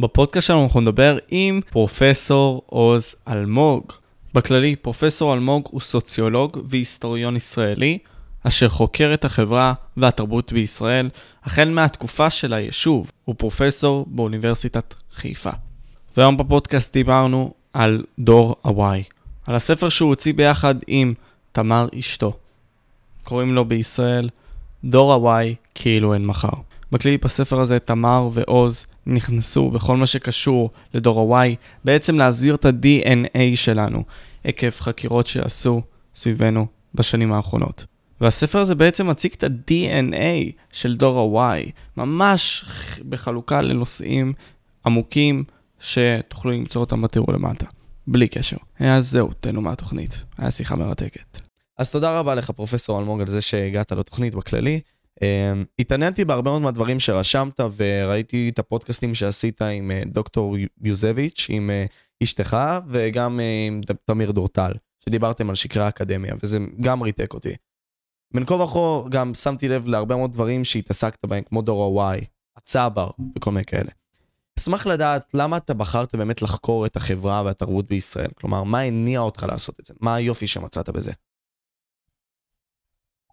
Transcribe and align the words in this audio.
בפודקאסט 0.00 0.46
שלנו 0.46 0.64
אנחנו 0.64 0.80
נדבר 0.80 1.18
עם 1.28 1.60
פרופסור 1.70 2.62
עוז 2.66 3.14
אלמוג. 3.28 3.82
בכללי, 4.34 4.76
פרופסור 4.76 5.34
אלמוג 5.34 5.68
הוא 5.70 5.80
סוציולוג 5.80 6.58
והיסטוריון 6.68 7.36
ישראלי, 7.36 7.98
אשר 8.42 8.68
חוקר 8.68 9.14
את 9.14 9.24
החברה 9.24 9.72
והתרבות 9.96 10.52
בישראל, 10.52 11.08
החל 11.44 11.68
מהתקופה 11.68 12.30
של 12.30 12.52
היישוב. 12.52 13.10
הוא 13.24 13.34
פרופסור 13.38 14.06
באוניברסיטת 14.08 14.94
חיפה. 15.12 15.50
והיום 16.16 16.36
בפודקאסט 16.36 16.92
דיברנו 16.92 17.54
על 17.72 18.04
דור 18.18 18.56
הוואי, 18.62 19.02
על 19.46 19.54
הספר 19.54 19.88
שהוא 19.88 20.08
הוציא 20.08 20.34
ביחד 20.34 20.74
עם 20.86 21.14
תמר 21.52 21.88
אשתו. 21.98 22.32
קוראים 23.24 23.54
לו 23.54 23.64
בישראל 23.64 24.28
דור 24.84 25.12
הוואי 25.12 25.54
כאילו 25.74 26.14
אין 26.14 26.26
מחר. 26.26 26.48
בכללי 26.92 27.18
בספר 27.18 27.60
הזה 27.60 27.78
תמר 27.78 28.28
ועוז 28.32 28.86
נכנסו 29.06 29.70
בכל 29.70 29.96
מה 29.96 30.06
שקשור 30.06 30.70
לדור 30.94 31.36
ה-Y, 31.38 31.56
בעצם 31.84 32.18
להסביר 32.18 32.54
את 32.54 32.64
ה-DNA 32.64 33.38
שלנו, 33.54 34.04
עקב 34.44 34.70
חקירות 34.70 35.26
שעשו 35.26 35.82
סביבנו 36.14 36.66
בשנים 36.94 37.32
האחרונות. 37.32 37.86
והספר 38.20 38.58
הזה 38.58 38.74
בעצם 38.74 39.06
מציג 39.06 39.32
את 39.32 39.44
ה-DNA 39.44 40.52
של 40.72 40.96
דור 40.96 41.42
ה-Y, 41.42 41.70
ממש 41.96 42.64
בחלוקה 43.08 43.60
לנושאים 43.60 44.32
עמוקים 44.86 45.44
שתוכלו 45.80 46.50
למצוא 46.50 46.80
אותם 46.80 47.02
בתיאור 47.02 47.32
למטה, 47.32 47.66
בלי 48.06 48.28
קשר. 48.28 48.56
אז 48.80 49.10
זהו, 49.10 49.30
תהנו 49.40 49.60
מהתוכנית, 49.60 50.24
היה 50.38 50.50
שיחה 50.50 50.76
מרתקת. 50.76 51.38
אז 51.78 51.90
תודה 51.90 52.18
רבה 52.18 52.34
לך 52.34 52.50
פרופסור 52.50 52.98
אלמוג 52.98 53.20
על 53.20 53.26
זה 53.26 53.40
שהגעת 53.40 53.92
לתוכנית 53.92 54.34
בכללי. 54.34 54.80
Um, 55.20 55.64
התעניינתי 55.78 56.24
בהרבה 56.24 56.50
מאוד 56.50 56.62
מהדברים 56.62 57.00
שרשמת 57.00 57.60
וראיתי 57.76 58.48
את 58.48 58.58
הפודקאסטים 58.58 59.14
שעשית 59.14 59.62
עם 59.62 59.90
uh, 59.90 60.08
דוקטור 60.08 60.56
יוזביץ', 60.82 61.46
עם 61.48 61.70
uh, 61.70 62.22
אשתך 62.22 62.56
וגם 62.88 63.40
uh, 63.40 63.42
עם 63.68 63.80
תמיר 64.04 64.30
דורטל, 64.30 64.72
שדיברתם 65.04 65.48
על 65.48 65.54
שקרי 65.54 65.82
האקדמיה 65.82 66.34
וזה 66.42 66.58
גם 66.80 67.02
ריתק 67.02 67.34
אותי. 67.34 67.54
בין 68.34 68.44
כה 68.44 68.54
וכה 68.54 69.08
גם 69.08 69.34
שמתי 69.34 69.68
לב 69.68 69.86
להרבה 69.86 70.16
מאוד 70.16 70.32
דברים 70.32 70.64
שהתעסקת 70.64 71.24
בהם 71.24 71.44
כמו 71.44 71.62
דור 71.62 72.02
ה-Y, 72.02 72.24
הצבר 72.56 73.10
וכל 73.36 73.52
מיני 73.52 73.64
כאלה. 73.64 73.90
אשמח 74.58 74.86
לדעת 74.86 75.28
למה 75.34 75.56
אתה 75.56 75.74
בחרת 75.74 76.14
באמת 76.14 76.42
לחקור 76.42 76.86
את 76.86 76.96
החברה 76.96 77.42
והתרבות 77.44 77.86
בישראל, 77.88 78.30
כלומר 78.34 78.64
מה 78.64 78.80
הניע 78.80 79.20
אותך 79.20 79.46
לעשות 79.48 79.80
את 79.80 79.86
זה, 79.86 79.94
מה 80.00 80.14
היופי 80.14 80.46
שמצאת 80.46 80.88
בזה. 80.88 81.12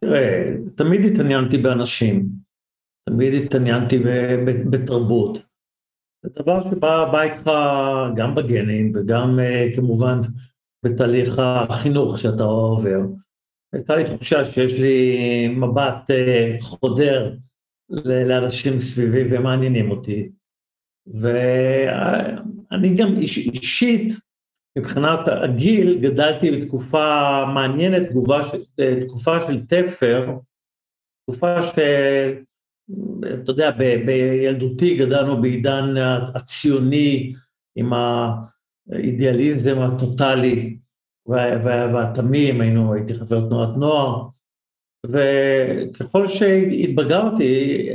תראה, 0.01 0.53
תמיד 0.75 1.01
התעניינתי 1.13 1.57
באנשים, 1.57 2.29
תמיד 3.09 3.33
התעניינתי 3.33 3.99
בתרבות. 4.71 5.37
זה 6.23 6.29
דבר 6.35 6.71
שבא 6.71 7.11
בא 7.11 7.21
איתך 7.21 7.51
גם 8.15 8.35
בגנים 8.35 8.91
וגם 8.95 9.39
uh, 9.39 9.75
כמובן 9.75 10.21
בתהליך 10.85 11.39
החינוך 11.39 12.19
שאתה 12.19 12.43
עובר. 12.43 12.99
הייתה 13.73 13.95
לי 13.95 14.15
תחושה 14.15 14.45
שיש 14.45 14.73
לי 14.73 15.47
מבט 15.47 16.11
uh, 16.11 16.63
חודר 16.63 17.35
לאנשים 18.05 18.79
סביבי 18.79 19.37
ומעניינים 19.37 19.91
אותי. 19.91 20.29
ואני 21.21 22.95
גם 22.97 23.07
איש, 23.17 23.37
אישית 23.37 24.11
מבחינת 24.77 25.19
הגיל 25.43 25.99
גדלתי 26.01 26.51
בתקופה 26.51 27.43
מעניינת, 27.53 28.09
תקופה, 28.09 28.37
תקופה 29.07 29.47
של 29.47 29.65
תפר, 29.65 30.37
תקופה 31.23 31.63
שאתה 31.63 33.51
יודע, 33.51 33.71
ב, 33.71 34.05
בילדותי 34.05 34.97
גדלנו 34.97 35.41
בעידן 35.41 35.95
הציוני 36.35 37.33
עם 37.75 37.93
האידיאליזם 38.91 39.79
הטוטלי 39.79 40.77
והתמים, 41.25 42.61
היינו, 42.61 42.93
הייתי 42.93 43.13
חבר 43.13 43.47
תנועת 43.47 43.77
נוער, 43.77 44.27
וככל 45.05 46.27
שהתבגרתי, 46.27 47.89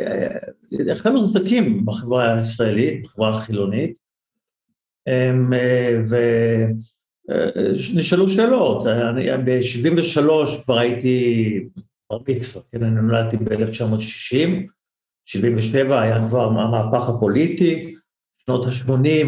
החלו 0.90 1.28
סדקים 1.28 1.86
בחברה 1.86 2.34
הישראלית, 2.34 3.02
בחברה 3.02 3.30
החילונית, 3.30 3.90
אה, 3.90 4.11
ונשאלו 7.94 8.30
שאלות, 8.30 8.84
ב-73 9.44 10.62
כבר 10.64 10.78
הייתי 10.78 11.60
בר 12.10 12.18
מצווה, 12.28 12.62
כן, 12.72 12.82
אני 12.82 13.00
נולדתי 13.00 13.36
ב-1960, 13.36 14.66
77 15.24 16.02
היה 16.02 16.28
כבר 16.28 16.44
המהפך 16.44 17.08
הפוליטי, 17.08 17.94
שנות 18.38 18.66
ה-80 18.66 19.26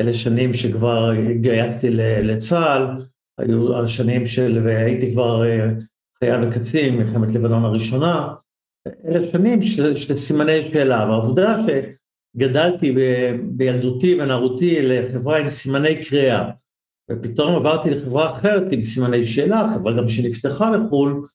אלה 0.00 0.12
שנים 0.12 0.54
שכבר 0.54 1.10
התגייסתי 1.10 1.90
לצה"ל, 2.22 2.86
היו 3.38 3.84
השנים 3.84 4.26
של, 4.26 4.60
והייתי 4.64 5.12
כבר 5.12 5.46
אה, 5.46 5.70
חייל 6.18 6.44
וקצין, 6.44 6.96
מלחמת 6.96 7.28
לבנון 7.34 7.64
הראשונה, 7.64 8.34
אלה 9.06 9.32
שנים 9.32 9.62
של, 9.62 10.16
סימני 10.16 10.68
שאלה, 10.72 11.06
והעובדה. 11.08 11.56
גדלתי 12.36 12.92
ב, 12.92 12.98
בילדותי 13.42 14.20
ונערותי 14.20 14.82
לחברה 14.82 15.38
עם 15.38 15.48
סימני 15.48 16.04
קריאה, 16.04 16.50
ופתאום 17.10 17.56
עברתי 17.56 17.90
לחברה 17.90 18.38
אחרת 18.38 18.72
עם 18.72 18.82
סימני 18.82 19.26
שאלה, 19.26 19.68
חברה 19.74 19.92
גם 19.96 20.08
שנפתחה 20.08 20.70
לחו"ל, 20.76 21.26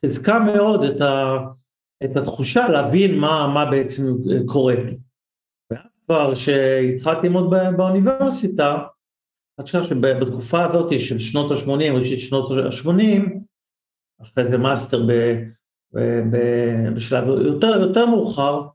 חיזקה 0.00 0.38
מאוד 0.38 0.84
את, 0.84 1.00
ה, 1.00 1.36
את 2.04 2.16
התחושה 2.16 2.68
להבין 2.68 3.18
מה, 3.18 3.50
מה 3.54 3.70
בעצם 3.70 4.04
קורה 4.46 4.74
פה. 4.76 4.96
ואז 5.70 5.90
כבר 6.06 6.34
כשהתחלתי 6.34 7.26
ללמוד 7.26 7.50
באוניברסיטה, 7.76 8.78
אני 9.58 9.66
חושב 9.66 9.82
שבתקופה 9.84 10.64
הזאת 10.64 11.00
של 11.00 11.18
שנות 11.18 11.52
ה-80, 11.52 11.92
ראשית 11.92 12.20
שנות 12.20 12.50
ה-80, 12.50 13.22
אחרי 14.22 14.44
זה 14.44 14.58
master 14.58 15.06
ב, 15.08 15.12
ב, 15.94 16.20
ב, 16.30 16.36
בשלב 16.94 17.28
יותר, 17.28 17.80
יותר 17.80 18.06
מאוחר, 18.06 18.66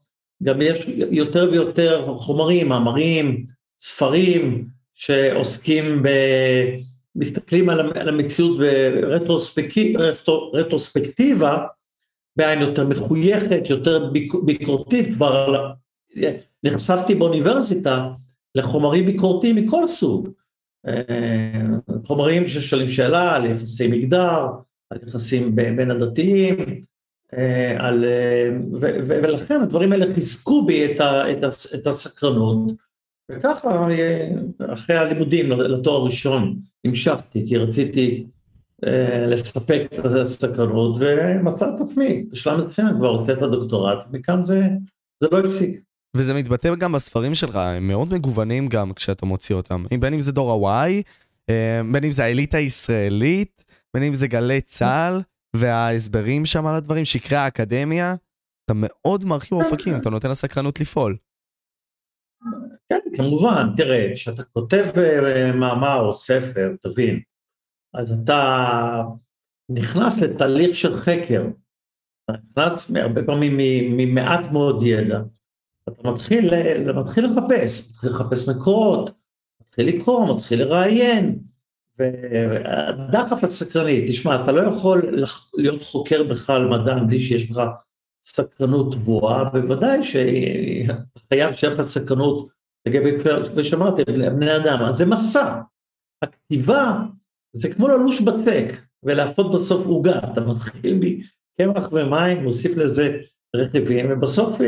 גם 0.43 0.61
יש 0.61 0.85
יותר 1.11 1.49
ויותר 1.51 2.17
חומרים, 2.17 2.69
מאמרים, 2.69 3.43
ספרים, 3.79 4.67
שעוסקים 4.93 6.03
ב... 6.03 6.09
מסתכלים 7.15 7.69
על 7.69 8.09
המציאות 8.09 8.57
ברטרוספקטיבה, 10.53 11.65
בעין 12.35 12.61
יותר 12.61 12.87
מחויכת, 12.87 13.69
יותר 13.69 14.11
ביקורתית, 14.45 15.15
כבר 15.15 15.71
נחשפתי 16.63 17.15
באוניברסיטה 17.15 18.09
לחומרים 18.55 19.05
ביקורתיים 19.05 19.55
מכל 19.55 19.87
סוג. 19.87 20.29
אה, 20.87 21.61
חומרים 22.05 22.47
ששואלים 22.47 22.89
שאלה 22.89 23.35
על 23.35 23.45
יחסי 23.45 23.87
מגדר, 23.87 24.47
על 24.89 24.99
יחסים 25.07 25.55
בין 25.55 25.91
הדתיים, 25.91 26.57
על, 27.79 28.05
אה, 28.05 28.49
ו, 28.73 28.79
ו, 28.79 29.07
ולכן 29.23 29.61
הדברים 29.61 29.91
האלה 29.91 30.13
חיזקו 30.13 30.65
בי 30.65 30.85
את, 30.85 30.99
ה, 31.01 31.31
את, 31.31 31.43
ה, 31.43 31.47
את 31.75 31.87
הסקרנות, 31.87 32.71
וככה 33.31 33.89
אה, 33.89 34.29
אחרי 34.73 34.95
הלימודים 34.95 35.51
לתואר 35.51 36.05
ראשון 36.05 36.59
המשכתי, 36.85 37.45
כי 37.47 37.57
רציתי 37.57 38.25
אה, 38.85 39.25
לספק 39.25 39.87
את 39.99 40.05
הסקרנות, 40.05 40.95
ומצאתי 40.99 41.75
את 41.75 41.81
עצמי, 41.81 42.25
בשלב 42.31 42.69
מסוים 42.69 42.95
כבר 42.97 43.07
עושה 43.07 43.33
את 43.33 43.41
הדוקטורט, 43.41 44.05
מכאן 44.11 44.43
זה, 44.43 44.67
זה 45.23 45.27
לא 45.31 45.39
הפסיק. 45.39 45.79
וזה 46.15 46.33
מתבטא 46.33 46.75
גם 46.75 46.91
בספרים 46.91 47.35
שלך, 47.35 47.55
הם 47.55 47.87
מאוד 47.87 48.13
מגוונים 48.13 48.67
גם 48.67 48.93
כשאתה 48.93 49.25
מוציא 49.25 49.55
אותם, 49.55 49.85
בין 49.99 50.13
אם 50.13 50.21
זה 50.21 50.31
דור 50.31 50.69
ה-Y, 50.69 50.91
בין 51.91 52.03
אם 52.03 52.11
זה 52.11 52.23
האליטה 52.23 52.57
הישראלית, 52.57 53.65
בין 53.93 54.03
אם 54.03 54.13
זה 54.13 54.27
גלי 54.27 54.61
צה"ל. 54.61 55.21
וההסברים 55.55 56.45
שם 56.45 56.65
על 56.65 56.75
הדברים, 56.75 57.05
שקרי 57.05 57.37
האקדמיה, 57.37 58.15
אתה 58.65 58.73
מאוד 58.75 59.25
מרחיב 59.25 59.53
אופקים, 59.53 59.95
אתה 59.95 60.09
נותן 60.09 60.29
לסקרנות 60.29 60.79
לפעול. 60.79 61.17
כן, 62.89 62.99
כמובן, 63.15 63.67
תראה, 63.77 64.09
כשאתה 64.13 64.43
כותב 64.43 64.85
אה, 64.97 65.51
מאמר 65.51 65.99
או 65.99 66.13
ספר, 66.13 66.75
תבין, 66.81 67.21
אז 67.93 68.11
אתה 68.23 69.03
נכנס 69.69 70.17
לתהליך 70.17 70.75
של 70.75 70.97
חקר, 70.97 71.43
אתה 72.25 72.33
נכנס 72.33 72.91
הרבה 72.95 73.23
פעמים 73.23 73.57
ממעט 73.97 74.51
מאוד 74.51 74.83
ידע, 74.83 75.19
אתה 75.89 76.11
מתחיל, 76.11 76.49
מתחיל 76.93 77.25
לחפש, 77.25 77.91
מתחיל 77.91 78.09
לחפש 78.09 78.49
מקורות, 78.49 79.11
מתחיל 79.61 79.87
לקרוא, 79.87 80.35
מתחיל 80.35 80.59
לראיין, 80.59 81.39
והדחף 82.49 83.43
הסקרני, 83.43 84.05
תשמע, 84.07 84.43
אתה 84.43 84.51
לא 84.51 84.69
יכול 84.69 85.19
להיות 85.57 85.83
חוקר 85.83 86.23
בכלל 86.23 86.67
מדען 86.67 87.07
בלי 87.07 87.19
שיש 87.19 87.51
לך 87.51 87.61
סקרנות 88.25 88.95
גבוהה, 88.95 89.43
בוודאי 89.43 90.03
שאתה 90.03 91.19
חייב 91.33 91.53
שיהיה 91.53 91.73
לך 91.73 91.81
סקרנות 91.81 92.47
לגבי, 92.87 93.11
כפי 93.45 93.63
שאמרתי, 93.63 94.01
לבני 94.07 94.55
אדם, 94.55 94.79
אז 94.89 94.97
זה 94.97 95.05
מסע. 95.05 95.61
הכתיבה 96.21 96.99
זה 97.55 97.73
כמו 97.73 97.87
ללוש 97.87 98.21
בצק 98.21 98.81
ולהפות 99.03 99.53
בסוף 99.53 99.85
עוגה, 99.85 100.17
אתה 100.17 100.41
מתחיל 100.41 100.99
מקמח 100.99 101.89
ומים, 101.91 102.43
מוסיף 102.43 102.77
לזה 102.77 103.17
רכיבים, 103.55 104.05
ובסוף 104.09 104.59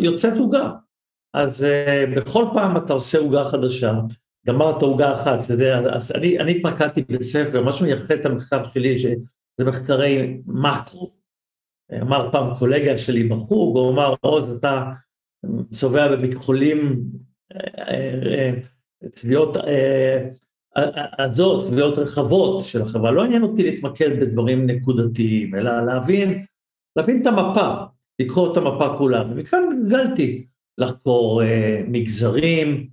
יוצאת 0.00 0.38
עוגה. 0.38 0.72
אז 1.34 1.62
uh, 1.62 2.16
בכל 2.16 2.44
פעם 2.54 2.76
אתה 2.76 2.92
עושה 2.92 3.18
עוגה 3.18 3.44
חדשה, 3.44 3.92
גמרת 4.48 4.82
עוגה 4.82 5.22
אחת, 5.22 5.44
אתה 5.44 5.52
יודע, 5.52 5.78
אז 5.78 6.12
אני, 6.12 6.38
אני 6.38 6.56
התמקדתי 6.56 7.02
בספר, 7.08 7.62
מה 7.62 7.72
שמייחד 7.72 8.10
את 8.10 8.26
המחקר 8.26 8.68
שלי, 8.74 8.98
שזה 8.98 9.64
מחקרי 9.66 10.40
מקרו. 10.46 11.12
אמר 12.02 12.28
פעם 12.32 12.54
קולגה 12.58 12.98
שלי 12.98 13.28
בחוג, 13.28 13.78
הוא 13.78 13.92
אמר, 13.92 14.14
עוז, 14.20 14.50
אתה 14.52 14.92
צובע 15.72 16.16
במכחולים 16.16 17.02
צביעות 19.10 19.56
עזות, 21.18 21.64
צביעות 21.64 21.98
רחבות 21.98 22.64
של 22.64 22.82
החברה. 22.82 23.10
לא 23.10 23.24
עניין 23.24 23.42
אותי 23.42 23.62
להתמקד 23.62 24.20
בדברים 24.20 24.66
נקודתיים, 24.66 25.54
אלא 25.54 25.86
להבין, 25.86 26.44
להבין 26.96 27.20
את 27.20 27.26
המפה, 27.26 27.74
לקרוא 28.18 28.52
את 28.52 28.56
המפה 28.56 28.98
כולה. 28.98 29.22
ומכאן 29.30 29.62
גלגלתי 29.70 30.46
לחקור 30.78 31.42
מגזרים, 31.88 32.88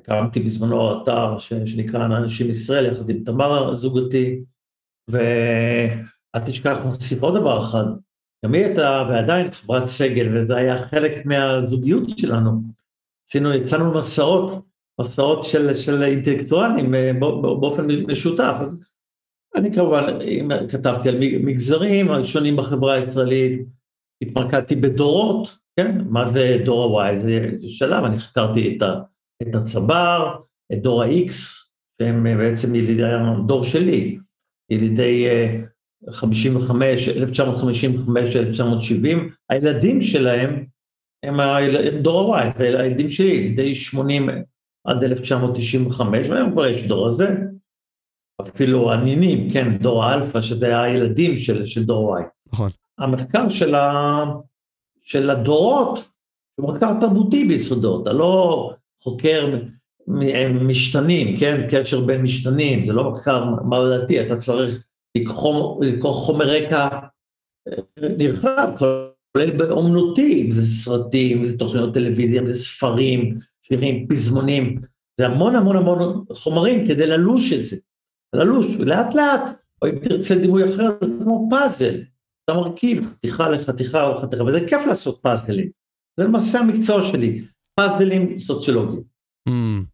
הקמתי 0.00 0.40
בזמנו 0.40 1.02
אתר 1.02 1.38
שנקרא 1.38 2.04
אנשים 2.04 2.50
ישראל, 2.50 2.86
יחד 2.86 3.10
עם 3.10 3.24
תמר 3.24 3.74
זוגתי, 3.74 4.40
ואל 5.10 6.42
תשכח, 6.46 6.78
נוסיף 6.84 7.22
עוד 7.22 7.34
דבר 7.34 7.64
אחד, 7.64 7.84
גם 8.44 8.54
היא 8.54 8.64
הייתה, 8.64 9.06
ועדיין 9.08 9.52
חברת 9.52 9.86
סגל, 9.86 10.38
וזה 10.38 10.56
היה 10.56 10.88
חלק 10.88 11.26
מהזוגיות 11.26 12.10
שלנו. 12.18 12.62
עשינו, 13.28 13.54
יצאנו 13.54 13.94
מסעות, 13.94 14.64
מסעות 15.00 15.44
של, 15.44 15.74
של 15.74 16.02
אינטלקטואלים 16.02 16.94
אה, 16.94 17.12
באופן 17.42 17.86
משותף. 18.06 18.54
אני 19.56 19.74
כמובן 19.74 20.18
כתבתי 20.70 21.08
על 21.08 21.16
מגזרים 21.44 22.10
השונים 22.10 22.56
בחברה 22.56 22.94
הישראלית, 22.94 23.66
התמקדתי 24.22 24.76
בדורות, 24.76 25.58
כן? 25.76 26.00
מה 26.08 26.32
זה 26.32 26.58
דור 26.64 27.02
ה-Y? 27.02 27.20
זה 27.22 27.68
שלב, 27.68 28.04
אני 28.04 28.18
חקרתי 28.18 28.76
את, 28.76 28.82
ה, 28.82 29.00
את 29.42 29.54
הצבר, 29.54 30.36
את 30.72 30.82
דור 30.82 31.02
ה-X, 31.02 31.32
שהם 32.02 32.38
בעצם 32.38 32.74
ילידי 32.74 33.02
הדור 33.04 33.64
שלי, 33.64 34.18
ילידי 34.70 35.26
אה, 35.26 35.60
55, 36.10 37.08
1955, 37.08 38.36
1970, 38.36 39.30
הילדים 39.50 40.00
שלהם 40.00 40.64
הם, 41.22 41.40
הם 41.40 42.02
דור 42.02 42.36
ה-Y, 42.36 42.62
הילדים 42.62 43.10
שלי, 43.10 43.48
די 43.48 43.74
80 43.74 44.28
עד 44.84 45.04
1995, 45.04 46.28
והיום 46.28 46.52
כבר 46.52 46.66
יש 46.66 46.86
דור 46.86 47.06
הזה, 47.06 47.36
אפילו 48.40 48.92
הנינים, 48.92 49.50
כן, 49.50 49.78
דור 49.78 50.04
האלפא, 50.04 50.40
שזה 50.40 50.80
הילדים 50.80 51.38
של, 51.38 51.66
של 51.66 51.84
דור 51.84 52.18
Y. 52.18 52.22
נכון. 52.52 52.70
המחקר 52.98 53.48
של, 53.48 53.74
ה, 53.74 54.24
של 55.02 55.30
הדורות, 55.30 56.08
הוא 56.60 56.72
מחקר 56.72 57.00
תרבותי 57.00 57.44
ביסודות, 57.44 58.02
אתה 58.02 58.12
לא 58.12 58.72
חוקר 59.02 59.58
משתנים, 60.60 61.36
כן, 61.36 61.66
קשר 61.70 62.00
בין 62.00 62.22
משתנים, 62.22 62.82
זה 62.82 62.92
לא 62.92 63.10
מחקר 63.10 63.44
מעודתי, 63.68 64.26
אתה 64.26 64.36
צריך 64.36 64.88
לקרוא 65.16 66.12
חומר 66.12 66.44
רקע 66.44 66.88
אה, 67.68 68.08
נרחב, 68.18 68.72
כולל 68.78 69.56
באומנותי, 69.56 70.42
אם 70.46 70.50
זה 70.50 70.66
סרטים, 70.66 71.38
אם 71.38 71.44
זה 71.44 71.58
תוכניות 71.58 71.94
טלוויזיה, 71.94 72.40
אם 72.40 72.46
זה 72.46 72.54
ספרים, 72.54 73.36
שירים, 73.62 74.08
פזמונים, 74.08 74.80
זה 75.18 75.26
המון 75.26 75.56
המון 75.56 75.76
המון 75.76 76.24
חומרים 76.32 76.86
כדי 76.86 77.06
ללוש 77.06 77.52
את 77.52 77.64
זה, 77.64 77.76
ללוש, 78.34 78.66
לאט 78.66 79.14
לאט, 79.14 79.50
או 79.82 79.88
אם 79.88 79.98
תרצה 79.98 80.34
דימוי 80.34 80.68
אחר, 80.68 80.88
זה 81.00 81.10
כמו 81.22 81.48
פאזל, 81.50 82.00
אתה 82.44 82.54
מרכיב 82.54 83.04
חתיכה 83.04 83.48
לחתיכה 83.48 84.06
או 84.06 84.22
חתיכה, 84.22 84.44
וזה 84.44 84.60
כיף 84.68 84.80
לעשות 84.86 85.18
פאזלים, 85.22 85.70
זה 86.16 86.24
למעשה 86.24 86.60
המקצוע 86.60 87.02
שלי, 87.02 87.44
פאזלים 87.78 88.38
סוציולוגיים. 88.38 89.02
Mm, 89.48 89.84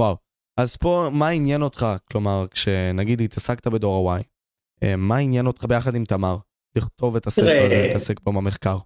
וואו, 0.00 0.16
אז 0.60 0.76
פה 0.76 1.08
מה 1.12 1.28
עניין 1.28 1.62
אותך, 1.62 1.86
כלומר, 2.04 2.46
כשנגיד 2.50 3.20
התעסקת 3.20 3.66
בדור 3.66 4.12
ה-Y, 4.12 4.22
אה, 4.82 4.96
מה 4.96 5.16
עניין 5.16 5.46
אותך 5.46 5.64
ביחד 5.64 5.94
עם 5.94 6.04
תמר 6.04 6.36
לכתוב 6.76 7.16
את 7.16 7.26
הספר 7.26 7.64
הזה, 7.66 7.82
להתעסק 7.86 8.20
פה 8.20 8.32
במחקר? 8.32 8.78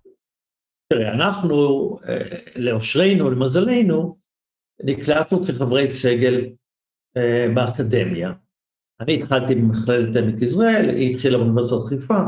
תראה, 0.92 1.14
אנחנו, 1.14 1.56
אה, 2.08 2.38
לאושרנו, 2.56 3.30
למזלנו, 3.30 4.16
נקלטנו 4.84 5.44
כחברי 5.44 5.86
סגל 5.86 6.46
אה, 7.16 7.46
באקדמיה. 7.54 8.32
אני 9.00 9.14
התחלתי 9.14 9.54
במכללת 9.54 10.16
עמק 10.16 10.42
יזרעאל, 10.42 10.88
היא 10.88 11.14
התחילה 11.14 11.38
באוניברסיטת 11.38 11.88
חיפה, 11.88 12.20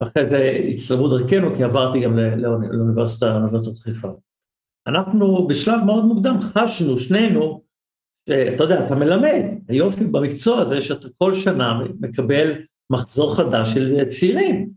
ואחרי 0.00 0.26
זה 0.26 0.60
הצטרבו 0.68 1.08
דרכנו, 1.08 1.56
כי 1.56 1.64
עברתי 1.64 2.00
גם 2.00 2.18
לאוניברסיטת 2.18 3.78
חיפה. 3.78 4.08
אנחנו 4.90 5.46
בשלב 5.46 5.84
מאוד 5.86 6.04
מוקדם 6.04 6.36
חשנו, 6.40 6.98
שנינו, 6.98 7.62
אתה 8.24 8.64
יודע, 8.64 8.86
אתה 8.86 8.94
מלמד, 8.94 9.44
היופי 9.68 10.04
במקצוע 10.04 10.60
הזה 10.60 10.80
שאתה 10.80 11.08
כל 11.18 11.34
שנה 11.34 11.80
מקבל 12.00 12.52
מחזור 12.90 13.36
חדש 13.36 13.74
של 13.74 14.04
צעירים. 14.04 14.70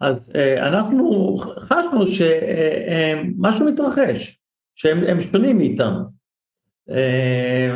אז 0.00 0.30
אה, 0.34 0.68
אנחנו 0.68 1.34
חשנו 1.58 2.06
שמשהו 2.06 3.66
מתרחש, 3.66 4.38
שהם 4.74 5.20
שונים 5.20 5.58
מאיתנו. 5.58 6.00
אה, 6.90 7.70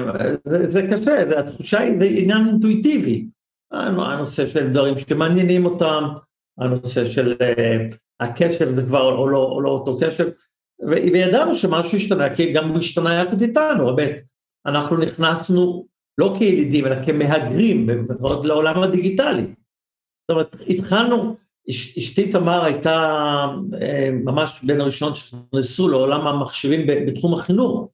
זה, 0.45 0.67
זה 0.67 0.83
קשה, 0.83 1.29
זה, 1.29 1.39
התחושה 1.39 1.81
היא, 1.81 1.99
זה 1.99 2.05
עניין 2.05 2.47
אינטואיטיבי. 2.47 3.27
הנושא 3.73 4.47
של 4.47 4.73
דברים 4.73 4.95
שמעניינים 4.99 5.67
אותם, 5.67 6.05
הנושא 6.59 7.11
של 7.11 7.35
אה, 7.41 7.87
הקשב 8.21 8.71
זה 8.71 8.83
כבר 8.83 9.11
לא, 9.27 9.45
או 9.45 9.61
לא 9.61 9.71
אותו 9.71 9.99
קשב, 10.01 10.29
וידענו 10.89 11.55
שמשהו 11.55 11.97
השתנה, 11.97 12.35
כי 12.35 12.53
גם 12.53 12.69
הוא 12.69 12.79
השתנה 12.79 13.15
יחד 13.15 13.41
איתנו, 13.41 13.97
באמת. 13.97 14.23
אנחנו 14.67 14.97
נכנסנו 14.97 15.87
לא 16.19 16.35
כילידים, 16.39 16.87
אלא 16.87 17.05
כמהגרים 17.07 17.87
לעולם 18.45 18.83
הדיגיטלי. 18.83 19.43
זאת 19.43 20.31
אומרת, 20.31 20.57
התחלנו, 20.69 21.37
אשתי 21.71 22.33
תמר 22.33 22.65
הייתה 22.65 22.97
אה, 23.81 24.11
ממש 24.25 24.61
בין 24.63 24.81
הראשונות 24.81 25.17
שנכנסו 25.17 25.89
לעולם 25.89 26.27
המחשבים 26.27 26.87
בתחום 26.87 27.35
החינוך. 27.35 27.89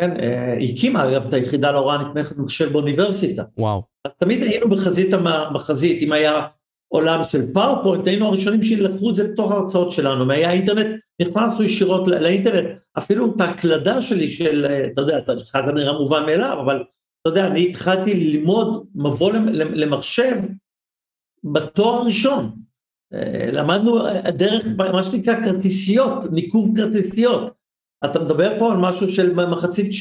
כן, 0.00 0.20
אה, 0.20 0.58
הקימה 0.58 1.08
אגב 1.08 1.26
את 1.26 1.34
היחידה 1.34 1.72
להוראה 1.72 2.02
נתמכת 2.02 2.36
מחשב 2.36 2.72
באוניברסיטה. 2.72 3.42
וואו. 3.58 3.82
אז 4.04 4.12
תמיד 4.14 4.42
היינו 4.42 4.68
בחזית 4.68 5.12
החזית, 5.12 6.02
אם 6.02 6.12
היה 6.12 6.46
עולם 6.92 7.20
של 7.28 7.52
PowerPoint, 7.52 8.06
היינו 8.06 8.26
הראשונים 8.26 8.62
שלקחו 8.62 9.10
את 9.10 9.14
זה 9.14 9.28
בתוך 9.28 9.50
ההרצאות 9.50 9.92
שלנו, 9.92 10.26
אם 10.26 10.36
היה 10.36 10.52
אינטרנט, 10.52 11.00
נכנסנו 11.22 11.64
ישירות 11.64 12.08
לאינטרנט, 12.08 12.68
אפילו 12.98 13.34
את 13.34 13.40
ההקלדה 13.40 14.02
שלי 14.02 14.28
של, 14.28 14.66
אה, 14.70 14.86
אתה 14.92 15.00
יודע, 15.00 15.20
זה 15.66 15.72
נראה 15.72 15.98
מובן 15.98 16.26
מאליו, 16.26 16.58
אבל 16.60 16.76
אתה 17.20 17.30
יודע, 17.30 17.46
אני 17.46 17.70
התחלתי 17.70 18.14
ללמוד 18.14 18.86
מבוא 18.94 19.32
למחשב 19.54 20.36
בתואר 21.44 21.94
הראשון. 21.94 22.50
אה, 23.14 23.50
למדנו 23.52 24.06
אה, 24.06 24.30
דרך 24.30 24.66
מה 24.76 25.02
שנקרא 25.02 25.44
כרטיסיות, 25.44 26.32
ניקוב 26.32 26.76
כרטיסיות. 26.76 27.52
אתה 28.04 28.18
מדבר 28.18 28.58
פה 28.58 28.72
על 28.72 28.78
משהו 28.78 29.14
של 29.14 29.46
מחצית 29.46 29.92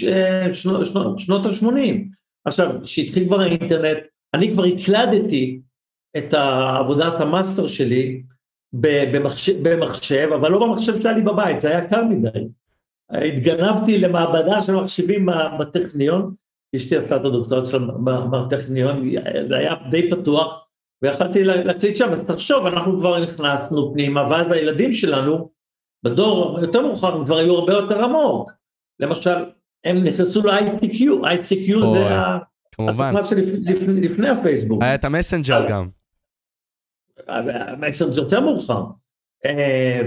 שנות, 0.54 0.86
שנות, 0.86 1.20
שנות 1.20 1.46
ה-80. 1.46 1.96
עכשיו, 2.46 2.75
כשהתחיל 2.84 3.25
כבר 3.25 3.42
האינטרנט, 3.42 3.98
אני 4.34 4.54
כבר 4.54 4.63
הקלדתי 4.63 5.62
את 6.18 6.34
עבודת 6.80 7.20
המאסטר 7.20 7.68
שלי 7.68 8.24
במחשב, 8.74 9.70
במחשב, 9.70 10.30
אבל 10.36 10.51
לא 10.51 10.68
במחשב 10.68 11.01
שהיה 11.01 11.15
לי 11.15 11.22
בבית, 11.22 11.60
זה 11.60 11.70
היה 11.70 11.88
קר 11.88 12.06
מדי. 12.06 12.48
התגנבתי 13.12 13.98
למעבדה 13.98 14.63
של 14.63 14.75
מחשבים 14.75 15.27
בטכניון, 15.60 16.34
אשתי 16.75 16.98
עשתה 16.98 17.15
את 17.15 17.25
הדוקטורט 17.25 17.68
שלה 17.68 17.80
בטכניון, 18.32 19.10
זה 19.48 19.58
היה 19.58 19.74
די 19.91 20.12
פתוח, 20.12 20.68
ויכלתי 21.03 21.44
להקליט 21.44 21.96
שם, 21.96 22.10
אז 22.10 22.20
תחשוב, 22.27 22.65
אנחנו 22.65 22.98
כבר 22.98 23.24
נכנסנו 23.24 23.94
פנימה, 23.94 24.27
ואז 24.30 24.51
הילדים 24.51 24.94
שלנו, 24.94 25.50
בדור 26.03 26.60
יותר 26.62 26.82
מאוחר, 26.82 27.15
הם 27.15 27.25
כבר 27.25 27.38
היו 27.38 27.56
הרבה 27.56 27.74
יותר 27.74 28.03
עמוק. 28.03 28.51
למשל, 29.00 29.46
הם 29.84 30.03
נכנסו 30.03 30.48
ל-ICQ, 30.48 31.01
ICQ 31.24 31.80
זה 31.94 32.08
התוכנה 32.10 33.25
שלפני 33.25 34.30
הפייסבוק. 34.30 34.84
היה 34.84 34.96
את 34.96 35.06
המסנג'ר 35.06 35.65
גם. 35.70 35.88
המסנג'ר 37.28 38.22
יותר 38.22 38.40
מאוחר. 38.40 38.84
אה, 39.46 40.01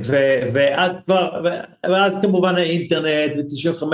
ואז 0.52 0.92
כבר, 1.04 1.44
ואז 1.84 2.12
כמובן 2.22 2.54
האינטרנט, 2.56 3.32
ו-95 3.36 3.86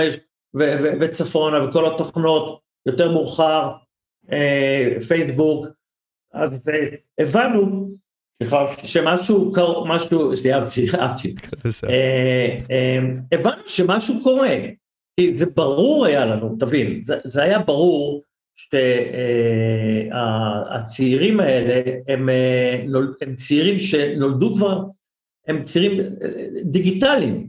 וצפונה 0.99 1.65
וכל 1.65 1.93
התוכנות, 1.93 2.59
יותר 2.85 3.11
מאוחר, 3.11 3.71
אה, 4.31 4.93
פייסבוק, 5.07 5.67
אז 6.33 6.51
הבנו 7.19 7.91
שמשהו, 8.83 9.51
משהו, 9.87 10.37
שנייה, 10.37 10.57
אבצי, 10.57 10.87
אה, 11.89 12.57
אה, 12.71 12.99
הבנו 13.31 13.67
שמשהו 13.67 14.23
קורה, 14.23 14.57
כי 15.19 15.37
זה 15.37 15.45
ברור 15.55 16.05
היה 16.05 16.25
לנו, 16.25 16.55
תבין, 16.59 17.01
זה, 17.03 17.17
זה 17.23 17.43
היה 17.43 17.59
ברור 17.59 18.23
שהצעירים 20.11 21.39
האלה 21.39 21.81
הם, 22.07 22.29
הם 23.21 23.35
צעירים 23.35 23.79
שנולדו 23.79 24.55
כבר, 24.55 24.83
הם 25.47 25.63
צעירים 25.63 26.01
דיגיטליים, 26.63 27.47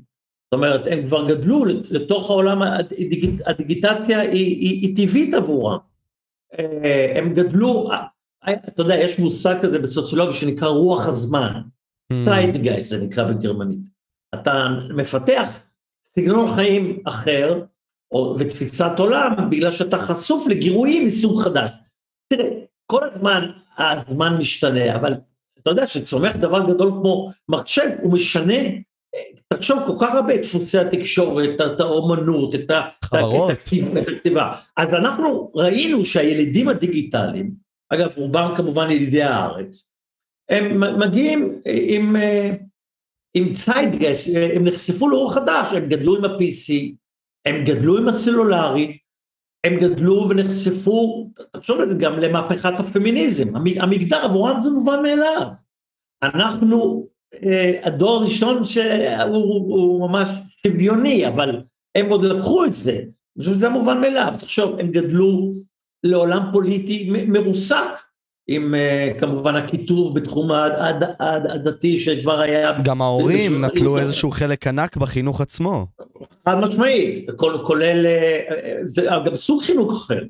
זאת 0.53 0.57
אומרת, 0.57 0.87
הם 0.91 1.07
כבר 1.07 1.29
גדלו 1.29 1.65
לתוך 1.91 2.31
העולם, 2.31 2.63
הדיג, 2.63 3.43
הדיגיטציה 3.47 4.21
היא, 4.21 4.33
היא, 4.33 4.89
היא 4.89 4.97
טבעית 4.97 5.35
עבורם. 5.35 5.79
אה, 6.59 7.13
הם 7.17 7.35
גדלו, 7.35 7.91
אתה 8.45 8.83
יודע, 8.83 8.95
יש 8.95 9.19
מושג 9.19 9.55
כזה 9.63 9.79
בסוציולוגיה 9.79 10.35
שנקרא 10.35 10.69
רוח 10.69 11.07
הזמן, 11.07 11.61
Zeitgeist 12.13 12.93
mm. 12.93 12.97
זה 12.97 13.05
נקרא 13.05 13.33
בגרמנית. 13.33 13.89
אתה 14.35 14.69
מפתח 14.97 15.49
סגנון 16.05 16.47
חיים 16.55 17.03
אחר, 17.05 17.65
או, 18.13 18.37
ותפיסת 18.39 18.99
עולם, 18.99 19.51
בגלל 19.51 19.71
שאתה 19.71 19.99
חשוף 19.99 20.49
לגירויים 20.49 21.07
מסוג 21.07 21.43
חדש. 21.43 21.71
תראה, 22.33 22.49
כל 22.87 23.09
הזמן 23.09 23.51
הזמן 23.79 24.37
משתנה, 24.39 24.97
אבל 24.97 25.15
אתה 25.59 25.71
יודע 25.71 25.87
שצומח 25.87 26.37
דבר 26.37 26.73
גדול 26.75 26.91
כמו 26.91 27.31
מחשב, 27.49 27.91
הוא 28.03 28.13
משנה, 28.13 28.59
תחשוב 29.49 29.79
כל 29.87 30.07
כך 30.07 30.15
הרבה 30.15 30.35
את 30.35 30.41
דפוסי 30.41 30.79
התקשורת, 30.79 31.51
את 31.67 31.81
האומנות, 31.81 32.55
את, 32.55 32.71
חברות. 33.05 33.51
את 33.99 34.09
הכתיבה. 34.09 34.53
אז 34.77 34.89
אנחנו 34.89 35.53
ראינו 35.55 36.05
שהילידים 36.05 36.69
הדיגיטליים, 36.69 37.55
אגב 37.91 38.13
רובם 38.17 38.53
כמובן 38.57 38.91
ילידי 38.91 39.23
הארץ, 39.23 39.93
הם 40.51 41.01
מגיעים 41.01 41.61
עם, 41.65 42.17
עם 43.35 43.55
ציידגס, 43.55 44.29
הם 44.55 44.65
נחשפו 44.65 45.09
לאור 45.09 45.35
חדש, 45.35 45.73
הם 45.73 45.89
גדלו 45.89 46.17
עם 46.17 46.25
ה-PC, 46.25 46.95
הם 47.47 47.65
גדלו 47.65 47.99
עם 47.99 48.09
הסלולרי, 48.09 48.99
הם 49.67 49.77
גדלו 49.81 50.27
ונחשפו, 50.31 51.31
תחשוב 51.53 51.81
על 51.81 51.89
זה 51.89 51.95
גם 51.95 52.19
למהפכת 52.19 52.73
הפמיניזם, 52.79 53.57
המגדר 53.57 54.25
עבורם 54.25 54.61
זה 54.61 54.71
מובן 54.71 55.03
מאליו. 55.03 55.47
אנחנו 56.23 57.09
אה, 57.35 57.81
הדור 57.83 58.17
הראשון 58.17 58.65
שהוא 58.65 60.09
ממש 60.09 60.29
שוויוני, 60.67 61.29
אבל 61.29 61.63
הם 61.95 62.11
עוד 62.11 62.25
לקחו 62.25 62.65
את 62.65 62.75
זה, 62.75 63.01
שזה 63.41 63.69
מובן 63.69 64.01
מאליו, 64.01 64.35
תחשוב, 64.39 64.79
הם 64.81 64.91
גדלו 64.91 65.53
לעולם 66.05 66.49
פוליטי 66.53 67.11
מרוסק, 67.29 68.01
עם 68.49 68.75
uh, 68.75 69.21
כמובן 69.21 69.55
הכיתוב 69.55 70.21
בתחום 70.21 70.51
הדתי 71.21 72.01
שכבר 72.01 72.41
היה... 72.41 72.73
גם 72.85 73.03
ההורים 73.03 73.65
נטלו 73.65 73.99
איזשהו 73.99 74.31
חלק 74.31 74.67
ענק 74.67 74.97
בחינוך 74.97 75.41
עצמו. 75.41 75.87
חד 76.45 76.55
משמעית, 76.59 77.31
כולל, 77.65 78.07
אה, 78.07 78.41
זה 78.85 79.09
גם 79.25 79.37
סוג 79.37 79.63
חינוך 79.63 79.93
אחר. 79.93 80.21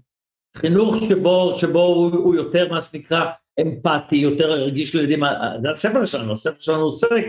חינוך 0.57 0.95
שבו, 1.09 1.55
שבו 1.59 1.83
הוא, 1.83 2.11
הוא 2.13 2.35
יותר 2.35 2.73
מה 2.73 2.85
שנקרא 2.85 3.25
אמפתי, 3.61 4.17
יותר 4.17 4.53
רגיש 4.53 4.95
לילדים, 4.95 5.23
זה 5.59 5.71
הספר 5.71 6.05
שלנו, 6.05 6.33
הספר 6.33 6.61
שלנו 6.61 6.83
עוסק 6.83 7.25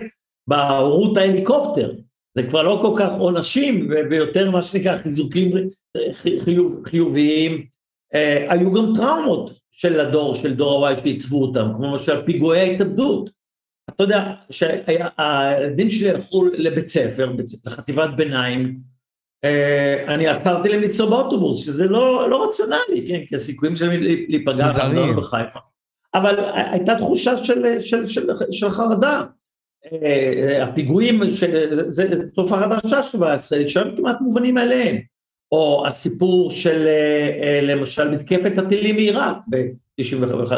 בהורות 0.48 1.18
ההליקופטר, 1.18 1.94
זה 2.38 2.44
כבר 2.44 2.64
לא 2.64 2.80
כל 2.82 3.00
כך 3.00 3.10
עונשים 3.20 3.90
ויותר 4.10 4.52
מה 4.52 4.62
שנקרא 4.62 4.98
חיזוקים 4.98 5.52
חיוב, 6.44 6.82
חיוביים, 6.86 7.66
אה, 8.16 8.46
היו 8.50 8.74
גם 8.74 8.94
טראומות 8.96 9.63
של 9.74 10.00
הדור, 10.00 10.36
של 10.36 10.54
דור 10.54 10.88
ה-Y 10.88 11.02
שעיצבו 11.02 11.42
אותם, 11.42 11.72
כמו 11.78 11.92
למשל 11.92 12.26
פיגועי 12.26 12.60
ההתאבדות. 12.60 13.30
אתה 13.90 14.04
יודע 14.04 14.34
שהילדים 14.50 15.90
שלי 15.90 16.10
הלכו 16.10 16.46
לבית 16.46 16.88
ספר, 16.88 17.32
לחטיבת 17.66 18.10
ביניים, 18.16 18.80
אה, 19.44 20.14
אני 20.14 20.28
עצרתי 20.28 20.70
להם 20.70 20.80
ליצור 20.80 21.10
באוטובוס, 21.10 21.66
שזה 21.66 21.88
לא, 21.88 22.30
לא 22.30 22.48
רציונלי, 22.48 23.08
כן, 23.08 23.26
כי 23.26 23.36
הסיכויים 23.36 23.76
שלהם 23.76 24.02
להיפגע 24.02 24.66
מזרים 24.66 25.16
בחיפה. 25.16 25.60
אבל 26.14 26.36
הייתה 26.56 26.96
תחושה 26.96 27.38
של, 27.38 27.82
של, 27.82 28.06
של, 28.06 28.28
של 28.52 28.70
חרדה. 28.70 29.24
אה, 29.92 30.64
הפיגועים, 30.64 31.22
זה 31.88 32.30
תופעה 32.36 32.80
חדשה 32.80 33.04
שבעשרת, 33.04 33.70
שהם 33.70 33.96
כמעט 33.96 34.22
מובנים 34.22 34.56
מאליהם. 34.56 34.98
או 35.54 35.88
הסיפור 35.88 36.52
של 36.52 36.88
אה, 36.88 37.60
למשל 37.64 38.12
מתקפת 38.12 38.58
הטילים 38.58 38.96
מעיראק 38.96 39.38
ב-91, 39.50 40.52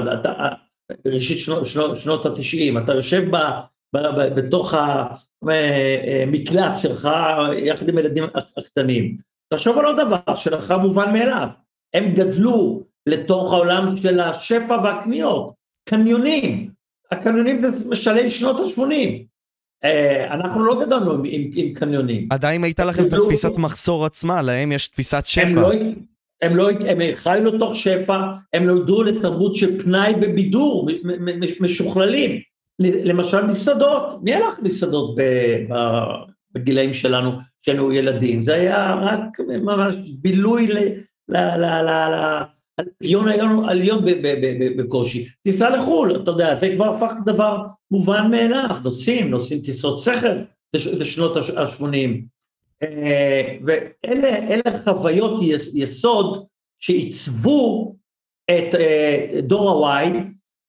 בראשית 1.05 1.37
שנות, 1.95 2.25
ה-90, 2.25 2.83
אתה 2.83 2.93
יושב 2.93 3.23
בתוך 4.35 4.73
המקלט 5.43 6.71
אה, 6.71 6.79
שלך 6.79 7.09
יחד 7.57 7.89
עם 7.89 7.97
הילדים 7.97 8.23
הקטנים. 8.57 9.17
תחשוב 9.53 9.77
על 9.77 9.85
עוד 9.85 9.95
דבר 9.99 10.35
שלך 10.35 10.73
מובן 10.81 11.13
מאליו, 11.13 11.47
הם 11.93 12.13
גדלו 12.13 12.83
לתוך 13.05 13.53
העולם 13.53 13.97
של 13.97 14.19
השפע 14.19 14.77
והקניות, 14.83 15.53
קניונים, 15.89 16.69
הקניונים 17.11 17.57
זה 17.57 17.89
משלי 17.89 18.31
שנות 18.31 18.59
ה-80, 18.59 18.81
אה, 18.81 19.17
אנחנו 20.31 20.65
לא 20.65 20.85
גדלנו 20.85 21.11
עם, 21.11 21.21
עם, 21.25 21.49
עם 21.55 21.73
קניונים. 21.73 22.27
עדיין 22.29 22.63
הייתה 22.63 22.85
לכם 22.85 23.07
את 23.07 23.13
התפיסת 23.13 23.57
מחסור 23.57 24.05
עצמה, 24.05 24.41
להם 24.41 24.71
יש 24.71 24.87
תפיסת 24.87 25.23
שפע. 25.25 25.47
הם 25.47 25.55
לא, 25.55 25.71
הם 26.41 26.55
לא, 26.55 26.69
הם 26.87 26.99
חיו 27.13 27.45
לתוך 27.45 27.75
שפע, 27.75 28.33
הם 28.53 28.65
נולדו 28.65 29.03
לתרבות 29.03 29.55
של 29.55 29.83
פנאי 29.83 30.13
ובידור, 30.21 30.89
משוכללים. 31.59 32.39
למשל 32.79 33.45
מסעדות, 33.45 34.03
מי 34.21 34.33
הלך 34.33 34.55
למסעדות 34.61 35.15
בגילאים 36.51 36.93
שלנו, 36.93 37.31
כשהיינו 37.61 37.93
ילדים? 37.93 38.41
זה 38.41 38.53
היה 38.53 38.95
רק 39.01 39.39
ממש 39.61 39.95
בילוי 40.21 40.67
ל... 40.67 40.77
ל, 41.29 41.37
ל, 41.37 41.65
ל 41.65 41.89
עליון 41.89 42.54
עליון 43.67 44.05
בקושי, 44.77 45.27
תיסע 45.43 45.77
לחו"ל, 45.77 46.15
אתה 46.15 46.31
יודע, 46.31 46.55
זה 46.55 46.73
כבר 46.75 46.95
הפך 46.95 47.13
לדבר 47.21 47.57
מובן 47.91 48.31
מאליו, 48.31 48.77
נוסעים, 48.83 49.29
נוסעים 49.29 49.61
טיסות 49.61 49.99
שכל 49.99 50.27
בשנות 50.75 51.37
ה-80. 51.37 51.85
אה, 52.83 53.57
ואלה 53.65 54.61
חוויות 54.83 55.41
יסוד 55.73 56.45
שעיצבו 56.79 57.95
את 58.51 58.75
אה, 58.75 59.41
דור 59.41 59.87
ה-Y 59.87 60.07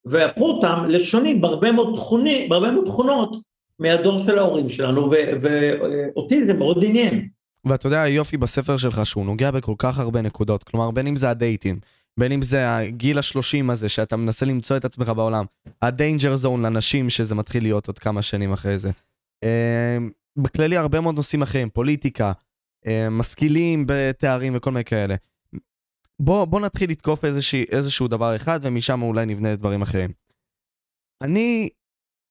והפכו 0.04 0.50
אותם 0.50 0.84
לשונים 0.88 1.40
בהרבה 1.40 1.72
מאוד, 1.72 1.94
תכונות 2.86 3.36
מהדור 3.78 4.22
של 4.26 4.38
ההורים 4.38 4.68
שלנו, 4.68 5.10
ואותי 5.42 6.46
זה 6.46 6.54
מאוד 6.54 6.84
עניין. 6.84 7.28
ואתה 7.64 7.86
יודע, 7.86 8.02
היופי 8.02 8.36
בספר 8.36 8.76
שלך 8.76 9.06
שהוא 9.06 9.26
נוגע 9.26 9.50
בכל 9.50 9.74
כך 9.78 9.98
הרבה 9.98 10.22
נקודות, 10.22 10.62
כלומר, 10.62 10.90
בין 10.90 11.06
אם 11.06 11.16
זה 11.16 11.30
הדייטים, 11.30 11.78
בין 12.20 12.32
אם 12.32 12.42
זה 12.42 12.76
הגיל 12.76 13.18
השלושים 13.18 13.70
הזה, 13.70 13.88
שאתה 13.88 14.16
מנסה 14.16 14.46
למצוא 14.46 14.76
את 14.76 14.84
עצמך 14.84 15.08
בעולם, 15.08 15.44
ה 15.82 15.90
danger 15.90 16.36
zone 16.36 16.66
לנשים, 16.66 17.10
שזה 17.10 17.34
מתחיל 17.34 17.62
להיות 17.62 17.86
עוד 17.86 17.98
כמה 17.98 18.22
שנים 18.22 18.52
אחרי 18.52 18.78
זה. 18.78 18.90
אמ, 19.44 20.10
בכללי 20.36 20.76
הרבה 20.76 21.00
מאוד 21.00 21.14
נושאים 21.14 21.42
אחרים, 21.42 21.70
פוליטיקה, 21.70 22.32
אמ, 22.86 23.18
משכילים 23.18 23.84
בתארים 23.88 24.56
וכל 24.56 24.70
מיני 24.70 24.84
כאלה. 24.84 25.14
בוא, 26.20 26.44
בוא 26.44 26.60
נתחיל 26.60 26.90
לתקוף 26.90 27.24
איזשה, 27.24 27.62
איזשהו 27.70 28.08
דבר 28.08 28.36
אחד, 28.36 28.60
ומשם 28.62 29.02
אולי 29.02 29.26
נבנה 29.26 29.56
דברים 29.56 29.82
אחרים. 29.82 30.10
אני 31.22 31.68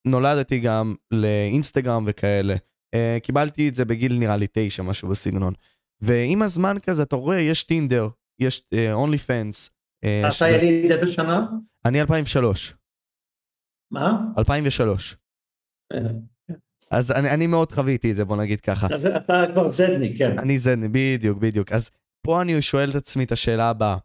נולדתי 0.08 0.60
גם 0.60 0.96
לאינסטגרם 1.12 2.04
וכאלה. 2.08 2.56
Uh, 2.96 3.20
קיבלתי 3.24 3.70
את 3.70 3.75
זה 3.75 3.86
בגיל 3.86 4.18
נראה 4.18 4.38
לי 4.38 4.48
תשע, 4.51 4.84
משהו 4.84 5.10
בסגנון. 5.10 5.54
ועם 6.01 6.42
הזמן 6.42 6.77
כזה, 6.80 7.04
אתה 7.04 7.15
רואה, 7.15 7.39
יש 7.39 7.63
טינדר, 7.63 8.10
יש 8.39 8.63
אונלי 8.94 9.18
uh, 9.18 9.20
פנס, 9.20 9.70
אה, 9.70 9.75
אתה 10.06 10.50
יליד 10.50 10.92
איזה 10.92 11.12
שנה? 11.12 11.48
אני 11.86 12.02
2003. 12.02 12.74
מה? 13.92 14.22
2003. 14.38 15.18
אה, 15.94 16.00
אז 16.92 17.12
אני, 17.12 17.30
אני 17.30 17.48
מאוד 17.48 17.72
חוויתי 17.72 18.12
את 18.12 18.16
זה, 18.16 18.26
בוא 18.26 18.38
נגיד 18.38 18.62
ככה. 18.62 18.88
אתה 19.18 19.44
כבר 19.54 19.70
זדני, 19.70 20.18
כן. 20.18 20.40
אני 20.40 20.60
זדני, 20.60 20.88
בדיוק, 20.92 21.38
בדיוק. 21.38 21.72
אז 21.72 21.90
פה 22.22 22.42
אני 22.42 22.62
שואל 22.62 22.90
את 22.90 22.96
עצמי 22.96 23.24
את 23.24 23.32
השאלה 23.32 23.70
הבאה. 23.70 23.98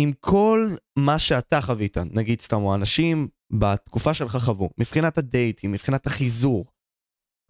עם 0.00 0.12
כל 0.20 0.68
מה 0.98 1.18
שאתה 1.18 1.60
חווית, 1.60 1.96
נגיד 1.98 2.40
סתם, 2.40 2.56
או 2.56 2.74
אנשים 2.74 3.28
בתקופה 3.50 4.14
שלך 4.14 4.36
חוו, 4.36 4.70
מבחינת 4.78 5.18
הדייטים, 5.18 5.72
מבחינת 5.72 6.06
החיזור, 6.06 6.64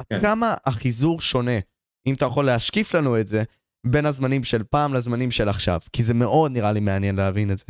כן. 0.08 0.22
כמה 0.22 0.54
החיזור 0.66 1.20
שונה, 1.20 1.58
אם 2.06 2.14
אתה 2.14 2.24
יכול 2.24 2.46
להשקיף 2.46 2.94
לנו 2.94 3.20
את 3.20 3.26
זה, 3.26 3.42
בין 3.86 4.06
הזמנים 4.06 4.44
של 4.44 4.62
פעם 4.64 4.94
לזמנים 4.94 5.30
של 5.30 5.48
עכשיו, 5.48 5.80
כי 5.92 6.02
זה 6.02 6.14
מאוד 6.14 6.52
נראה 6.52 6.72
לי 6.72 6.80
מעניין 6.80 7.16
להבין 7.16 7.50
את 7.50 7.58
זה. 7.58 7.64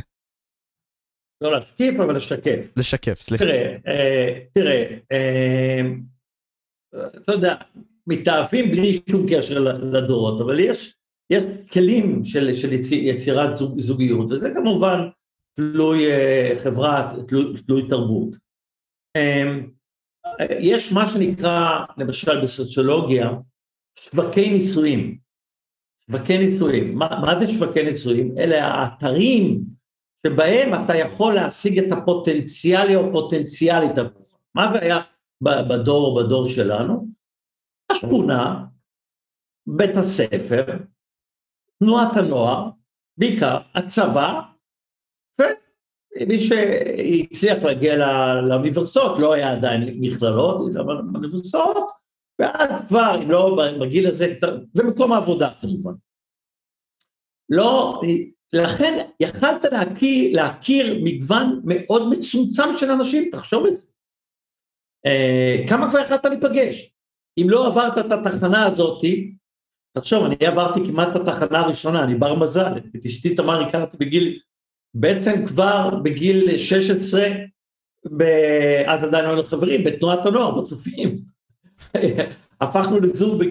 לא 1.41 1.51
להשקיף, 1.51 1.99
אבל 1.99 2.15
לשקף. 2.15 2.59
לשקף, 2.77 3.21
סליחה. 3.21 3.45
תראה, 3.45 3.75
אה, 3.87 4.39
תראה, 4.53 4.97
אה, 5.11 5.81
אתה 7.23 7.31
יודע, 7.31 7.55
מתאהבים 8.07 8.71
בלי 8.71 8.99
שום 9.09 9.25
קשר 9.29 9.59
לדורות, 9.93 10.41
אבל 10.41 10.59
יש, 10.59 10.95
יש 11.29 11.43
כלים 11.71 12.25
של, 12.25 12.55
של 12.55 12.73
יצירת 12.91 13.55
זוג, 13.55 13.79
זוגיות, 13.79 14.31
וזה 14.31 14.51
כמובן 14.53 14.99
תלוי 15.55 16.11
אה, 16.11 16.53
חברה, 16.63 17.15
תלוי, 17.27 17.53
תלוי 17.65 17.87
תרבות. 17.89 18.29
אה, 19.15 19.59
יש 20.59 20.93
מה 20.93 21.09
שנקרא, 21.09 21.85
למשל 21.97 22.41
בסוציולוגיה, 22.41 23.29
שווקי 23.99 24.51
נישואים. 24.51 25.17
שווקי 26.11 26.37
נישואים. 26.37 26.95
מה, 26.95 27.19
מה 27.21 27.39
זה 27.39 27.53
שווקי 27.53 27.83
נישואים? 27.83 28.37
אלה 28.37 28.65
האתרים 28.65 29.63
שבהם 30.27 30.83
אתה 30.83 30.95
יכול 30.95 31.33
להשיג 31.33 31.79
את 31.79 31.91
הפוטנציאלי 31.91 32.95
או 32.95 33.11
פוטנציאלית. 33.11 33.91
מה 34.55 34.73
זה 34.73 34.79
היה 34.79 35.01
בדור, 35.41 36.23
בדור 36.23 36.49
שלנו? 36.49 37.07
השכונה, 37.91 38.65
בית 39.67 39.95
הספר, 39.95 40.65
תנועת 41.79 42.15
הנוער, 42.15 42.69
בעיקר 43.17 43.57
הצבא, 43.75 44.41
ומי 45.41 46.39
שהצליח 46.39 47.63
להגיע 47.63 47.95
לאוניברסיטאות, 48.41 49.19
לא 49.19 49.33
היה 49.33 49.51
עדיין 49.51 49.97
מכללות, 49.99 50.75
אבל 50.75 50.97
אוניברסיטאות, 51.15 51.77
ואז 52.39 52.87
כבר, 52.87 53.19
אם 53.23 53.31
לא 53.31 53.57
בגיל 53.81 54.07
הזה, 54.07 54.33
ומקום 54.75 55.11
העבודה 55.11 55.49
כמובן. 55.61 55.93
לא, 57.49 58.01
לכן 58.53 59.07
יכלת 59.19 59.65
להכיר, 59.71 60.35
להכיר 60.35 60.99
מגוון 61.03 61.61
מאוד 61.65 62.09
מצומצם 62.09 62.77
של 62.77 62.91
אנשים, 62.91 63.29
תחשוב 63.31 63.65
את 63.65 63.75
זה. 63.75 63.87
אה, 65.05 65.63
כמה 65.69 65.89
כבר 65.89 65.99
יכלת 65.99 66.25
להיפגש? 66.25 66.95
אם 67.37 67.49
לא 67.49 67.67
עברת 67.67 67.97
את 67.97 68.11
התחנה 68.11 68.65
הזאתי, 68.65 69.35
תחשוב, 69.97 70.25
אני 70.25 70.35
עברתי 70.47 70.79
כמעט 70.85 71.15
את 71.15 71.27
התחנה 71.27 71.59
הראשונה, 71.59 72.03
אני 72.03 72.15
בר 72.15 72.39
מזל, 72.39 72.77
את 72.95 73.05
אשתי 73.05 73.35
תמר 73.35 73.61
הכרתי 73.61 73.97
בגיל, 73.97 74.39
בעצם 74.93 75.47
כבר 75.47 75.89
בגיל 76.03 76.57
16, 76.57 77.27
ב... 78.17 78.23
אז 78.85 79.03
עדיין 79.03 79.25
לא 79.25 79.29
היינו 79.29 79.43
חברים, 79.43 79.83
בתנועת 79.83 80.25
הנוער, 80.25 80.61
בצופים. 80.61 81.38
הפכנו 82.61 82.99
לזוג 82.99 83.43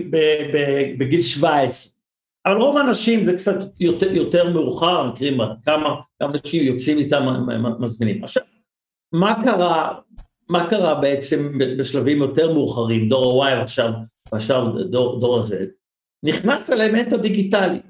בגיל 0.98 1.20
17. 1.20 1.98
אבל 2.46 2.56
רוב 2.56 2.76
האנשים 2.76 3.24
זה 3.24 3.32
קצת 3.32 3.54
יותר, 3.80 4.12
יותר 4.12 4.52
מאוחר, 4.52 5.12
מכירים 5.12 5.40
כמה, 5.64 5.94
אנשים 6.22 6.62
יוצאים 6.62 6.98
איתם 6.98 7.26
מזמינים. 7.78 8.24
עכשיו, 8.24 8.42
מה 9.12 9.42
קרה, 9.44 9.98
מה 10.48 10.70
קרה 10.70 11.00
בעצם 11.00 11.58
בשלבים 11.78 12.18
יותר 12.18 12.52
מאוחרים, 12.52 13.08
דור 13.08 13.44
ה-Y 13.44 13.62
עכשיו, 13.62 13.92
עכשיו 14.32 14.64
דור, 14.90 15.20
דור 15.20 15.38
ה-Z? 15.38 15.52
נכנס 16.22 16.70
האלמנט 16.70 17.12
הדיגיטלי. 17.12 17.80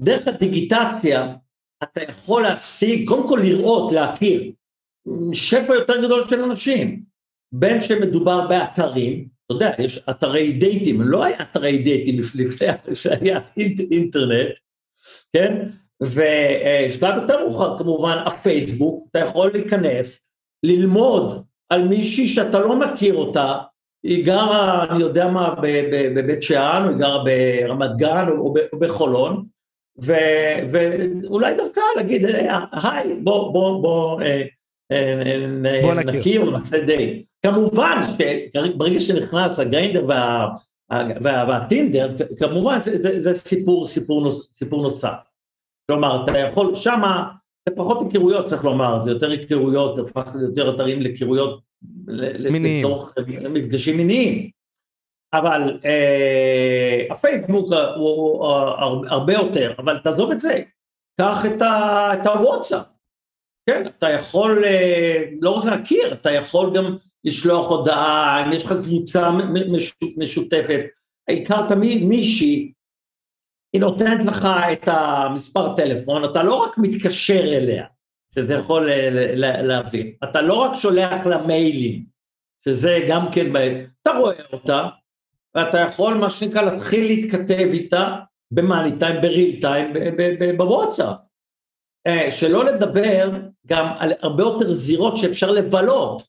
דרך 0.00 0.28
הדיגיטציה 0.28 1.34
אתה 1.82 2.02
יכול 2.02 2.42
להשיג, 2.42 3.08
קודם 3.08 3.28
כל 3.28 3.40
לראות, 3.44 3.92
להכיר, 3.92 4.52
שפע 5.32 5.74
יותר 5.74 6.04
גדול 6.04 6.28
של 6.28 6.42
אנשים, 6.42 7.04
בין 7.52 7.80
שמדובר 7.80 8.48
באתרים, 8.48 9.28
אתה 9.46 9.54
יודע, 9.54 9.70
יש 9.78 9.98
אתרי 10.10 10.52
דייטים, 10.52 11.02
לא 11.02 11.24
היה 11.24 11.42
אתרי 11.42 11.78
דייטים 11.78 12.20
לפני 12.20 12.44
שהיה 13.02 13.40
אינטרנט, 13.90 14.50
כן? 15.32 15.68
ושלב 16.02 17.14
יותר 17.22 17.40
מאוחר 17.40 17.78
כמובן, 17.78 18.16
הפייסבוק, 18.26 19.08
אתה 19.10 19.18
יכול 19.18 19.50
להיכנס, 19.52 20.28
ללמוד 20.62 21.44
על 21.68 21.88
מישהי 21.88 22.28
שאתה 22.28 22.60
לא 22.60 22.76
מכיר 22.78 23.14
אותה, 23.14 23.58
היא 24.02 24.26
גרה, 24.26 24.86
אני 24.90 25.00
יודע 25.00 25.28
מה, 25.28 25.54
בבית 26.14 26.42
שאן, 26.42 26.86
היא 26.88 26.96
גרה 26.96 27.24
ברמת 27.24 27.90
גן 27.96 28.26
או 28.28 28.54
בחולון, 28.78 29.44
ואולי 31.22 31.54
דרכה 31.56 31.80
להגיד, 31.96 32.26
היי, 32.72 33.14
בוא, 33.22 33.52
בוא, 33.52 33.82
בוא, 33.82 34.22
אה, 34.22 34.26
אה, 34.26 34.42
נכיר, 36.04 36.50
נעשה 36.50 36.84
די. 36.86 37.24
כמובן 37.46 38.02
שברגע 38.04 39.00
שנכנס 39.00 39.60
הגריינדר 39.60 40.04
וה, 40.08 40.48
וה, 40.92 41.44
והטינדר, 41.48 42.14
כמובן 42.38 42.78
זה, 42.80 43.34
סיפור, 43.34 43.86
סיפור, 43.86 44.22
נוס, 44.22 44.52
סיפור 44.54 44.82
נוסף. 44.82 45.16
כלומר, 45.90 46.24
אתה 46.24 46.38
יכול, 46.38 46.74
שמה 46.74 47.30
זה 47.68 47.76
פחות 47.76 47.98
היכרויות 48.02 48.44
צריך 48.44 48.64
לומר, 48.64 49.02
זה 49.02 49.10
יותר 49.10 49.30
היכרויות, 49.30 49.98
הפך 49.98 50.26
יותר 50.42 50.74
אתרים 50.74 51.02
להיכרויות, 51.02 51.60
לצורך 52.06 53.12
מפגשים 53.50 53.96
מיניים. 53.96 54.50
אבל 55.34 55.80
אה, 55.84 57.06
הפייסבוק 57.10 57.72
הוא, 57.72 57.76
הוא, 57.96 58.46
הוא 58.84 59.06
הרבה 59.06 59.32
יותר, 59.32 59.72
אבל 59.78 59.98
תעזוב 60.04 60.30
את 60.30 60.40
זה, 60.40 60.62
קח 61.20 61.46
את, 61.46 61.62
ה, 61.62 62.10
את 62.14 62.26
הוואטסאפ, 62.26 62.86
כן, 63.66 63.86
אתה 63.86 64.10
יכול 64.10 64.64
אה, 64.64 65.24
לא 65.40 65.50
רק 65.50 65.64
להכיר, 65.64 66.12
אתה 66.12 66.32
יכול 66.32 66.76
גם 66.76 66.96
לשלוח 67.24 67.68
הודעה, 67.68 68.46
אם 68.46 68.52
יש 68.52 68.64
לך 68.64 68.72
קבוצה 68.82 69.30
משותפת, 70.16 70.80
הכרת 71.30 71.72
מישהי, 72.02 72.72
היא 73.72 73.80
נותנת 73.80 74.26
לך 74.26 74.48
את 74.72 74.88
המספר 74.88 75.76
טלפון, 75.76 76.24
אתה 76.24 76.42
לא 76.42 76.54
רק 76.54 76.78
מתקשר 76.78 77.42
אליה, 77.44 77.84
שזה 78.34 78.54
יכול 78.54 78.90
להבין, 79.62 80.12
אתה 80.24 80.42
לא 80.42 80.54
רק 80.54 80.74
שולח 80.74 81.26
לה 81.26 81.46
מיילים, 81.46 82.04
שזה 82.64 83.06
גם 83.08 83.32
כן, 83.32 83.46
אתה 84.02 84.10
רואה 84.18 84.44
אותה, 84.52 84.88
ואתה 85.54 85.78
יכול 85.78 86.14
מה 86.14 86.30
שנקרא 86.30 86.62
להתחיל 86.62 87.06
להתכתב 87.06 87.68
איתה 87.72 88.16
במאני 88.50 88.98
טיים, 88.98 89.22
בריל 89.22 89.60
טיים, 89.60 89.92
בוואטסאפ. 90.56 91.16
אה, 92.06 92.30
שלא 92.30 92.64
לדבר 92.64 93.30
גם 93.66 93.86
על 93.98 94.12
הרבה 94.22 94.42
יותר 94.42 94.72
זירות 94.72 95.16
שאפשר 95.16 95.50
לבלות. 95.50 96.22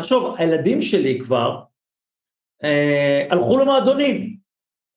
תחשוב, 0.00 0.34
הילדים 0.38 0.82
שלי 0.82 1.20
כבר 1.20 1.60
אה, 2.64 3.26
הלכו 3.30 3.58
למועדונים, 3.58 4.36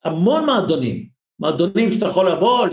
המון 0.06 0.46
מועדונים, 0.46 1.10
מועדונים 1.39 1.92
שאתה 1.92 2.06
יכול 2.06 2.32
לבוא, 2.32 2.68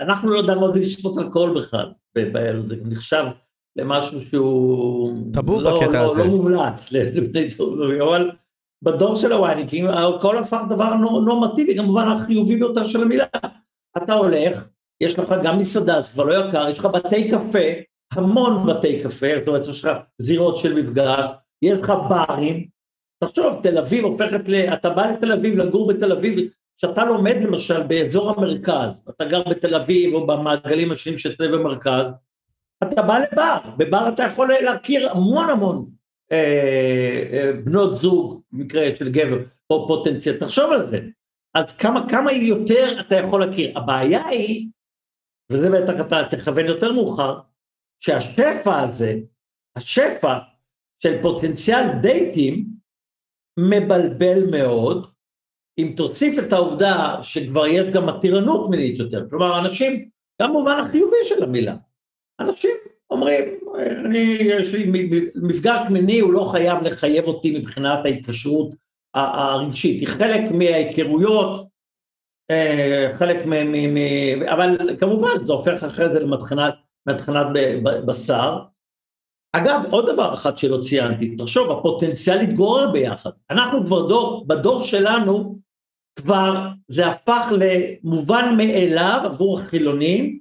אנחנו 0.00 0.30
לא 0.30 0.38
יודעים 0.38 0.58
מה 0.58 0.72
זה 0.72 0.78
לשפוט 0.78 1.18
אלכוהול 1.18 1.60
בכלל, 1.60 1.92
זה 2.64 2.76
נחשב 2.84 3.24
למשהו 3.76 4.20
שהוא... 4.20 5.32
טאבו 5.32 5.60
לא, 5.60 5.80
בקטע 5.80 6.02
לא, 6.02 6.06
הזה. 6.06 6.24
לא 6.24 6.26
מומלץ 6.26 6.92
לבני 6.92 7.48
טובים, 7.56 8.02
אבל 8.02 8.30
בדור 8.82 9.16
של 9.16 9.32
הווייניקים 9.32 9.86
הכל 9.88 10.38
הפך 10.38 10.60
דבר 10.68 10.94
נורמטיבי, 11.24 11.76
כמובן 11.76 12.08
החיובי 12.08 12.56
ביותר 12.56 12.88
של 12.88 13.02
המילה. 13.02 13.24
אתה 13.96 14.14
הולך, 14.14 14.68
יש 15.04 15.18
לך 15.18 15.34
גם 15.44 15.58
מסעדה, 15.58 16.00
זה 16.00 16.12
כבר 16.12 16.24
לא 16.24 16.48
יקר, 16.48 16.68
יש 16.68 16.78
לך 16.78 16.84
בתי 16.84 17.30
קפה, 17.30 17.68
המון 18.12 18.66
בתי 18.66 19.02
קפה, 19.02 19.26
זאת 19.38 19.48
אומרת 19.48 19.68
יש 19.68 19.84
לך 19.84 19.90
זירות 20.18 20.56
של 20.56 20.82
מפגש, 20.82 21.26
יש 21.62 21.78
לך 21.78 21.92
ברים, 22.08 22.66
תחשוב, 23.24 23.60
תל 23.62 23.78
אביב 23.78 24.04
הופכת 24.04 24.48
ל... 24.48 24.54
אתה 24.54 24.90
בא 24.90 25.10
לתל 25.10 25.32
אביב, 25.32 25.58
לגור 25.58 25.92
בתל 25.92 26.12
אביב, 26.12 26.48
כשאתה 26.78 27.04
לומד 27.04 27.36
למשל 27.42 27.82
באזור 27.82 28.30
המרכז, 28.30 29.04
אתה 29.10 29.24
גר 29.24 29.42
בתל 29.50 29.74
אביב 29.74 30.14
או 30.14 30.26
במעגלים 30.26 30.92
השונים 30.92 31.18
של 31.18 31.36
תל 31.36 31.44
אביב 31.44 31.56
במרכז, 31.56 32.06
אתה 32.82 33.02
בא 33.02 33.18
לבר, 33.18 33.58
בבר 33.76 34.08
אתה 34.08 34.22
יכול 34.22 34.52
להכיר 34.60 35.10
המון 35.10 35.50
המון 35.50 35.86
אה, 36.32 37.22
אה, 37.32 37.52
בנות 37.64 37.98
זוג, 38.00 38.40
במקרה 38.52 38.96
של 38.96 39.12
גבר, 39.12 39.38
או 39.70 39.88
פוטנציאל, 39.88 40.36
תחשוב 40.36 40.72
על 40.72 40.86
זה. 40.86 41.00
אז 41.54 41.78
כמה, 41.78 42.08
כמה 42.08 42.32
יותר 42.32 43.00
אתה 43.00 43.14
יכול 43.14 43.46
להכיר. 43.46 43.78
הבעיה 43.78 44.26
היא, 44.26 44.68
וזה 45.54 45.70
בטח 45.70 46.06
אתה 46.06 46.22
תכוון 46.30 46.66
יותר 46.66 46.92
מאוחר, 46.92 47.38
שהשפע 48.00 48.80
הזה, 48.80 49.14
השפע 49.76 50.38
של 51.02 51.22
פוטנציאל 51.22 51.84
דייטים, 52.02 52.64
מבלבל 53.58 54.50
מאוד, 54.50 55.06
אם 55.78 55.92
תוסיף 55.96 56.38
את 56.38 56.52
העובדה 56.52 57.16
שכבר 57.22 57.66
יש 57.66 57.86
גם 57.86 58.06
מתירנות 58.06 58.70
מינית 58.70 58.98
יותר, 58.98 59.30
כלומר 59.30 59.58
אנשים, 59.58 60.08
גם 60.42 60.50
במובן 60.50 60.78
החיובי 60.78 61.16
של 61.24 61.42
המילה, 61.44 61.76
אנשים 62.40 62.70
אומרים, 63.10 63.44
אני, 64.04 64.18
יש 64.40 64.74
לי 64.74 64.92
מפגש 65.34 65.80
מיני, 65.90 66.20
הוא 66.20 66.32
לא 66.32 66.48
חייב 66.52 66.82
לחייב 66.82 67.24
אותי 67.24 67.58
מבחינת 67.58 68.04
ההתקשרות 68.04 68.74
הרגשית, 69.14 70.00
היא 70.00 70.08
חלק 70.08 70.50
מההיכרויות, 70.50 71.68
חלק 73.18 73.46
מ... 73.46 73.50
מ, 73.50 73.94
מ 73.94 73.98
אבל 74.48 74.96
כמובן 74.98 75.46
זה 75.46 75.52
הופך 75.52 75.84
אחרי 75.84 76.08
זה 76.08 76.20
למתחנת 76.20 77.46
בשר. 78.06 78.58
אגב, 79.52 79.82
עוד 79.90 80.10
דבר 80.12 80.34
אחד 80.34 80.58
שלא 80.58 80.78
ציינתי, 80.80 81.36
תחשוב, 81.36 81.70
הפוטנציאל 81.70 82.36
להתגורר 82.36 82.90
ביחד. 82.92 83.30
אנחנו 83.50 83.86
כבר 83.86 84.08
דור, 84.08 84.46
בדור 84.48 84.84
שלנו, 84.84 85.58
כבר 86.16 86.68
זה 86.88 87.06
הפך 87.06 87.52
למובן 87.58 88.54
מאליו 88.56 89.20
עבור 89.24 89.60
החילונים, 89.60 90.38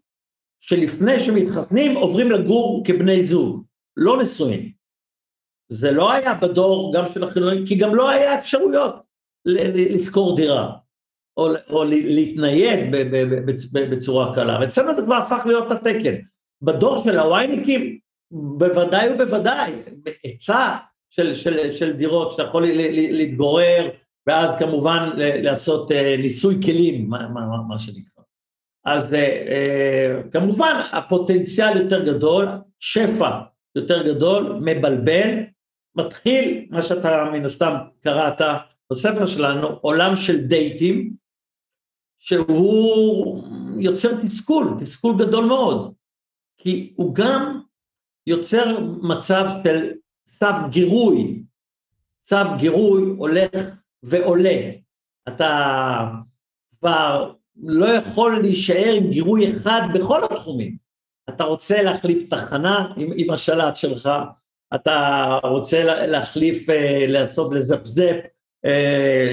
שלפני 0.62 1.20
שמתחתנים 1.20 1.96
עוברים 1.96 2.32
לגור 2.32 2.84
כבני 2.86 3.28
זוג, 3.28 3.64
לא 3.98 4.22
נשואים. 4.22 4.72
זה 5.72 5.92
לא 5.92 6.12
היה 6.12 6.34
בדור 6.34 6.94
גם 6.96 7.06
של 7.14 7.24
החילונים, 7.24 7.66
כי 7.66 7.76
גם 7.76 7.96
לא 7.96 8.10
היה 8.10 8.40
אפשרויות 8.40 8.96
לשכור 9.46 10.36
דירה, 10.36 10.72
או, 11.38 11.48
או 11.70 11.84
להתנייד 11.84 12.96
בצורה 13.92 14.36
קלה, 14.36 14.58
ואצלנו 14.62 14.96
זה 14.96 15.02
כבר 15.02 15.16
הפך 15.16 15.46
להיות 15.46 15.72
התקן. 15.72 16.16
בדור 16.62 17.04
של 17.04 17.20
הווייניקים, 17.20 17.98
בוודאי 18.32 19.10
ובוודאי, 19.10 19.72
היצע 20.24 20.76
של, 21.10 21.36
של, 21.36 21.74
של 21.74 21.94
דירות 21.94 22.32
שאתה 22.32 22.44
יכול 22.44 22.66
להתגורר, 23.12 23.90
ואז 24.28 24.50
כמובן 24.60 25.10
לעשות 25.18 25.92
אה, 25.92 26.16
ניסוי 26.18 26.62
כלים, 26.66 27.10
מה, 27.10 27.28
מה, 27.28 27.42
מה 27.68 27.80
שנקרא. 27.80 28.24
אז 28.86 29.14
אה, 29.14 29.20
אה, 29.20 30.22
כמובן 30.32 30.82
הפוטנציאל 30.92 31.78
יותר 31.78 32.06
גדול, 32.06 32.48
שפע 32.80 33.40
יותר 33.76 34.08
גדול, 34.08 34.60
מבלבל, 34.62 35.30
מתחיל 35.96 36.66
מה 36.70 36.82
שאתה 36.82 37.30
מן 37.34 37.46
הסתם 37.46 37.76
קראת 38.04 38.42
בספר 38.92 39.26
שלנו, 39.26 39.68
עולם 39.82 40.16
של 40.16 40.38
דייטים, 40.38 41.14
שהוא 42.26 43.44
יוצר 43.80 44.22
תסכול, 44.22 44.76
תסכול 44.80 45.16
גדול 45.20 45.46
מאוד, 45.46 45.94
כי 46.58 46.94
הוא 46.96 47.16
גם 47.16 47.62
יוצר 48.28 48.80
מצב 49.02 49.46
של 49.64 49.92
צו 50.26 50.46
גירוי, 50.70 51.44
צו 52.22 52.36
גירוי 52.58 53.02
הולך 53.18 53.52
ועולה. 54.04 54.72
אתה 55.28 56.00
כבר 56.80 57.34
לא 57.64 57.86
יכול 57.86 58.40
להישאר 58.42 58.94
עם 58.98 59.10
גירוי 59.10 59.58
אחד 59.58 59.82
בכל 59.94 60.24
התחומים. 60.24 60.78
אתה 61.30 61.44
רוצה 61.44 61.84
להחליף 61.84 62.30
תחנה 62.30 62.94
עם, 62.98 63.10
עם 63.16 63.30
השלט 63.30 63.76
שלך, 63.76 64.10
אתה 64.76 65.40
רוצה 65.44 65.84
להחליף, 66.08 66.70
אה, 66.70 67.06
לעשות 67.08 67.54
לזפזפ 67.54 68.26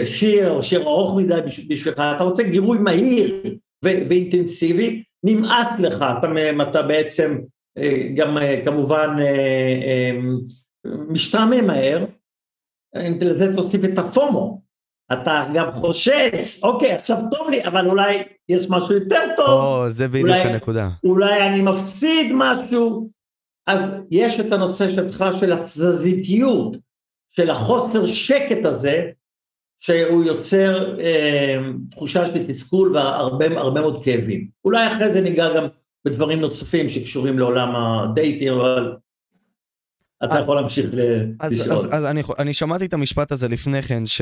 שיר 0.05 0.51
או 0.51 0.62
שיר 0.62 0.81
ארוך 0.81 1.19
מדי 1.19 1.40
בשבילך, 1.69 1.99
אתה 1.99 2.25
רוצה 2.25 2.43
גירוי 2.43 2.79
מהיר 2.79 3.43
ואינטנסיבי, 3.85 5.03
נמאס 5.25 5.66
לך, 5.79 6.05
אתה, 6.19 6.29
אתה 6.71 6.83
בעצם 6.83 7.38
אה, 7.79 8.09
גם 8.14 8.38
כמובן 8.64 9.16
משתעמם 11.09 11.66
מהר, 11.66 12.05
לזה 13.21 13.57
תוסיף 13.57 13.85
את 13.85 13.99
הפומו, 13.99 14.61
אתה 15.12 15.45
גם 15.55 15.73
חושש, 15.73 16.62
אוקיי, 16.62 16.93
עכשיו 16.93 17.16
טוב 17.31 17.51
לי, 17.51 17.64
אבל 17.64 17.87
אולי 17.87 18.23
יש 18.49 18.71
משהו 18.71 18.93
יותר 18.93 19.23
טוב. 19.37 19.49
או, 19.49 19.90
זה 19.90 20.09
בדיוק 20.09 20.29
אולי, 20.29 20.40
הנקודה. 20.40 20.88
אולי 21.05 21.47
אני 21.47 21.62
מפסיד 21.62 22.33
משהו. 22.35 23.11
אז 23.66 24.07
יש 24.11 24.40
את 24.40 24.53
הנושא 24.53 24.90
שלך 24.90 25.25
של 25.40 25.53
התזזיתיות, 25.53 26.77
של 27.37 27.51
החוסר 27.51 28.07
שקט 28.07 28.64
הזה, 28.64 29.11
שהוא 29.81 30.25
יוצר 30.25 31.01
אה, 31.01 31.59
תחושה 31.90 32.27
של 32.27 32.47
תסכול 32.47 32.97
והרבה 32.97 33.49
מאוד 33.49 34.05
כאבים. 34.05 34.49
אולי 34.64 34.87
אחרי 34.87 35.12
זה 35.12 35.21
ניגע 35.21 35.57
גם 35.57 35.66
בדברים 36.05 36.40
נוספים 36.40 36.88
שקשורים 36.88 37.38
לעולם 37.38 37.77
הדייטים, 37.77 38.53
אבל 38.53 38.97
אתה 40.25 40.35
אה, 40.35 40.40
יכול 40.40 40.57
להמשיך 40.57 40.87
לשאול. 40.95 41.73
אז, 41.73 41.88
אז, 41.93 42.05
אני, 42.05 42.23
אני 42.38 42.55
שמעתי 42.55 42.85
את 42.85 42.93
המשפט 42.93 43.33
הזה 43.33 43.49
לפני 43.49 43.83
כן, 43.83 44.07
ש... 44.07 44.21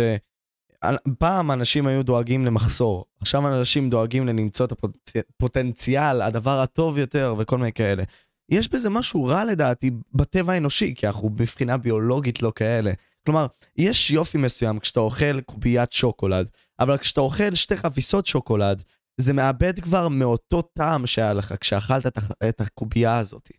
פעם 1.18 1.51
אנשים 1.51 1.87
היו 1.87 2.03
דואגים 2.03 2.47
למחסור, 2.47 3.05
עכשיו 3.21 3.49
אנשים 3.49 3.90
דואגים 3.90 4.27
למצוא 4.27 4.66
את 4.66 4.73
הפוטנציאל, 5.16 6.23
הדבר 6.23 6.61
הטוב 6.61 6.99
יותר 6.99 7.35
וכל 7.38 7.59
מיני 7.59 7.73
כאלה. 7.73 8.03
יש 8.49 8.68
בזה 8.68 8.90
משהו 8.90 9.25
רע 9.25 9.44
לדעתי 9.44 9.90
בטבע 10.14 10.53
האנושי, 10.53 10.94
כי 10.94 11.07
אנחנו 11.07 11.31
מבחינה 11.31 11.77
ביולוגית 11.77 12.42
לא 12.42 12.53
כאלה. 12.55 12.92
כלומר, 13.29 13.47
יש 13.77 14.11
יופי 14.11 14.38
מסוים 14.38 14.79
כשאתה 14.79 15.01
אוכל 15.01 15.41
קוביית 15.41 15.93
שוקולד, 15.93 16.51
אבל 16.81 16.99
כשאתה 16.99 17.21
אוכל 17.21 17.55
שתי 17.55 17.77
חפיסות 17.77 18.27
שוקולד, 18.27 18.83
זה 19.21 19.33
מאבד 19.33 19.81
כבר 19.81 20.09
מאותו 20.09 20.62
טעם 20.62 21.07
שהיה 21.07 21.33
לך 21.33 21.55
כשאכלת 21.61 22.07
את 22.49 22.61
הקובייה 22.61 23.19
הזאת. 23.19 23.51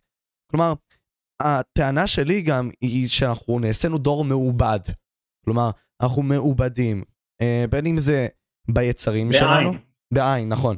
כלומר, 0.50 0.72
הטענה 1.42 2.06
שלי 2.06 2.42
גם 2.42 2.70
היא 2.80 3.08
שאנחנו 3.08 3.58
נעשינו 3.58 3.98
דור 3.98 4.24
מעובד. 4.24 4.80
כלומר, 5.44 5.70
אנחנו 6.02 6.22
מעובדים, 6.22 7.04
אה, 7.42 7.64
בין 7.70 7.86
אם 7.86 7.98
זה 7.98 8.28
ביצרים 8.70 9.28
בעין. 9.28 9.40
שלנו, 9.40 9.72
בעין, 10.14 10.48
נכון, 10.48 10.76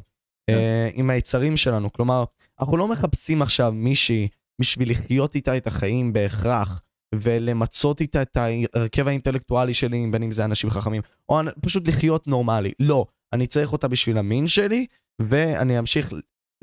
כן. 0.50 0.57
אה, 0.57 0.90
עם 0.94 1.11
היצרים 1.11 1.57
שלנו, 1.57 1.92
כלומר, 1.92 2.24
אנחנו 2.61 2.76
לא 2.76 2.88
מחפשים 2.88 3.42
עכשיו 3.42 3.72
מישהי 3.72 4.28
בשביל 4.61 4.90
לחיות 4.90 5.35
איתה 5.35 5.57
את 5.57 5.66
החיים 5.66 6.12
בהכרח, 6.12 6.83
ולמצות 7.14 8.01
איתה 8.01 8.22
את 8.22 8.37
ההרכב 8.37 9.09
האינטלקטואלי 9.09 9.75
שלי, 9.75 10.07
בין 10.11 10.22
אם 10.22 10.33
זה 10.33 10.44
אנשים 10.44 10.70
חכמים, 10.70 11.03
או 11.29 11.38
פשוט 11.61 11.88
לחיות 11.88 12.27
נורמלי. 12.27 12.72
לא, 12.81 13.07
אני 13.33 13.46
צריך 13.46 13.72
אותה 13.72 13.88
בשביל 13.88 14.18
המין 14.18 14.46
שלי, 14.46 14.87
ואני 15.22 15.79
אמשיך 15.79 16.12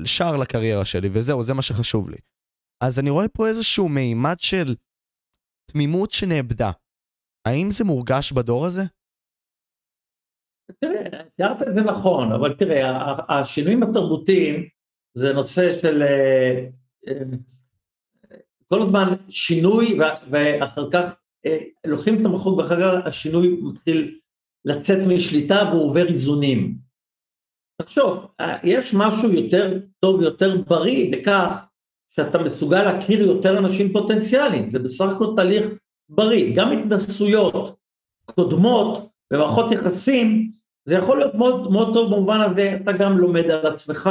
שאר 0.05 0.35
לקריירה 0.35 0.85
שלי, 0.85 1.09
וזהו, 1.11 1.43
זה 1.43 1.53
מה 1.53 1.61
שחשוב 1.61 2.09
לי. 2.09 2.17
אז 2.83 2.99
אני 2.99 3.09
רואה 3.09 3.27
פה 3.27 3.47
איזשהו 3.47 3.89
מימד 3.89 4.35
של 4.39 4.75
תמימות 5.71 6.11
שנאבדה. 6.11 6.71
האם 7.47 7.71
זה 7.71 7.83
מורגש 7.83 8.31
בדור 8.31 8.65
הזה? 8.65 8.81
תראה, 10.79 11.23
תיארת 11.35 11.61
את 11.61 11.73
זה 11.73 11.81
נכון, 11.81 12.31
אבל 12.31 12.53
תראה, 12.53 13.15
השינויים 13.29 13.83
התרבותיים 13.83 14.67
זה 15.17 15.33
נושא 15.33 15.79
של 15.81 16.01
אה, 16.01 16.67
אה, 17.07 17.21
כל 18.73 18.81
הזמן 18.81 19.13
שינוי 19.29 19.99
ואחר 20.31 20.91
כך 20.91 21.03
אה, 21.45 21.57
לוקחים 21.85 22.21
את 22.21 22.25
המחוג 22.25 22.57
ואחר 22.57 22.75
כך 22.81 23.05
השינוי 23.05 23.59
מתחיל 23.61 24.19
לצאת 24.65 25.07
משליטה 25.07 25.69
והוא 25.71 25.89
עובר 25.89 26.07
איזונים. 26.07 26.77
תחשוב, 27.81 28.27
יש 28.63 28.93
משהו 28.93 29.31
יותר 29.31 29.79
טוב, 29.99 30.21
יותר 30.21 30.61
בריא 30.67 31.11
בכך 31.11 31.65
שאתה 32.09 32.43
מסוגל 32.43 32.83
להכיר 32.83 33.21
יותר 33.21 33.57
אנשים 33.57 33.93
פוטנציאליים, 33.93 34.69
זה 34.69 34.79
בסך 34.79 35.05
הכל 35.15 35.33
תהליך 35.35 35.67
בריא, 36.09 36.55
גם 36.55 36.71
התנסויות 36.71 37.75
קודמות 38.25 39.09
במערכות 39.33 39.71
יחסים, 39.71 40.51
זה 40.85 40.95
יכול 40.95 41.17
להיות 41.17 41.35
מאוד, 41.35 41.71
מאוד 41.71 41.93
טוב 41.93 42.13
במובן 42.13 42.41
הזה, 42.41 42.77
אתה 42.81 42.91
גם 42.91 43.17
לומד 43.17 43.43
על 43.43 43.73
עצמך, 43.73 44.09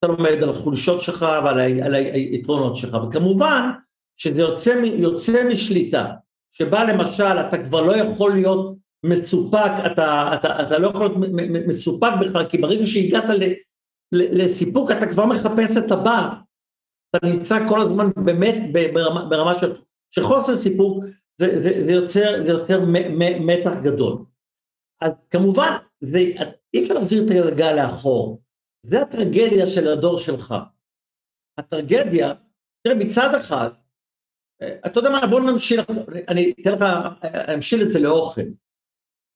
אתה 0.00 0.12
לומד 0.12 0.42
על 0.42 0.48
החולשות 0.48 1.00
שלך 1.00 1.26
ועל 1.44 1.80
על 1.82 1.94
היתרונות 1.94 2.76
שלך, 2.76 2.94
וכמובן 2.94 3.70
שזה 4.16 4.40
יוצא, 4.40 4.70
יוצא 4.84 5.48
משליטה, 5.52 6.06
שבה 6.52 6.84
למשל 6.84 7.22
אתה 7.48 7.64
כבר 7.64 7.82
לא 7.82 7.96
יכול 7.96 8.32
להיות 8.32 8.76
מסופק, 9.06 9.70
אתה, 9.86 10.30
אתה, 10.34 10.62
אתה 10.62 10.78
לא 10.78 10.88
יכול 10.88 11.06
להיות 11.06 11.16
מסופק 11.66 12.12
בכלל, 12.20 12.48
כי 12.48 12.58
ברגע 12.58 12.86
שהגעת 12.86 13.24
ל, 13.24 13.44
ל, 14.12 14.42
לסיפוק 14.42 14.90
אתה 14.90 15.06
כבר 15.06 15.26
מחפש 15.26 15.76
את 15.76 15.92
הבא, 15.92 16.32
אתה 17.10 17.26
נמצא 17.26 17.68
כל 17.68 17.80
הזמן 17.80 18.10
באמת 18.16 18.72
ברמה, 18.92 19.24
ברמה 19.24 19.58
של, 19.58 19.72
של 20.14 20.22
חוסר 20.22 20.56
סיפוק, 20.56 21.04
זה, 21.40 21.60
זה, 21.60 21.84
זה 21.84 21.92
יוצר, 21.92 22.42
זה 22.42 22.48
יוצר 22.48 22.80
מתח 23.40 23.72
גדול. 23.82 24.18
אז 25.00 25.12
כמובן, 25.30 25.76
זה, 26.00 26.18
אי 26.74 26.82
אפשר 26.82 26.94
להחזיר 26.94 27.24
את 27.24 27.30
הגלגל 27.30 27.72
לאחור. 27.72 28.40
זה 28.82 29.02
הטרגדיה 29.02 29.66
של 29.66 29.88
הדור 29.88 30.18
שלך. 30.18 30.54
הטרגדיה, 31.58 32.34
תראה, 32.82 32.96
מצד 32.96 33.34
אחד, 33.34 33.70
אתה 34.86 35.00
יודע 35.00 35.10
מה, 35.10 35.26
בוא 35.26 35.40
נמשיל, 35.40 35.80
אני 36.28 36.52
אתן 36.60 36.72
לך, 36.72 36.84
אני 37.24 37.54
אמשיל 37.54 37.82
את 37.82 37.90
זה 37.90 38.00
לאוכל. 38.00 38.42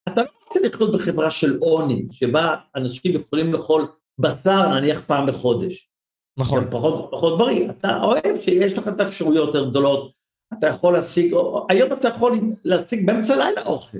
אתה 0.08 0.22
לא 0.22 0.28
רוצה 0.46 0.60
לחיות 0.60 0.94
בחברה 0.94 1.30
של 1.30 1.56
עוני, 1.56 2.06
שבה 2.10 2.56
אנשים 2.76 3.12
יכולים 3.14 3.52
לאכול 3.52 3.86
בשר 4.18 4.74
נניח 4.74 5.00
פעם 5.06 5.26
בחודש. 5.26 5.90
נכון. 6.38 6.70
פחות, 6.70 7.08
פחות 7.10 7.38
בריא, 7.38 7.70
אתה 7.70 8.02
אוהב 8.02 8.40
שיש 8.40 8.78
לך 8.78 8.88
את 8.88 9.00
האפשרויות 9.00 9.46
יותר 9.46 9.70
גדולות, 9.70 10.12
אתה 10.58 10.66
יכול 10.66 10.92
להשיג, 10.92 11.34
היום 11.68 11.92
אתה 11.92 12.08
יכול 12.08 12.38
להשיג 12.64 13.06
באמצע 13.06 13.36
לילה 13.36 13.62
אוכל. 13.66 13.98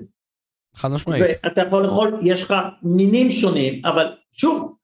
חד 0.76 0.88
משמעית. 0.88 1.24
ואתה 1.44 1.60
יכול 1.60 1.82
לאכול, 1.82 2.20
יש 2.22 2.42
לך 2.42 2.54
מינים 2.82 3.30
שונים, 3.30 3.86
אבל 3.86 4.16
שוב, 4.32 4.76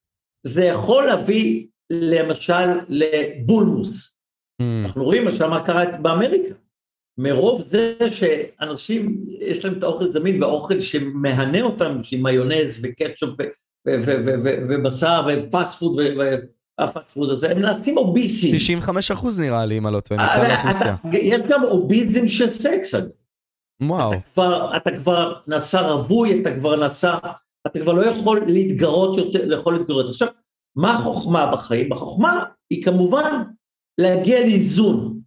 זה 0.46 0.64
יכול 0.64 1.06
להביא 1.06 1.66
למשל 1.90 2.80
לבולמוס. 2.88 4.18
Mm. 4.62 4.64
אנחנו 4.84 5.04
רואים 5.04 5.24
מה 5.40 5.64
קרה 5.64 5.98
באמריקה. 5.98 6.54
מרוב 7.18 7.62
זה 7.66 7.94
שאנשים, 8.06 9.24
יש 9.40 9.64
להם 9.64 9.78
את 9.78 9.82
האוכל 9.82 10.10
זמין 10.10 10.42
ואוכל 10.42 10.80
שמהנה 10.80 11.62
אותם, 11.62 11.98
עם 12.12 12.22
מיונז 12.22 12.80
וקטשופ 12.82 13.30
ובשר 13.86 15.26
ו 15.28 15.38
fast 15.38 15.78
food 15.78 15.98
ה 16.80 16.86
fast 16.86 17.08
food 17.14 17.30
הזה, 17.30 17.50
הם 17.50 17.58
נעשים 17.58 17.96
obeseים. 17.96 18.56
95 18.56 19.10
אחוז 19.10 19.40
נראה 19.40 19.66
לי, 19.66 19.78
אם 19.78 19.86
אני 19.86 19.94
לא 19.94 20.00
טועה, 20.00 20.26
מכלל 20.26 20.44
אה, 20.44 20.54
האוכלוסייה. 20.54 20.96
יש 21.12 21.40
גם 21.48 21.64
obeseים 21.64 22.28
של 22.28 22.46
סקס. 22.46 22.94
וואו. 23.82 24.12
אתה 24.12 24.20
כבר, 24.34 24.76
אתה 24.76 24.90
כבר 24.96 25.34
נעשה 25.46 25.80
רווי, 25.80 26.42
אתה 26.42 26.54
כבר 26.54 26.76
נעשה, 26.76 27.18
אתה 27.66 27.80
כבר 27.80 27.92
לא 27.92 28.06
יכול 28.06 28.44
להתגרות 28.46 29.18
יותר, 29.18 29.52
יכול 29.52 29.74
להתגרות. 29.78 30.08
עכשיו, 30.08 30.28
מה 30.76 30.96
החוכמה 30.96 31.52
בחיים? 31.52 31.92
החוכמה 31.92 32.44
היא 32.70 32.84
כמובן 32.84 33.42
להגיע 34.00 34.40
לאיזון. 34.40 35.20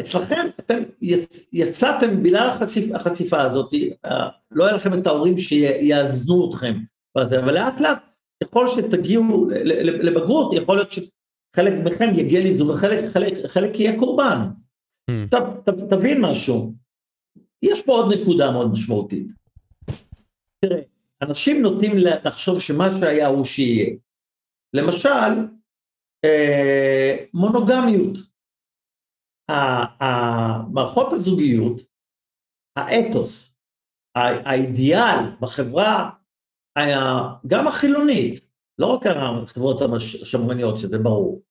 אצלכם, 0.00 0.46
אתם 0.60 0.82
יצאתם 1.52 2.22
בגלל 2.22 2.48
החשיפ, 2.48 2.94
החשיפה 2.94 3.42
הזאת, 3.42 3.74
אה, 4.06 4.28
לא 4.50 4.66
היה 4.66 4.76
לכם 4.76 4.98
את 4.98 5.06
ההורים 5.06 5.38
שיעזרו 5.38 6.50
אתכם 6.50 6.74
אבל 7.16 7.54
לאט 7.54 7.80
לאט 7.80 7.98
ככל 8.44 8.66
שתגיעו 8.68 9.48
לבגרות, 10.02 10.52
יכול 10.52 10.76
להיות 10.76 10.90
שחלק 10.90 11.72
מכם 11.84 12.08
יגיע 12.14 12.40
לאיזון 12.40 12.70
וחלק 12.70 13.12
חלק, 13.12 13.32
חלק 13.46 13.80
יהיה 13.80 13.98
קורבן. 13.98 14.38
Mm. 15.10 15.14
עכשיו, 15.24 15.52
תבין 15.90 16.20
משהו, 16.20 16.74
יש 17.62 17.82
פה 17.82 17.92
עוד 17.92 18.12
נקודה 18.12 18.50
מאוד 18.50 18.70
משמעותית. 18.70 19.26
תראה, 20.64 20.80
אנשים 21.22 21.62
נוטים 21.62 21.92
לחשוב 22.24 22.60
שמה 22.60 22.88
שהיה 23.00 23.26
הוא 23.26 23.44
שיהיה. 23.44 23.96
למשל, 24.74 25.48
אה, 26.24 27.16
מונוגמיות. 27.34 28.30
המערכות 30.00 31.12
הזוגיות, 31.12 31.80
האתוס, 32.76 33.56
האידיאל 34.16 35.16
בחברה 35.40 36.10
היה 36.76 37.02
גם 37.46 37.66
החילונית, 37.68 38.40
לא 38.78 38.86
רק 38.94 39.06
החברות 39.06 39.78
השמרניות, 39.96 40.78
שזה 40.78 40.98
ברור, 40.98 41.42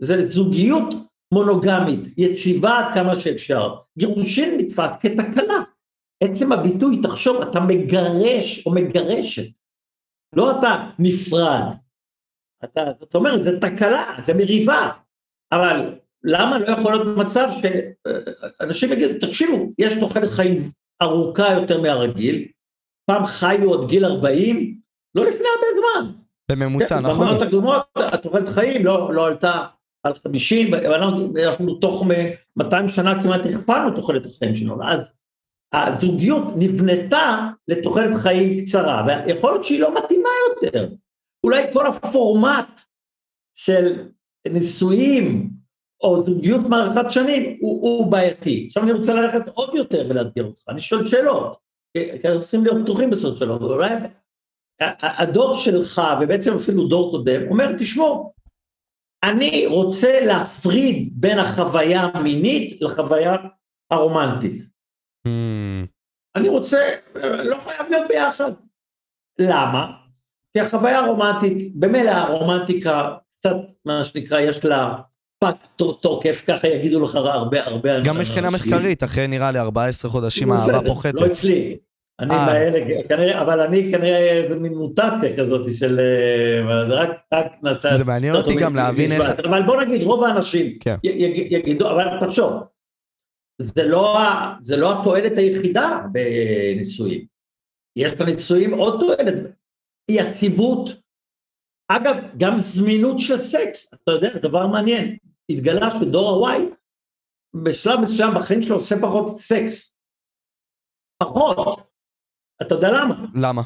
זה 0.00 0.30
זוגיות 0.30 0.94
מונוגמית, 1.34 2.18
יציבה 2.18 2.78
עד 2.78 2.94
כמה 2.94 3.20
שאפשר. 3.20 3.74
גירושין 3.98 4.58
נתפס 4.58 4.90
כתקלה. 5.00 5.51
עצם 6.22 6.52
הביטוי, 6.52 7.02
תחשוב, 7.02 7.42
אתה 7.42 7.60
מגרש 7.60 8.66
או 8.66 8.72
מגרשת, 8.74 9.50
לא 10.36 10.58
אתה 10.58 10.90
נפרד. 10.98 11.62
אתה, 12.64 12.84
זאת 13.00 13.14
אומרת, 13.14 13.44
זה 13.44 13.60
תקלה, 13.60 14.14
זה 14.24 14.34
מריבה, 14.34 14.90
אבל 15.52 15.94
למה 16.24 16.58
לא 16.58 16.66
יכול 16.66 16.92
להיות 16.92 17.16
מצב 17.16 17.48
שאנשים 17.60 18.92
יגידו, 18.92 19.26
תקשיבו, 19.26 19.72
יש 19.78 19.94
תוחלת 20.00 20.30
חיים 20.30 20.70
ארוכה 21.02 21.52
יותר 21.52 21.80
מהרגיל, 21.80 22.48
פעם 23.06 23.26
חיו 23.26 23.74
עד 23.74 23.88
גיל 23.88 24.04
40, 24.04 24.78
לא 25.14 25.26
לפני 25.26 25.46
הרבה 25.56 25.66
זמן. 25.80 26.12
בממוצע, 26.50 26.96
כן, 26.96 27.02
נכון. 27.02 27.26
במאות 27.26 27.42
הקדומות, 27.42 27.82
התוחלת 27.96 28.48
חיים 28.48 28.84
לא, 28.84 29.14
לא 29.14 29.26
עלתה 29.26 29.66
על 30.02 30.14
50, 30.14 30.74
אנחנו, 30.74 31.32
אנחנו 31.46 31.74
תוך 31.74 32.06
200 32.56 32.88
שנה 32.88 33.22
כמעט 33.22 33.46
הכפלנו 33.46 33.96
תוחלת 33.96 34.26
החיים 34.26 34.56
שלנו, 34.56 34.88
אז 34.88 35.21
הזוגיות 35.72 36.44
נבנתה 36.56 37.48
לתוחלת 37.68 38.16
חיים 38.16 38.60
קצרה, 38.60 39.06
ויכול 39.06 39.50
להיות 39.50 39.64
שהיא 39.64 39.80
לא 39.80 39.94
מתאימה 39.94 40.28
יותר. 40.48 40.88
אולי 41.44 41.72
כל 41.72 41.86
הפורמט 41.86 42.80
של 43.54 44.08
נישואים 44.48 45.50
או 46.02 46.24
זוגיות 46.26 46.60
מערכת 46.68 47.12
שנים 47.12 47.56
הוא, 47.60 47.82
הוא 47.82 48.12
בעייתי. 48.12 48.64
עכשיו 48.66 48.82
אני 48.82 48.92
רוצה 48.92 49.14
ללכת 49.14 49.48
עוד 49.54 49.74
יותר 49.74 50.06
ולאתגר 50.10 50.44
אותך, 50.44 50.62
אני 50.68 50.80
שואל 50.80 51.08
שאלות, 51.08 51.56
כי 51.94 52.28
אנחנו 52.28 52.40
צריכים 52.40 52.64
להיות 52.64 52.82
פתוחים 52.82 53.10
בסוף 53.10 53.38
שלו, 53.38 53.60
ואולי 53.60 53.90
הדור 55.00 55.54
שלך, 55.54 56.02
ובעצם 56.20 56.56
אפילו 56.56 56.86
דור 56.88 57.10
קודם, 57.10 57.50
אומר, 57.50 57.78
תשמעו, 57.78 58.32
אני 59.24 59.66
רוצה 59.66 60.26
להפריד 60.26 61.08
בין 61.16 61.38
החוויה 61.38 62.02
המינית 62.14 62.82
לחוויה 62.82 63.36
הרומנטית. 63.90 64.71
Mm. 65.26 65.86
אני 66.36 66.48
רוצה, 66.48 66.78
לא 67.44 67.56
חייב 67.58 67.86
להיות 67.90 68.08
ביחד. 68.08 68.52
למה? 69.38 69.92
כי 70.52 70.60
החוויה 70.60 70.98
הרומנטית, 70.98 71.72
במילא 71.74 72.10
הרומנטיקה, 72.10 73.14
קצת 73.30 73.56
מה 73.84 74.04
שנקרא, 74.04 74.40
יש 74.40 74.64
לה 74.64 74.94
פג 75.38 75.52
תוקף, 75.76 76.44
ככה 76.46 76.68
יגידו 76.68 77.04
לך 77.04 77.14
הרבה 77.14 77.64
הרבה... 77.64 78.00
גם 78.00 78.18
מבחינה 78.18 78.50
מחקרית, 78.50 79.04
אחרי 79.04 79.26
נראה 79.26 79.52
לי 79.52 79.58
14 79.58 80.10
חודשים 80.10 80.52
האהבה 80.52 80.80
פוחתת. 80.84 81.14
לא 81.14 81.26
אצלי. 81.26 81.76
אני 82.20 82.28
באלה, 82.28 82.78
אה. 82.78 83.02
כנראה, 83.08 83.40
אבל 83.40 83.60
אני 83.60 83.92
כנראה 83.92 84.18
איזה 84.18 84.58
מין 84.58 84.74
מוטציה 84.74 85.36
כזאת 85.36 85.74
של... 85.74 86.00
אה, 86.00 86.82
רק, 86.82 87.10
רק 87.34 87.46
נעשה... 87.62 87.94
זה 87.94 88.04
מעניין 88.04 88.34
אותי 88.34 88.54
גם 88.54 88.76
להבין 88.76 89.12
איך... 89.12 89.22
אבל 89.44 89.62
בוא 89.62 89.82
נגיד, 89.82 90.02
רוב 90.02 90.24
האנשים 90.24 90.78
כן. 90.80 90.96
יגידו, 91.02 91.90
אבל 91.90 92.04
תחשוב, 92.20 92.52
זה 93.58 93.82
לא, 93.88 94.18
זה 94.60 94.76
לא 94.76 95.00
התועלת 95.00 95.38
היחידה 95.38 96.00
בנישואים. 96.12 97.26
יש 97.96 98.12
בנישואים 98.12 98.74
עוד 98.74 99.00
תועלת, 99.00 99.34
יציבות. 100.10 100.90
אגב, 101.88 102.16
גם 102.36 102.58
זמינות 102.58 103.20
של 103.20 103.36
סקס, 103.36 103.94
אתה 103.94 104.12
יודע, 104.12 104.38
דבר 104.38 104.66
מעניין. 104.66 105.16
התגלה 105.50 105.90
שדור 105.90 106.48
ה-Y 106.48 106.60
בשלב 107.64 108.00
מסוים 108.00 108.34
בחיים 108.34 108.62
שלו 108.62 108.76
עושה 108.76 108.94
פחות 109.02 109.40
סקס. 109.40 109.98
פחות. 111.18 111.90
אתה 112.62 112.74
יודע 112.74 112.88
למה? 112.92 113.14
למה? 113.34 113.62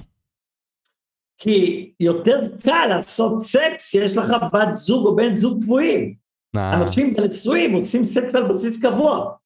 כי 1.39 1.93
יותר 2.01 2.57
קל 2.63 2.87
לעשות 2.89 3.45
סקס 3.45 3.95
יש 3.95 4.17
לך 4.17 4.27
בת 4.53 4.73
זוג 4.73 5.07
או 5.07 5.17
בן 5.17 5.33
זוג 5.33 5.63
קבועים. 5.63 6.15
אה. 6.57 6.83
אנשים 6.83 7.15
בנשואים 7.15 7.75
עושים 7.75 8.05
סקס 8.05 8.35
על 8.35 8.53
בסיס 8.53 8.85
קבוע. 8.85 9.37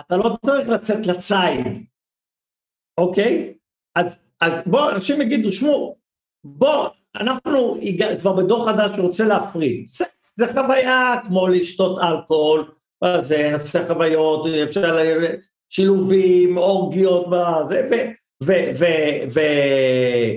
אתה 0.00 0.16
לא 0.16 0.36
צריך 0.44 0.68
לצאת 0.68 1.06
לציד, 1.06 1.86
אוקיי? 2.98 3.54
אז, 3.96 4.18
אז 4.40 4.52
בואו, 4.66 4.90
אנשים 4.90 5.20
יגידו, 5.20 5.52
שמעו, 5.52 5.96
בוא, 6.44 6.88
אנחנו 7.16 7.76
כבר 8.18 8.32
בדור 8.32 8.70
חדש 8.70 8.90
שרוצה 8.96 9.24
להפריד. 9.24 9.86
סקס 9.86 10.34
זה 10.36 10.52
חוויה 10.52 11.14
כמו 11.26 11.48
לשתות 11.48 11.98
אלכוהול, 11.98 12.74
זה 13.20 13.50
נעשה 13.52 13.86
חוויות, 13.86 14.46
אפשר 14.64 14.98
שילובים, 15.70 16.56
אורגיות, 16.56 17.26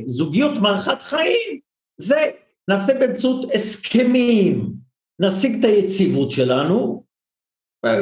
וזוגיות 0.07 0.57
מערכת 0.61 1.01
חיים, 1.01 1.59
זה 1.97 2.31
נעשה 2.69 2.99
באמצעות 2.99 3.53
הסכמים, 3.53 4.73
נשיג 5.21 5.59
את 5.59 5.65
היציבות 5.65 6.31
שלנו, 6.31 7.06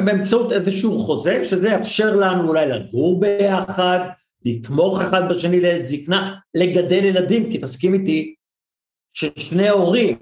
באמצעות 0.04 0.52
איזשהו 0.52 0.98
חוזה, 0.98 1.46
שזה 1.46 1.68
יאפשר 1.68 2.16
לנו 2.16 2.48
אולי 2.48 2.66
לגור 2.68 3.20
ביחד, 3.20 3.98
לתמוך 4.44 5.00
אחד 5.00 5.22
בשני 5.30 5.60
לעת 5.60 5.86
זקנה, 5.86 6.34
לגדל 6.54 7.04
ילדים, 7.04 7.52
כי 7.52 7.58
תסכים 7.58 7.94
איתי 7.94 8.34
ששני 9.12 9.68
הורים, 9.68 10.16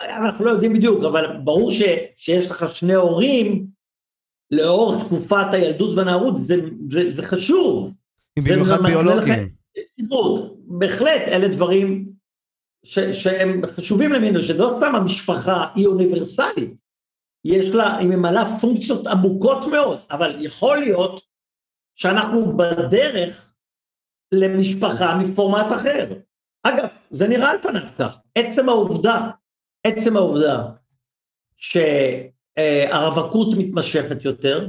אנחנו 0.00 0.44
לא 0.44 0.50
יודעים 0.50 0.72
בדיוק, 0.72 1.04
אבל 1.04 1.36
ברור 1.44 1.70
ש, 1.70 1.82
שיש 2.16 2.50
לך 2.50 2.76
שני 2.76 2.94
הורים 2.94 3.66
לאורך 4.50 5.06
תקופת 5.06 5.46
הילדות 5.52 5.96
והנערות, 5.96 6.46
זה, 6.46 6.54
זה, 6.90 7.12
זה 7.12 7.22
חשוב. 7.22 7.98
במיוחד 8.38 8.82
ביולוגיים. 8.82 9.48
בהחלט, 10.66 11.22
אלה 11.28 11.48
דברים 11.48 12.08
ש, 12.84 12.98
שהם 12.98 13.62
חשובים 13.76 14.12
למנו, 14.12 14.40
שלא 14.40 14.74
סתם 14.76 14.94
המשפחה 14.94 15.66
היא 15.74 15.86
אוניברסלית, 15.86 16.81
יש 17.44 17.66
לה, 17.66 17.96
היא 17.96 18.08
ממלאה 18.08 18.58
פונקציות 18.60 19.06
עמוקות 19.06 19.66
מאוד, 19.70 19.98
אבל 20.10 20.36
יכול 20.44 20.78
להיות 20.78 21.22
שאנחנו 21.94 22.56
בדרך 22.56 23.54
למשפחה 24.32 25.18
מפורמט 25.18 25.66
אחר. 25.80 26.12
אגב, 26.62 26.86
זה 27.10 27.28
נראה 27.28 27.50
על 27.50 27.58
פניו 27.62 27.82
כך, 27.98 28.18
עצם 28.34 28.68
העובדה, 28.68 29.30
עצם 29.86 30.16
העובדה 30.16 30.68
שהרווקות 31.56 33.48
מתמשכת 33.58 34.24
יותר, 34.24 34.68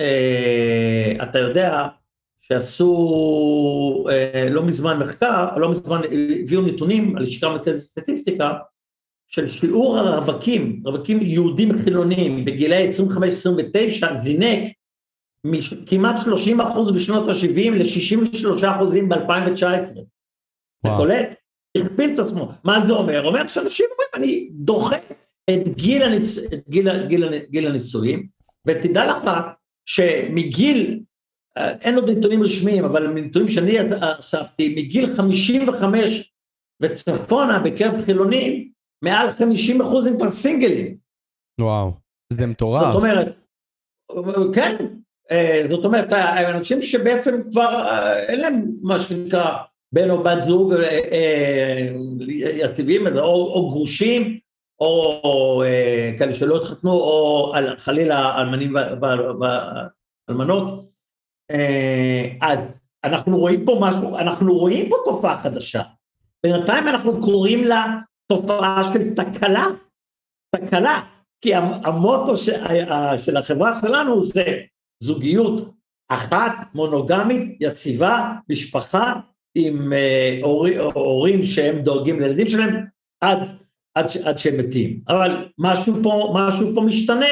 אה, 0.00 1.12
אתה 1.22 1.38
יודע 1.38 1.88
שעשו 2.40 4.06
אה, 4.10 4.46
לא 4.50 4.62
מזמן 4.62 4.98
מחקר, 4.98 5.56
לא 5.56 5.70
מזמן 5.70 6.00
הביאו 6.42 6.62
נתונים, 6.62 7.16
הלשכה 7.16 7.46
המרכזית 7.46 7.80
סטטיסטיקה, 7.80 8.52
של 9.34 9.48
שיעור 9.48 9.98
הרווקים, 9.98 10.82
רווקים 10.84 11.18
יהודים 11.22 11.82
חילוניים 11.82 12.44
בגילאי 12.44 12.90
25-29 12.90 14.22
זינק 14.22 14.72
מכמעט 15.46 16.16
30 16.24 16.60
אחוז 16.60 16.90
בשנות 16.90 17.28
ה-70 17.28 17.70
ל-63 17.70 18.66
אחוזים 18.66 19.08
ב-2019. 19.08 19.98
אתה 20.80 20.96
קולט? 20.96 21.34
הכפיל 21.76 22.14
את 22.14 22.18
עצמו. 22.18 22.52
מה 22.64 22.86
זה 22.86 22.92
אומר? 22.92 23.24
אומר 23.26 23.46
שאנשים 23.46 23.86
אומרים, 23.90 24.08
אני 24.14 24.48
דוחה 24.52 24.96
את 25.50 25.68
גיל, 25.76 26.02
הניס... 26.02 26.38
את 26.38 26.68
גיל, 26.68 27.06
גיל, 27.06 27.38
גיל 27.50 27.66
הנישואים, 27.66 28.26
ותדע 28.68 29.06
לך 29.06 29.30
שמגיל, 29.86 31.00
אה, 31.58 31.72
אין 31.72 31.94
עוד 31.94 32.10
נתונים 32.10 32.42
רשמיים, 32.42 32.84
אבל 32.84 33.06
מנתונים 33.06 33.48
שאני 33.48 33.76
אספתי, 34.00 34.74
מגיל 34.78 35.16
55 35.16 36.32
וצפונה 36.82 37.58
בקרב 37.58 38.04
חילונים, 38.04 38.71
מעל 39.02 39.32
50 39.32 39.80
אחוז 39.80 40.06
הם 40.06 40.16
כבר 40.16 40.28
סינגלים. 40.28 40.96
וואו, 41.60 41.92
זה 42.32 42.46
מטורף. 42.46 42.92
זאת 42.92 43.02
אומרת, 43.02 43.36
כן, 44.54 44.76
אה, 45.30 45.62
זאת 45.70 45.84
אומרת, 45.84 46.12
האנשים 46.12 46.82
שבעצם 46.82 47.40
כבר 47.50 47.68
אה, 47.68 48.18
אין 48.18 48.40
להם 48.40 48.64
מה 48.82 49.00
שנקרא 49.00 49.56
בן 49.92 50.10
או 50.10 50.22
בת 50.22 50.42
זוג 50.42 50.74
אה, 50.74 51.88
יציבים, 52.30 53.06
או, 53.06 53.54
או 53.54 53.68
גרושים, 53.70 54.38
או, 54.80 55.20
או 55.24 55.62
כאלה 56.18 56.34
שלא 56.34 56.56
התחתנו, 56.56 56.90
או 56.92 57.52
חלילה 57.78 58.40
אלמנים 58.40 58.74
ואלמנות, 60.28 60.92
אז 62.40 62.58
אנחנו 63.04 63.38
רואים 63.38 63.64
פה 63.64 63.78
משהו, 63.80 64.18
אנחנו 64.18 64.58
רואים 64.58 64.90
פה 64.90 64.96
תופעה 65.04 65.42
חדשה. 65.42 65.82
בינתיים 66.46 66.88
אנחנו 66.88 67.20
קוראים 67.20 67.64
לה 67.64 67.86
תופעה 68.28 68.84
של 68.84 69.14
תקלה, 69.14 69.66
תקלה, 70.56 71.02
כי 71.40 71.54
המוטו 71.54 72.36
של 73.16 73.36
החברה 73.36 73.80
שלנו 73.80 74.24
זה 74.24 74.44
זוגיות 75.02 75.74
אחת, 76.08 76.52
מונוגמית, 76.74 77.56
יציבה, 77.60 78.32
משפחה, 78.50 79.20
עם 79.54 79.92
אה, 79.92 80.38
הורים, 80.94 81.44
שהם 81.44 81.78
דואגים 81.78 82.20
לילדים 82.20 82.46
שלהם 82.46 82.86
עד, 83.20 83.38
עד, 83.94 84.06
עד 84.24 84.38
שהם 84.38 84.58
מתים. 84.58 85.00
אבל 85.08 85.48
משהו 85.58 85.94
פה, 86.02 86.34
משהו 86.36 86.74
פה 86.74 86.80
משתנה. 86.80 87.26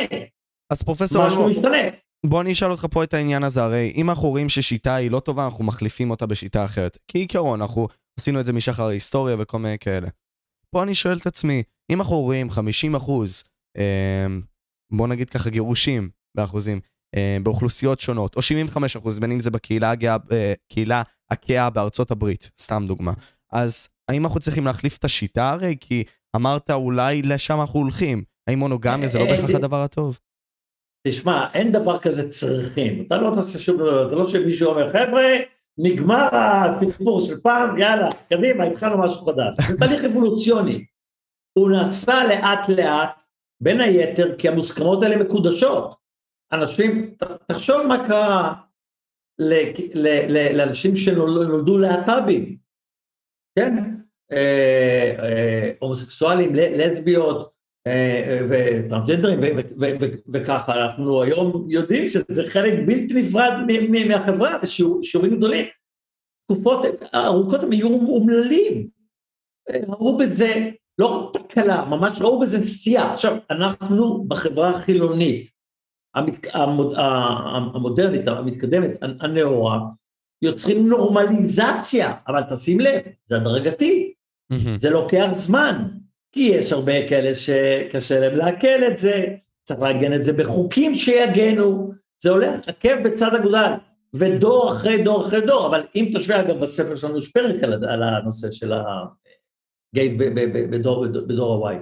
אז 0.73 0.83
פרופסור... 0.83 1.27
משהו 1.27 1.41
אלמוג, 1.41 1.59
משתנה. 1.59 1.79
בוא 2.27 2.41
אני 2.41 2.53
אשאל 2.53 2.71
אותך 2.71 2.87
פה 2.91 3.05
את 3.05 3.15
העניין 3.15 3.43
הזה, 3.43 3.63
הרי 3.63 3.93
אם 3.97 4.11
אנחנו 4.11 4.29
רואים 4.29 4.49
ששיטה 4.49 4.95
היא 4.95 5.11
לא 5.11 5.21
טובה, 5.21 5.45
אנחנו 5.45 5.65
מחליפים 5.65 6.11
אותה 6.11 6.27
בשיטה 6.27 6.65
אחרת. 6.65 6.99
כעיקרון, 7.09 7.61
אנחנו 7.61 7.89
עשינו 8.19 8.41
את 8.41 8.47
זה 8.47 8.53
משחר 8.53 8.83
ההיסטוריה 8.83 9.37
וכל 9.39 9.59
מיני 9.59 9.79
כאלה. 9.79 10.09
פה 10.71 10.83
אני 10.83 10.95
שואל 10.95 11.17
את 11.17 11.27
עצמי, 11.27 11.63
אם 11.91 12.01
אנחנו 12.01 12.17
רואים 12.17 12.51
50 12.51 12.95
אחוז, 12.95 13.45
אה, 13.79 14.27
בוא 14.93 15.09
נגיד 15.09 15.31
ככה 15.31 15.51
גירושים 15.51 16.11
באחוזים, 16.37 16.81
אה, 17.17 17.37
באוכלוסיות 17.43 18.01
שונות, 18.01 18.37
או 18.37 18.43
75 18.43 18.97
אחוז, 18.97 19.19
בין 19.19 19.33
אם 19.33 19.41
זה 19.41 19.51
בקהילה 19.51 19.91
הגאה, 19.91 20.17
אה, 20.33 20.53
קהילה 20.73 21.03
הגאה 21.31 21.71
בארצות 21.71 22.11
הברית, 22.11 22.51
סתם 22.61 22.85
דוגמה. 22.89 23.13
אז 23.53 23.89
האם 24.09 24.25
אנחנו 24.27 24.41
צריכים 24.41 24.67
להחליף 24.67 24.99
את 24.99 25.05
השיטה 25.05 25.51
הרי? 25.51 25.77
כי 25.81 26.05
אמרת 26.37 26.71
אולי 26.71 27.23
לשם 27.23 27.61
אנחנו 27.61 27.81
הולכים. 27.81 28.25
האם 28.47 28.59
מונוגמיה 28.59 29.09
זה 29.09 29.19
לא 29.19 29.25
אה, 29.25 29.31
בהכרח 29.31 29.51
הדבר 29.51 29.83
הטוב? 29.83 30.19
תשמע, 31.07 31.47
אין 31.55 31.73
דבר 31.73 31.99
כזה 31.99 32.29
צריכים. 32.29 33.05
אתה 33.07 33.21
לא 33.21 33.35
תעשה 33.35 33.59
שום 33.59 33.77
דבר, 33.77 34.11
זה 34.11 34.17
לא 34.17 34.31
שמישהו 34.31 34.71
אומר, 34.71 34.93
חבר'ה, 34.93 35.23
נגמר 35.83 36.29
הסיפור 36.33 37.21
של 37.21 37.41
פעם, 37.41 37.79
יאללה, 37.79 38.09
קדימה, 38.29 38.65
התחלנו 38.65 38.99
משהו 38.99 39.27
חדש. 39.27 39.67
זה 39.69 39.79
תהליך 39.79 40.05
אבולוציוני. 40.05 40.85
הוא 41.59 41.71
נעשה 41.71 42.15
לאט 42.29 42.69
לאט, 42.69 43.23
בין 43.63 43.81
היתר, 43.81 44.37
כי 44.39 44.49
המוסכמות 44.49 45.03
האלה 45.03 45.17
מקודשות. 45.25 45.95
אנשים, 46.53 47.15
תחשוב 47.47 47.87
מה 47.87 48.07
קרה 48.07 48.55
לאנשים 50.53 50.97
שנולדו 50.97 51.79
להט"בים, 51.79 52.57
כן? 53.59 53.77
אה, 54.33 55.17
אה, 55.19 55.73
הומוסקסואלים, 55.79 56.55
לסביות, 56.55 57.51
וטרנסג'נדרים 58.51 59.39
ו- 59.41 59.43
ו- 59.57 59.81
ו- 59.81 59.97
ו- 60.01 60.33
וככה, 60.33 60.85
אנחנו 60.85 61.23
היום 61.23 61.67
יודעים 61.69 62.09
שזה 62.09 62.43
חלק 62.47 62.73
בלתי 62.87 63.15
נפרד 63.15 63.53
מהחברה 64.09 64.59
בשיעורים 64.63 65.37
גדולים. 65.37 65.67
תקופות 66.51 66.85
ארוכות 67.15 67.63
הם 67.63 67.73
היו 67.73 67.89
אומללים, 67.89 68.89
אה, 69.71 69.81
ראו 69.89 70.19
בזה 70.19 70.71
לא 70.99 71.07
רק 71.07 71.43
תקלה, 71.43 71.85
ממש 71.85 72.19
ראו 72.21 72.41
בזה 72.41 72.59
נסיעה. 72.59 73.15
עכשיו, 73.15 73.37
אנחנו 73.51 74.25
בחברה 74.29 74.71
החילונית, 74.71 75.51
המת- 76.15 76.47
המוד- 76.55 76.95
המודרנית, 77.75 78.29
המתקדמת, 78.29 78.91
הנאורה, 79.21 79.81
יוצרים 80.43 80.89
נורמליזציה, 80.89 82.15
אבל 82.29 82.43
תשים 82.51 82.81
לב, 82.81 83.01
זה 83.27 83.37
הדרגתי, 83.37 84.13
מהמם. 84.51 84.79
זה 84.79 84.91
לוקח 84.91 85.29
זמן, 85.35 85.89
כי 86.33 86.41
יש 86.41 86.73
הרבה 86.73 87.09
כאלה 87.09 87.35
שקשה 87.35 88.21
להם 88.21 88.37
לעכל 88.37 88.87
את 88.89 88.97
זה, 88.97 89.27
צריך 89.65 89.81
לעגן 89.81 90.13
את 90.13 90.25
זה 90.25 90.33
בחוקים 90.33 90.95
שיגנו, 90.95 91.93
זה 92.23 92.31
הולך 92.31 92.69
עקב 92.69 93.03
בצד 93.05 93.35
אגודל, 93.35 93.73
ודור 94.15 94.73
אחרי 94.73 95.03
דור 95.03 95.27
אחרי 95.27 95.41
דור, 95.47 95.67
אבל 95.67 95.83
אם 95.97 96.11
תשווה, 96.15 96.41
אגב, 96.41 96.61
בספר 96.61 96.97
שלנו 96.97 97.19
יש 97.19 97.33
פרק 97.33 97.63
על, 97.63 97.85
על 97.85 98.03
הנושא 98.03 98.51
של 98.51 98.73
ב- 99.97 100.71
בדור, 100.71 101.07
בדור 101.07 101.69
ה-Y. 101.69 101.77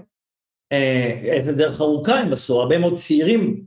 אה, 0.72 1.20
איזה 1.24 1.52
דרך 1.52 1.80
ארוכה 1.80 2.20
הם 2.20 2.32
עשו, 2.32 2.60
הרבה 2.60 2.78
מאוד 2.78 2.94
צעירים, 2.94 3.64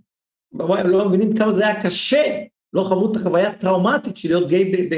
הם 0.59 0.89
לא 0.89 1.09
מבינים 1.09 1.37
כמה 1.37 1.51
זה 1.51 1.67
היה 1.67 1.83
קשה, 1.83 2.43
לא 2.73 2.83
חוו 2.83 3.11
את 3.11 3.15
החוויה 3.15 3.49
הטראומטית 3.49 4.17
של 4.17 4.29
להיות 4.29 4.49
גיי 4.49 4.89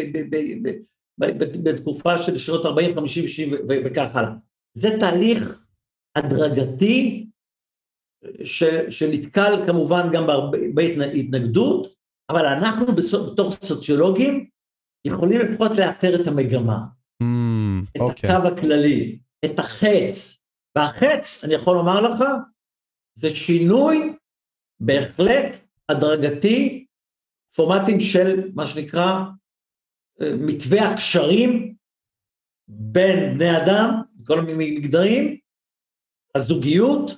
בתקופה 1.63 2.17
של 2.17 2.37
שנות 2.37 2.65
40, 2.65 2.95
50, 2.95 3.27
60 3.27 3.53
ו- 3.53 3.57
וכך 3.85 4.15
הלאה. 4.15 4.31
זה 4.73 4.89
תהליך 4.99 5.62
הדרגתי 6.15 7.27
ש, 8.43 8.63
שנתקל 8.89 9.53
כמובן 9.67 10.07
גם 10.13 10.27
בהרבה 10.27 10.57
התנגדות, 11.13 11.93
אבל 12.29 12.45
אנחנו 12.45 12.85
בסו- 12.85 13.33
בתור 13.33 13.51
סוציולוגים 13.51 14.49
יכולים 15.07 15.41
לפחות 15.41 15.71
לאתר 15.77 16.21
את 16.21 16.27
המגמה, 16.27 16.85
מהמם, 17.21 17.83
את 17.97 18.01
אוקיי. 18.01 18.29
הקו 18.29 18.47
הכללי, 18.47 19.19
את 19.45 19.59
החץ, 19.59 20.45
והחץ, 20.77 21.43
אני 21.43 21.53
יכול 21.53 21.75
לומר 21.75 22.01
לך, 22.01 22.23
זה 23.17 23.35
שינוי 23.35 24.13
בהחלט 24.79 25.57
הדרגתי, 25.89 26.85
פורמטים 27.55 27.99
של 27.99 28.51
מה 28.55 28.67
שנקרא 28.67 29.23
אה, 30.21 30.33
מתווה 30.39 30.89
הקשרים 30.89 31.75
בין 32.67 33.33
בני 33.33 33.57
אדם, 33.57 34.01
כל 34.25 34.39
המגדרים, 34.39 35.37
הזוגיות 36.37 37.11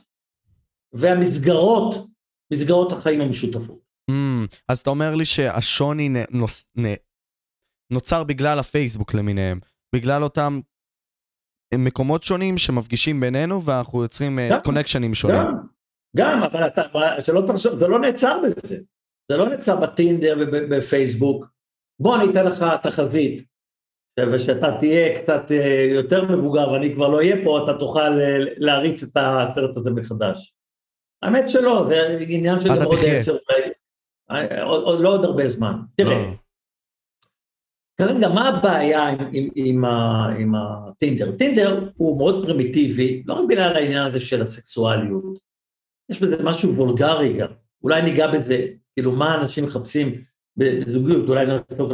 והמסגרות, 0.93 2.08
מסגרות 2.54 2.91
החיים 2.91 3.21
המשותפות. 3.21 3.80
מהמם. 4.10 4.45
אז 4.69 4.80
אתה 4.80 4.89
אומר 4.89 5.15
לי 5.15 5.25
שהשוני 5.25 6.10
נ- 6.10 6.38
נוס- 6.38 6.69
נ- 6.80 6.95
נוצר 7.93 8.23
בגלל 8.23 8.60
הפייסבוק 8.60 9.13
למיניהם, 9.13 9.60
בגלל 9.95 10.23
אותם 10.23 10.60
מקומות 11.75 12.23
שונים 12.23 12.58
שמפגישים 12.58 13.19
בינינו 13.19 13.63
ואנחנו 13.63 14.04
יוצרים 14.04 14.39
גם, 14.51 14.60
קונקשנים 14.63 15.13
שונים. 15.13 15.38
גם, 15.38 15.54
גם, 16.17 16.43
אבל 16.43 16.67
אתה, 16.67 16.82
שלא 17.25 17.41
תחשוב, 17.47 17.80
זה 17.80 17.88
לא 17.88 17.99
נעצר 17.99 18.41
בזה. 18.43 18.78
זה 19.32 19.38
לא 19.38 19.49
נעצר 19.49 19.82
בטינדר 19.82 20.36
ובפייסבוק. 20.39 21.45
בוא 22.01 22.15
אני 22.17 22.32
אתן 22.32 22.45
לך 22.45 22.65
תחזית, 22.84 23.47
ושאתה 24.19 24.78
תהיה 24.80 25.19
קצת 25.19 25.51
אה, 25.51 25.88
יותר 25.89 26.25
מבוגר 26.25 26.71
ואני 26.71 26.93
כבר 26.93 27.10
לא 27.10 27.17
אהיה 27.17 27.36
פה, 27.43 27.63
אתה 27.63 27.80
תוכל 27.80 27.99
אה, 27.99 28.38
להריץ 28.58 29.04
את 29.04 29.17
הסרט 29.17 29.78
הזה 29.78 29.91
מחדש. 29.91 30.56
האמת 31.21 31.49
שלא, 31.49 31.86
זה 31.88 32.17
עניין 32.28 32.60
של 32.60 32.71
עוד. 32.71 32.97
עשר, 33.08 33.38
אה, 34.32 34.63
עוד, 34.63 35.01
לא 35.01 35.10
עוד 35.10 35.25
הרבה 35.25 35.47
זמן. 35.47 35.80
תראה, 35.95 36.15
אה. 36.15 36.34
כרגע 37.97 38.30
מה 38.30 38.49
הבעיה 38.49 39.08
עם, 39.08 39.17
עם, 39.34 39.49
עם, 39.56 39.86
ה, 39.86 40.25
עם 40.39 40.56
הטינדר? 40.56 41.32
טינדר 41.38 41.89
הוא 41.95 42.17
מאוד 42.17 42.45
פרימיטיבי, 42.45 43.23
לא 43.25 43.34
רק 43.34 43.49
בגלל 43.49 43.75
העניין 43.75 44.04
הזה 44.04 44.19
של 44.19 44.41
הסקסואליות, 44.41 45.39
יש 46.10 46.21
בזה 46.21 46.43
משהו 46.43 46.75
וולגרי 46.75 47.38
גם, 47.38 47.47
אולי 47.84 48.01
ניגע 48.01 48.32
בזה, 48.32 48.67
כאילו 48.95 49.12
מה 49.12 49.41
אנשים 49.41 49.65
מחפשים 49.65 50.21
בזוגיות, 50.57 51.29
אולי 51.29 51.45
נעסוק 51.45 51.91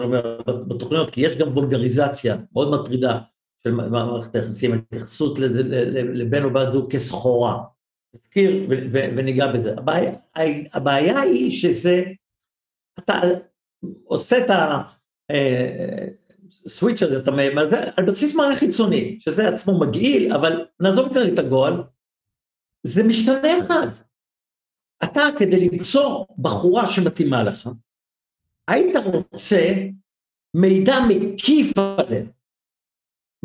בתוכניות, 0.67 1.09
כי 1.09 1.21
יש 1.21 1.37
גם 1.37 1.47
וולגריזציה 1.47 2.37
מאוד 2.53 2.81
מטרידה 2.81 3.19
של 3.63 3.71
מערכת 3.75 4.35
היחסים, 4.35 4.73
התייחסות 4.73 5.39
לבן 6.13 6.43
או 6.43 6.49
בת 6.49 6.69
זוג 6.71 6.91
כסחורה. 6.91 7.63
ו- 8.91 9.09
וניגע 9.15 9.51
בזה. 9.53 9.73
הבעיה, 9.77 10.11
הבעיה 10.73 11.21
היא 11.21 11.51
שזה, 11.51 12.03
אתה 12.99 13.21
עושה 14.05 14.45
את 14.45 14.49
ה... 14.49 14.81
סוויץ' 16.51 17.03
הזה, 17.03 17.19
אתה 17.19 17.31
מה 17.31 17.65
זה, 17.65 17.75
על 17.97 18.05
בסיס 18.05 18.35
מערכת 18.35 18.59
חיצוני, 18.59 19.17
שזה 19.19 19.49
עצמו 19.49 19.79
מגעיל, 19.79 20.33
אבל 20.33 20.65
נעזוב 20.79 21.13
כרגע 21.13 21.33
את 21.33 21.39
הגועל, 21.39 21.83
זה 22.83 23.03
משתנה 23.03 23.59
אחד. 23.59 23.87
אתה, 25.03 25.21
כדי 25.39 25.69
למצוא 25.69 26.25
בחורה 26.37 26.87
שמתאימה 26.87 27.43
לך, 27.43 27.69
היית 28.69 28.95
רוצה 29.13 29.73
מידע 30.57 30.95
מקיף 31.09 31.73
עליה, 31.77 32.23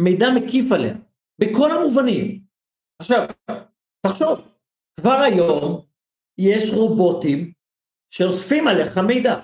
מידע 0.00 0.26
מקיף 0.36 0.72
עליה, 0.72 0.94
בכל 1.40 1.70
המובנים. 1.70 2.40
עכשיו, 3.02 3.26
תחשוב, 4.06 4.48
כבר 5.00 5.12
היום 5.12 5.80
יש 6.38 6.70
רובוטים 6.74 7.52
שאוספים 8.10 8.68
עליך 8.68 8.98
מידע 8.98 9.40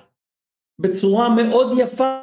בצורה 0.80 1.28
מאוד 1.36 1.78
יפה 1.78 2.22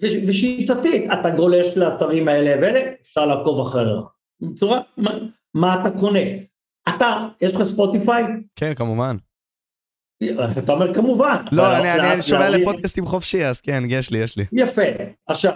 וש- 0.00 0.28
ושיטתית. 0.28 1.10
אתה 1.20 1.36
גולש 1.36 1.76
לאתרים 1.76 2.28
האלה 2.28 2.50
ואלה, 2.62 2.92
אפשר 3.00 3.26
לעקוב 3.26 3.66
אחריך. 3.66 4.04
בצורה, 4.40 4.80
מה, 4.96 5.10
מה 5.54 5.80
אתה 5.80 6.00
קונה? 6.00 6.20
אתה, 6.88 7.28
יש 7.42 7.54
לך 7.54 7.62
ספוטיפיי? 7.62 8.22
כן, 8.56 8.74
כמובן. 8.74 9.16
אתה 10.58 10.72
אומר 10.72 10.94
כמובן. 10.94 11.36
לא, 11.52 11.76
אני- 11.76 11.92
אני 11.92 12.12
אני 12.12 12.22
שומע 12.22 12.48
לפודקאסטים 12.50 13.06
חופשי, 13.06 13.44
אז 13.46 13.60
כן, 13.60 13.82
יש 13.88 14.10
לי, 14.10 14.18
יש 14.18 14.36
לי. 14.36 14.44
יפה. 14.52 14.82
עכשיו, 15.26 15.52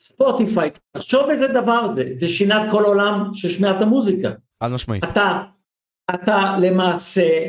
ספוטיפיי, 0.00 0.70
תחשוב 0.92 1.30
איזה 1.30 1.48
דבר 1.48 1.92
זה, 1.94 2.04
זה 2.16 2.28
שינה 2.28 2.64
את 2.66 2.70
כל 2.70 2.84
העולם 2.84 3.30
של 3.34 3.48
שמיעת 3.48 3.82
המוזיקה. 3.82 4.28
חד 4.64 4.70
משמעית. 4.74 5.04
אתה, 5.04 5.42
אתה 6.14 6.56
למעשה, 6.62 7.46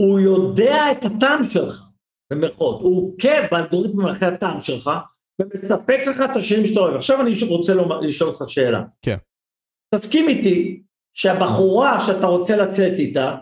הוא 0.00 0.20
יודע 0.20 0.76
את 0.92 1.04
הטעם 1.04 1.44
שלך, 1.44 1.82
במרכאות, 2.32 2.80
הוא 2.80 3.12
עוקב 3.12 3.46
באלגוריתם 3.50 4.06
אחרי 4.06 4.28
הטעם 4.28 4.60
שלך, 4.60 4.90
ומספק 5.40 6.00
לך 6.06 6.20
את 6.30 6.36
השירים 6.36 6.66
שאתה 6.66 6.80
אוהב. 6.80 6.94
עכשיו 6.94 7.20
אני 7.20 7.34
רוצה 7.48 7.74
לומר, 7.74 8.00
לשאול 8.00 8.30
אותך 8.30 8.44
שאלה. 8.48 8.82
כן. 9.02 9.16
תסכים 9.94 10.28
איתי 10.28 10.82
שהבחורה 11.16 12.00
שאתה 12.06 12.26
רוצה 12.26 12.56
לצאת 12.56 12.98
איתה, 12.98 13.34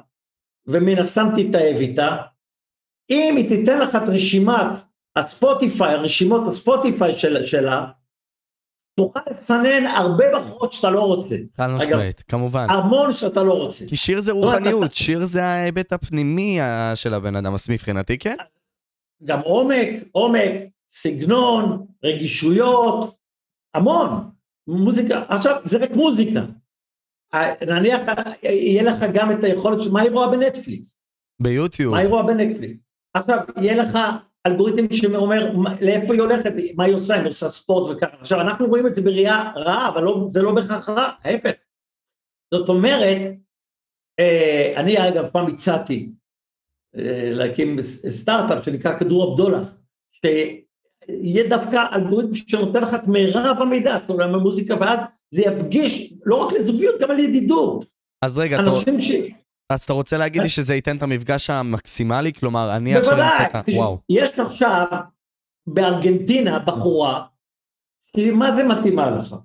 ומן 0.67 0.99
הסתם 0.99 1.27
תתאהב 1.37 1.77
איתה, 1.77 2.17
אם 3.11 3.35
היא 3.37 3.49
תיתן 3.49 3.79
לך 3.79 3.97
את 3.97 4.09
רשימת 4.09 4.79
הספוטיפיי, 5.17 5.97
רשימות 5.97 6.47
הספוטיפיי 6.47 7.19
של, 7.19 7.47
שלה, 7.47 7.87
תוכל 8.97 9.21
לסנן 9.31 9.87
הרבה 9.87 10.25
בחורות 10.35 10.73
שאתה 10.73 10.91
לא 10.91 11.01
רוצה. 11.01 11.37
חד 11.57 11.71
משמעית, 11.71 12.23
כמובן. 12.29 12.67
המון 12.71 13.13
שאתה 13.13 13.43
לא 13.43 13.53
רוצה. 13.53 13.87
כי 13.89 13.97
שיר 13.97 14.21
זה 14.21 14.33
רוחניות, 14.33 14.95
שיר 14.95 15.27
זה 15.27 15.45
ההיבט 15.45 15.93
הפנימי 15.93 16.61
אה, 16.61 16.97
של 16.97 17.15
הבן 17.15 17.37
אדם, 17.37 17.55
אז 17.55 17.71
מבחינתי 17.71 18.19
כן. 18.19 18.37
גם 19.25 19.41
עומק, 19.41 19.89
עומק, 20.13 20.53
סגנון, 20.91 21.87
רגישויות, 22.05 23.17
המון. 23.75 24.31
מוזיקה, 24.67 25.23
עכשיו 25.29 25.61
זה 25.65 25.79
רק 25.79 25.91
מוזיקה. 25.91 26.41
נניח 27.66 28.01
יהיה 28.43 28.83
לך 28.83 28.97
גם 29.14 29.33
את 29.33 29.45
היכולת, 29.45 29.78
מה 29.93 30.01
היא 30.01 30.11
רואה 30.11 30.30
בנטפליקס? 30.30 30.99
ביוטיוב. 31.43 31.95
מה 31.95 31.99
היא 32.01 32.09
רואה 32.09 32.22
בנטפליקס? 32.22 32.80
עכשיו, 33.14 33.39
יהיה 33.57 33.83
לך 33.83 33.99
אלגוריתם 34.47 34.95
שאומר 34.95 35.53
לאיפה 35.80 36.12
היא 36.12 36.22
הולכת, 36.22 36.53
מה 36.76 36.85
היא 36.85 36.95
עושה, 36.95 37.14
היא 37.14 37.28
עושה 37.28 37.49
ספורט 37.49 37.97
וככה. 37.97 38.16
עכשיו, 38.20 38.41
אנחנו 38.41 38.66
רואים 38.66 38.87
את 38.87 38.95
זה 38.95 39.03
בראייה 39.03 39.53
רעה, 39.57 39.89
אבל 39.89 40.03
לא, 40.03 40.28
זה 40.33 40.43
לא 40.43 40.55
בהכרח 40.55 40.89
רע, 40.89 41.11
ההפך. 41.24 41.53
זאת 42.55 42.68
אומרת, 42.68 43.33
אה, 44.20 44.72
אני 44.76 45.09
אגב 45.09 45.28
פעם 45.33 45.47
הצעתי 45.47 46.12
אה, 46.97 47.30
להקים 47.33 47.83
סטארט-אפ 48.11 48.64
שנקרא 48.64 48.99
כדור 48.99 49.33
הבדולח, 49.33 49.68
שיהיה 50.12 51.49
דווקא 51.49 51.85
אלגוריתם 51.93 52.35
שנותן 52.35 52.83
לך 52.83 52.95
את 52.95 53.09
מירב 53.09 53.57
המידע, 53.61 53.99
כלומר 54.07 54.33
במוזיקה, 54.33 54.74
ואז 54.80 54.99
זה 55.35 55.43
יפגיש 55.43 56.14
לא 56.24 56.47
רק 56.47 56.53
לזוגיות, 56.53 57.01
גם 57.01 57.11
על 57.11 57.18
ידידות. 57.18 57.85
אז 58.24 58.39
רגע, 58.39 58.59
אנשים 58.59 59.01
ש... 59.01 59.11
אז 59.72 59.83
אתה 59.83 59.93
רוצה 59.93 60.16
להגיד 60.16 60.43
לי 60.43 60.49
שזה 60.49 60.74
ייתן 60.74 60.97
את 60.97 61.03
המפגש 61.03 61.51
המקסימלי? 61.51 62.33
כלומר, 62.33 62.76
אני 62.76 62.97
עכשיו 62.97 63.12
אמצא 63.12 63.47
את 63.51 63.55
ה... 63.55 63.62
וואו. 63.76 63.99
יש 64.11 64.39
עכשיו 64.39 64.87
בארגנטינה 65.66 66.59
בחורה, 66.59 67.26
מה 68.35 68.57
זה 68.57 68.64
מתאימה 68.64 69.11
לך? 69.11 69.37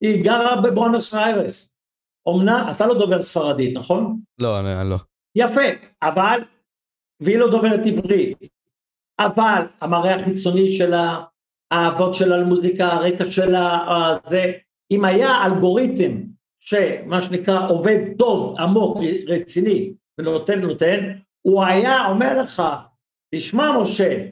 היא 0.00 0.24
גרה 0.24 0.60
בבואנוס 0.60 1.14
איירס. 1.14 1.76
אומנה, 2.26 2.72
אתה 2.72 2.86
לא 2.86 2.98
דובר 2.98 3.22
ספרדית, 3.22 3.76
נכון? 3.76 4.20
לא, 4.38 4.60
אני 4.60 4.90
לא. 4.90 4.96
יפה, 5.36 5.60
אבל, 6.02 6.40
והיא 7.22 7.38
לא 7.38 7.50
דוברת 7.50 7.80
עברית, 7.86 8.38
אבל 9.18 9.62
המראה 9.80 10.14
החיצוני 10.14 10.72
שלה, 10.72 11.24
האהבות 11.70 12.14
שלה 12.14 12.36
למוזיקה, 12.36 12.86
הרקע 12.86 13.24
שלה, 13.30 13.86
זה, 14.30 14.52
אם 14.90 15.04
היה 15.04 15.46
אלגוריתם 15.46 16.22
שמה 16.60 17.22
שנקרא 17.22 17.68
עובד 17.68 17.98
טוב, 18.18 18.58
עמוק, 18.58 18.98
רציני, 19.26 19.94
ונותן, 20.18 20.60
נותן, 20.60 21.12
הוא 21.42 21.64
היה 21.64 22.06
אומר 22.06 22.42
לך, 22.42 22.62
תשמע 23.34 23.78
משה, 23.82 24.26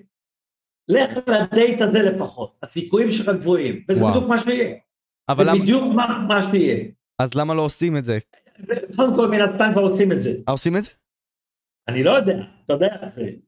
לך 0.89 1.19
לדייט 1.27 1.81
הזה 1.81 2.03
לפחות, 2.03 2.57
הסיכויים 2.63 3.13
שלך 3.13 3.29
גבוהים, 3.29 3.85
וזה 3.89 4.03
וואו. 4.05 4.15
בדיוק 4.15 4.31
מה 4.31 4.39
שיהיה. 4.39 4.77
זה 5.37 5.45
למה... 5.45 5.59
בדיוק 5.59 5.95
מה, 5.95 6.25
מה 6.29 6.43
שיהיה. 6.43 6.85
אז 7.19 7.35
למה 7.35 7.55
לא 7.55 7.63
עושים 7.63 7.97
את 7.97 8.05
זה? 8.05 8.19
קודם 8.97 9.17
כל 9.17 9.29
מן 9.29 9.41
הסתם 9.41 9.71
כבר 9.73 9.83
עושים 9.83 10.13
את 10.13 10.21
זה. 10.21 10.31
אה, 10.49 10.53
עושים 10.53 10.77
את 10.77 10.85
זה? 10.85 10.91
אני 11.89 12.05
לא 12.05 12.11
יודע, 12.11 12.43
אתה 12.65 12.73
יודע, 12.73 12.97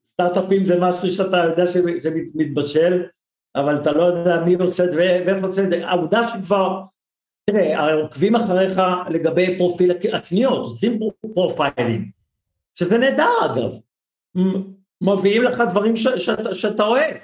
סטארט-אפים 0.05 0.67
זה 0.67 0.81
משהו 0.81 1.15
שאתה 1.15 1.37
יודע 1.37 1.65
שמתבשל, 1.73 3.03
אבל 3.57 3.83
אתה 3.83 3.93
לא 3.93 4.03
יודע 4.03 4.45
מי 4.45 4.55
עושה 4.55 4.85
את 4.85 4.93
זה 4.93 5.25
ואיך 5.27 5.45
עושה 5.45 5.65
את 5.65 5.71
זה. 5.71 5.89
העובדה 5.89 6.29
שכבר, 6.29 6.83
תראה, 7.45 7.95
עוקבים 7.95 8.37
אחריך 8.37 8.81
לגבי 9.11 9.59
פרופיל 9.59 9.91
הקניות, 10.13 10.59
עושים 10.59 10.99
profiling, 11.35 12.11
שזה 12.75 12.99
נהדר 12.99 13.31
אגב, 13.45 13.71
מביאים 15.03 15.43
לך 15.43 15.63
דברים 15.71 15.97
ש, 15.97 16.09
שאתה, 16.09 16.55
שאתה 16.55 16.87
אוהב. 16.87 17.17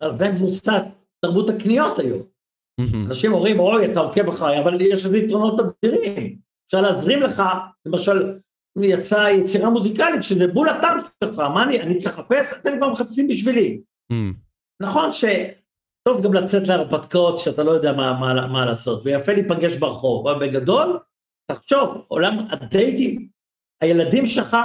על 0.00 0.18
זה 0.18 0.30
מבוסס 0.30 0.82
תרבות 1.20 1.50
הקניות 1.50 1.98
היום. 1.98 2.22
אנשים 3.06 3.32
אומרים, 3.32 3.58
אוי, 3.58 3.92
אתה 3.92 4.00
עוקב 4.00 4.28
אחריי, 4.28 4.60
אבל 4.60 4.80
יש 4.80 5.04
לזה 5.06 5.16
יתרונות 5.16 5.60
אדירים. 5.60 6.38
אפשר 6.66 6.80
להזרים 6.80 7.22
לך, 7.22 7.42
למשל, 7.86 8.38
יצאה 8.82 9.30
יצירה 9.30 9.70
מוזיקלית 9.70 10.22
שזה 10.22 10.46
בול 10.46 10.68
הטעם 10.68 10.98
שלך, 11.24 11.38
מה 11.38 11.62
אני, 11.62 11.80
אני 11.80 11.96
צריך 11.96 12.18
לחפש? 12.18 12.52
אתם 12.52 12.76
כבר 12.76 12.90
מחפשים 12.90 13.28
בשבילי. 13.28 13.80
נכון 14.82 15.10
שטוב 16.00 16.22
גם 16.22 16.32
לצאת 16.32 16.68
להרפתקאות 16.68 17.38
שאתה 17.38 17.62
לא 17.62 17.70
יודע 17.70 17.92
מה, 17.92 18.12
מה, 18.20 18.46
מה 18.46 18.66
לעשות, 18.66 19.02
ויפה 19.04 19.32
להיפגש 19.32 19.76
ברחוב, 19.76 20.28
אבל 20.28 20.48
בגדול, 20.48 20.98
תחשוב, 21.52 22.04
עולם 22.08 22.46
הדייטים, 22.50 23.28
הילדים 23.82 24.26
שלך 24.26 24.56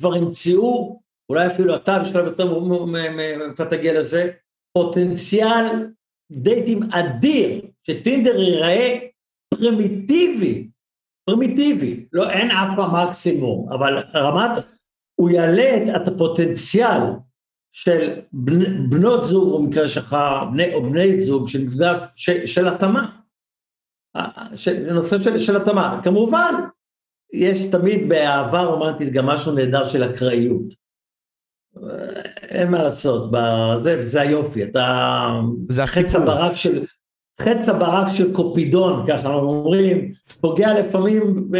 כבר 0.00 0.14
המציאו, 0.14 1.00
אולי 1.30 1.46
אפילו 1.46 1.76
אתה 1.76 1.98
בשלב 1.98 2.26
יותר 2.26 2.58
מאיפה 2.86 3.64
תגיע 3.64 4.00
לזה, 4.00 4.30
פוטנציאל 4.78 5.92
דייטים 6.32 6.80
אדיר, 6.92 7.62
שטינדר 7.86 8.36
ייראה 8.36 8.98
פרימיטיבי, 9.54 10.68
פרימיטיבי, 11.30 12.06
לא, 12.12 12.30
אין 12.30 12.50
אף 12.50 12.76
פעם 12.76 13.06
מקסימום, 13.06 13.72
אבל 13.72 14.04
רמת, 14.14 14.64
הוא 15.20 15.30
יעלה 15.30 15.96
את 15.96 16.08
הפוטנציאל 16.08 17.00
של 17.72 18.20
בנ, 18.32 18.90
בנות 18.90 19.24
זוג, 19.24 19.64
במקרה 19.64 19.88
שלך, 19.88 20.16
בני, 20.52 20.74
או 20.74 20.90
בני 20.90 21.20
זוג, 21.20 21.48
של 21.48 21.66
מפגש 21.66 21.96
של, 22.16 22.46
של 22.46 22.68
התאמה, 22.68 23.10
של, 24.54 24.92
נושא 24.92 25.22
של, 25.22 25.38
של 25.38 25.56
התאמה. 25.56 26.00
כמובן, 26.04 26.54
יש 27.32 27.66
תמיד 27.66 28.08
באהבה 28.08 28.62
רומנטית 28.62 29.12
גם 29.12 29.26
משהו 29.26 29.52
נהדר 29.52 29.88
של 29.88 30.10
אקראיות. 30.10 30.74
אין 32.42 32.70
מה 32.70 32.82
לעשות, 32.82 33.30
זה, 33.82 34.06
זה 34.06 34.20
היופי, 34.20 34.64
אתה... 34.64 35.28
זה 35.68 35.82
החץ 35.82 36.14
הברק 36.14 36.56
של... 36.56 36.84
חץ 37.40 37.68
הברק 37.68 38.12
של 38.12 38.34
קופידון, 38.34 39.04
ככה 39.08 39.28
אומרים, 39.28 40.12
פוגע 40.40 40.80
לפעמים 40.80 41.50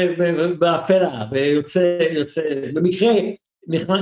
באפלה, 0.59 1.27
ויוצא, 1.31 1.99
יוצא, 2.11 2.43
במקרה 2.75 3.13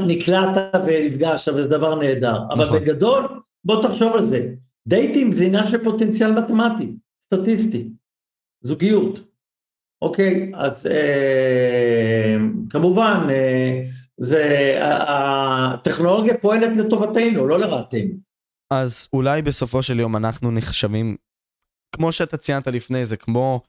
נקלעת 0.07 0.75
ונפגשת, 0.87 1.53
וזה 1.53 1.69
דבר 1.69 1.95
נהדר. 1.95 2.45
נכון. 2.45 2.61
אבל 2.61 2.79
בגדול, 2.79 3.41
בוא 3.65 3.83
תחשוב 3.83 4.15
על 4.15 4.25
זה, 4.25 4.55
דייטים 4.89 5.33
זה 5.33 5.45
עניין 5.45 5.67
של 5.67 5.85
פוטנציאל 5.85 6.31
מתמטי, 6.31 6.97
סטטיסטי, 7.25 7.89
זוגיות. 8.61 9.21
אוקיי, 10.03 10.53
אז 10.55 10.87
אה, 10.87 12.37
כמובן, 12.71 13.27
אה, 13.31 13.83
זה, 14.17 14.77
הטכנולוגיה 14.81 16.39
פועלת 16.39 16.77
לטובתנו, 16.77 17.47
לא 17.47 17.59
לרעתנו. 17.61 18.15
אז 18.73 19.09
אולי 19.13 19.43
בסופו 19.43 19.83
של 19.83 20.01
יום 20.01 20.17
אנחנו 20.17 20.51
נחשבים 20.51 21.17
כמו 21.95 22.13
שאתה 22.13 22.37
ציינת 22.37 22.67
לפני 22.67 23.07
זה, 23.07 23.17
כמו 23.17 23.61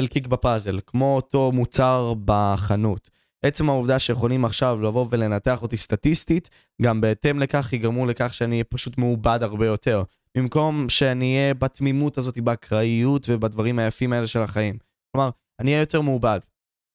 חלקיק 0.00 0.26
בפאזל, 0.26 0.80
כמו 0.86 1.16
אותו 1.16 1.52
מוצר 1.52 2.14
בחנות. 2.24 3.10
עצם 3.44 3.68
העובדה 3.68 3.98
שיכולים 3.98 4.44
עכשיו 4.44 4.78
לבוא 4.82 5.06
ולנתח 5.10 5.62
אותי 5.62 5.76
סטטיסטית, 5.76 6.50
גם 6.82 7.00
בהתאם 7.00 7.38
לכך 7.38 7.72
יגרמו 7.72 8.06
לכך 8.06 8.34
שאני 8.34 8.54
אהיה 8.54 8.64
פשוט 8.64 8.98
מעובד 8.98 9.38
הרבה 9.42 9.66
יותר. 9.66 10.02
במקום 10.36 10.88
שאני 10.88 11.36
אהיה 11.36 11.54
בתמימות 11.54 12.18
הזאת, 12.18 12.38
באקראיות 12.38 13.26
ובדברים 13.28 13.78
היפים 13.78 14.12
האלה 14.12 14.26
של 14.26 14.40
החיים. 14.40 14.78
כלומר, 15.12 15.30
אני 15.60 15.70
אהיה 15.70 15.80
יותר 15.80 16.00
מעובד. 16.00 16.40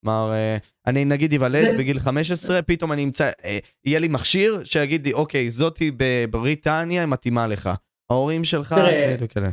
כלומר, 0.03 0.31
אה, 0.33 0.57
אני 0.87 1.05
נגיד 1.05 1.31
איוולד 1.31 1.77
בגיל 1.77 1.99
15, 1.99 2.61
פתאום 2.61 2.91
אני 2.91 3.03
אמצא, 3.03 3.31
אה, 3.45 3.57
יהיה 3.85 3.99
לי 3.99 4.07
מכשיר 4.07 4.61
שיגיד 4.63 5.05
לי, 5.05 5.13
אוקיי, 5.13 5.49
זאתי 5.49 5.91
בבריטניה, 5.97 7.01
היא 7.01 7.09
מתאימה 7.09 7.47
לך. 7.47 7.69
ההורים 8.11 8.43
שלך, 8.43 8.75
כאלה. 9.21 9.49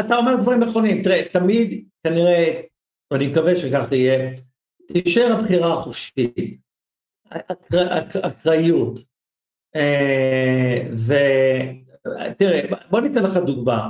אתה 0.00 0.16
אומר 0.16 0.36
דברים 0.40 0.60
נכונים, 0.60 1.02
תראה, 1.02 1.22
תמיד 1.32 1.84
כנראה, 2.06 2.60
ואני 3.12 3.26
מקווה 3.26 3.56
שכך 3.56 3.88
תהיה, 3.88 4.30
תישאר 4.92 5.36
הבחירה 5.38 5.72
החופשית, 5.72 6.60
אקראיות. 8.22 9.00
אה, 9.76 10.88
ותראה, 12.28 12.60
בוא 12.90 13.00
ניתן 13.00 13.22
לך 13.22 13.36
דוגמה. 13.36 13.88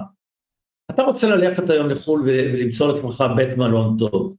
אתה 0.91 1.03
רוצה 1.03 1.37
ללכת 1.37 1.71
היום 1.71 1.89
לחו"ל 1.89 2.23
ולמצוא 2.27 2.93
לעצמך 2.93 3.25
בית 3.37 3.59
מלון 3.59 3.97
טוב. 3.99 4.37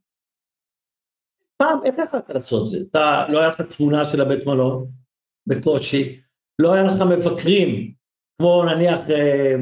פעם, 1.58 1.80
איך 1.86 1.96
יכולת 2.08 2.30
לעשות 2.30 2.62
את 2.62 2.68
זה? 2.68 2.78
אתה, 2.92 3.26
לא 3.30 3.40
היה 3.40 3.48
לך 3.48 3.62
תמונה 3.62 4.10
של 4.10 4.22
הבית 4.22 4.46
מלון, 4.46 4.88
בקושי, 5.48 6.22
לא 6.62 6.74
היה 6.74 6.84
לך 6.84 6.94
מבקרים 7.02 7.94
כמו 8.38 8.66
נניח 8.66 9.10
אה, 9.10 9.56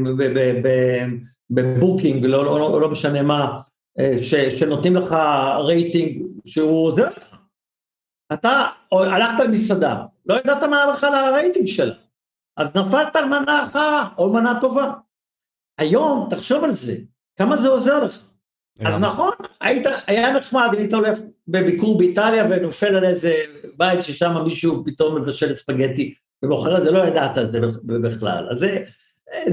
ב 1.49 1.58
Booking, 1.58 2.25
לא, 2.25 2.45
לא, 2.45 2.81
לא, 2.81 2.91
משנה 2.91 3.21
מה, 3.21 3.61
אה, 3.99 4.23
ש, 4.23 4.35
שנותנים 4.35 4.95
לך 4.95 5.15
רייטינג 5.65 6.30
שהוא 6.45 6.87
עוזר 6.87 7.09
לך. 7.09 7.35
אתה 8.33 8.65
הלכת 8.91 9.43
למסעדה, 9.43 10.03
לא 10.25 10.35
ידעת 10.35 10.63
מה 10.63 10.93
בכלל 10.93 11.15
הרייטינג 11.15 11.67
שלה, 11.67 11.93
אז 12.57 12.67
נפלת 12.75 13.15
על 13.15 13.25
מנה 13.25 13.65
אחת 13.65 14.17
או 14.17 14.33
מנה 14.33 14.57
טובה. 14.61 14.93
היום, 15.77 16.27
תחשוב 16.29 16.63
על 16.63 16.71
זה, 16.71 16.95
כמה 17.39 17.57
זה 17.57 17.69
עוזר 17.69 18.03
לך. 18.03 18.19
אז 18.85 18.95
נכון, 18.99 19.31
היית, 19.61 19.85
היה 20.07 20.37
נחמד, 20.37 20.69
היית 20.77 20.93
הולך 20.93 21.19
בביקור 21.47 21.97
באיטליה 21.97 22.45
ונופל 22.49 22.95
על 22.95 23.05
איזה 23.05 23.33
בית 23.77 24.03
ששם 24.03 24.43
מישהו 24.43 24.83
פתאום 24.85 25.15
מבשל 25.15 25.55
ספגטי 25.55 26.13
ומוכר 26.43 26.77
את 26.77 26.83
זה, 26.83 26.91
לא 26.91 26.99
ידעת 26.99 27.37
על 27.37 27.45
זה 27.45 27.59
בכלל. 28.03 28.47
אז 28.51 28.59
זה, 28.59 28.83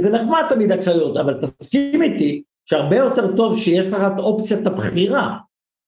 זה 0.03 0.11
נחמד 0.11 0.43
תמיד 0.49 0.73
הקריות, 0.73 1.17
אבל 1.17 1.41
תסכים 1.41 2.03
איתי 2.03 2.43
שהרבה 2.65 2.97
יותר 2.97 3.37
טוב 3.37 3.61
שיש 3.61 3.87
לך 3.87 3.95
את 3.95 4.19
אופציית 4.19 4.67
הבחירה, 4.67 5.39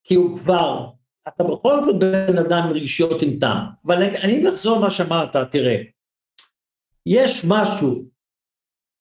כי 0.03 0.15
הוא 0.15 0.37
כבר, 0.37 0.87
אתה 1.27 1.43
בכל 1.43 1.85
זאת 1.85 1.99
בן 1.99 2.37
אדם 2.37 2.63
עם 2.63 2.71
רגישויות 2.71 3.21
עם 3.21 3.39
טעם. 3.39 3.65
אבל 3.85 4.03
אני 4.03 4.49
אחזור 4.49 4.77
למה 4.77 4.89
שאמרת, 4.89 5.35
תראה, 5.51 5.81
יש 7.05 7.45
משהו 7.47 8.05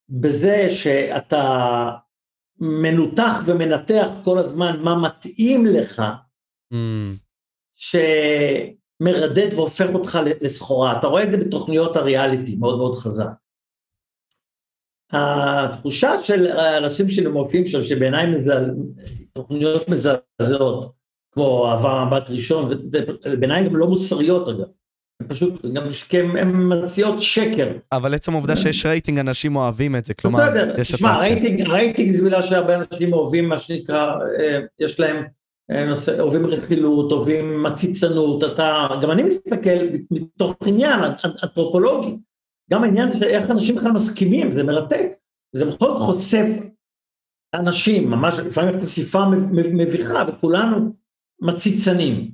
בזה 0.09 0.71
שאתה 0.71 1.91
מנותח 2.59 3.35
ומנתח 3.47 4.09
כל 4.25 4.39
הזמן 4.39 4.83
מה 4.83 4.95
מתאים 5.03 5.67
לך, 5.67 6.03
Mm, 6.73 6.77
שמרדד 7.75 9.55
והופך 9.55 9.87
אותך 9.95 10.19
לסחורה. 10.41 10.99
אתה 10.99 11.07
רואה 11.07 11.23
את 11.23 11.31
זה 11.31 11.37
בתוכניות 11.37 11.97
הריאליטי, 11.97 12.57
מאוד 12.57 12.79
מאוד 12.79 12.99
חזק. 12.99 13.31
התחושה 15.13 16.25
של 16.25 16.47
האנשים 16.47 17.09
שמופיעים 17.09 17.67
שם, 17.67 17.83
שבעיניי 17.83 18.27
מזל... 18.27 18.71
תוכניות 19.33 19.89
מזעזעות, 20.41 20.93
כמו 21.35 21.69
אהבה 21.71 22.05
ממבט 22.05 22.31
ראשון, 22.31 22.73
ובעיני 23.25 23.65
גם 23.69 23.77
לא 23.77 23.87
מוסריות 23.87 24.49
אגב. 24.49 24.67
פשוט, 25.29 25.65
גם 25.75 25.83
הן 26.37 26.83
מציעות 26.83 27.21
שקר. 27.21 27.73
אבל 27.93 28.15
עצם 28.15 28.33
העובדה 28.33 28.57
שיש 28.57 28.87
רייטינג, 28.87 29.19
אנשים 29.19 29.57
אוהבים 29.57 29.97
את 29.97 30.05
זה, 30.05 30.15
כלומר, 30.15 30.49
יש 30.79 30.93
תשמע. 30.93 31.19
רייטינג, 31.19 31.61
רייטינג 31.63 32.11
זה 32.11 32.25
מילה 32.25 32.43
שהרבה 32.43 32.75
אנשים 32.75 33.13
אוהבים, 33.13 33.49
מה 33.49 33.59
שנקרא, 33.59 34.15
אה, 34.41 34.61
יש 34.79 35.01
להם 35.01 35.25
אה, 35.71 35.87
נושא, 35.87 36.21
אוהבים 36.21 36.47
רכילות, 36.47 37.13
אוהבים 37.13 37.63
מציצנות, 37.63 38.45
אתה, 38.45 38.89
גם 39.03 39.11
אני 39.11 39.23
מסתכל 39.23 39.79
מתוך 40.11 40.55
עניין 40.67 41.01
אנ- 41.05 41.31
אנתרופולוגי, 41.43 42.17
גם 42.71 42.85
העניין 42.85 43.13
של 43.13 43.25
איך 43.25 43.51
אנשים 43.51 43.77
בכלל 43.77 43.93
מסכימים, 43.93 44.53
זה 44.53 44.65
מרתק, 44.65 45.07
זה 45.57 45.65
בכל 45.65 45.87
זאת 45.87 46.03
חושף 46.03 46.47
אנשים, 47.55 48.11
ממש 48.11 48.35
לפעמים 48.39 48.81
חשיפה 48.81 49.25
מביכה, 49.53 50.25
וכולנו 50.29 50.93
מציצנים 51.43 52.31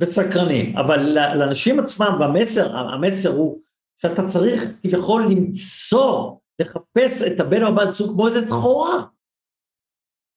וסקרנים, 0.00 0.76
אבל 0.78 1.00
לאנשים 1.34 1.80
עצמם, 1.80 2.16
והמסר, 2.20 2.76
המסר 2.76 3.30
הוא 3.30 3.60
שאתה 4.02 4.26
צריך 4.28 4.62
כביכול 4.82 5.22
למצוא, 5.30 6.30
לחפש 6.60 7.22
את 7.22 7.40
הבן 7.40 7.62
או 7.62 7.74
בת 7.74 7.92
זוג 7.92 8.10
כמו 8.14 8.26
איזה 8.26 8.46
סחורה, 8.46 9.04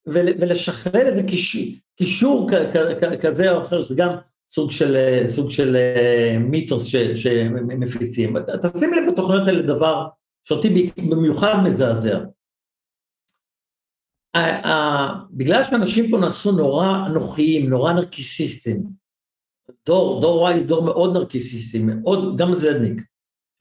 ול- 0.07 0.33
ולשכלל 0.41 1.01
איזה 1.01 1.21
קיש- 1.23 1.79
קישור 1.95 2.49
כזה 3.21 3.51
או 3.51 3.61
אחר, 3.61 3.81
זה 3.81 3.95
גם 3.97 4.09
סוג 4.49 4.71
של, 4.71 4.97
סוג 5.27 5.51
של 5.51 5.75
אה, 5.75 6.37
מיתוס 6.39 6.85
ש- 6.87 6.95
שמפיצים. 6.95 8.37
אתה- 8.37 8.57
תשים 8.69 8.93
לב 8.93 9.11
בתוכניות 9.13 9.47
האלה 9.47 9.61
דבר 9.61 10.07
שאותי 10.43 10.91
במיוחד 11.09 11.53
מזעזע. 11.63 12.19
בגלל 15.31 15.63
שאנשים 15.63 16.11
פה 16.11 16.17
נעשו 16.17 16.51
נורא 16.51 17.05
אנוכיים, 17.05 17.69
נורא 17.69 17.93
נרקיסיסטים, 17.93 18.83
דור, 19.85 20.21
דור 20.21 20.41
וואי 20.41 20.63
דור 20.63 20.83
מאוד 20.83 21.13
נרקיסיסטי, 21.13 21.79
מאוד, 21.79 22.37
גם 22.37 22.53
זדניק, 22.53 23.01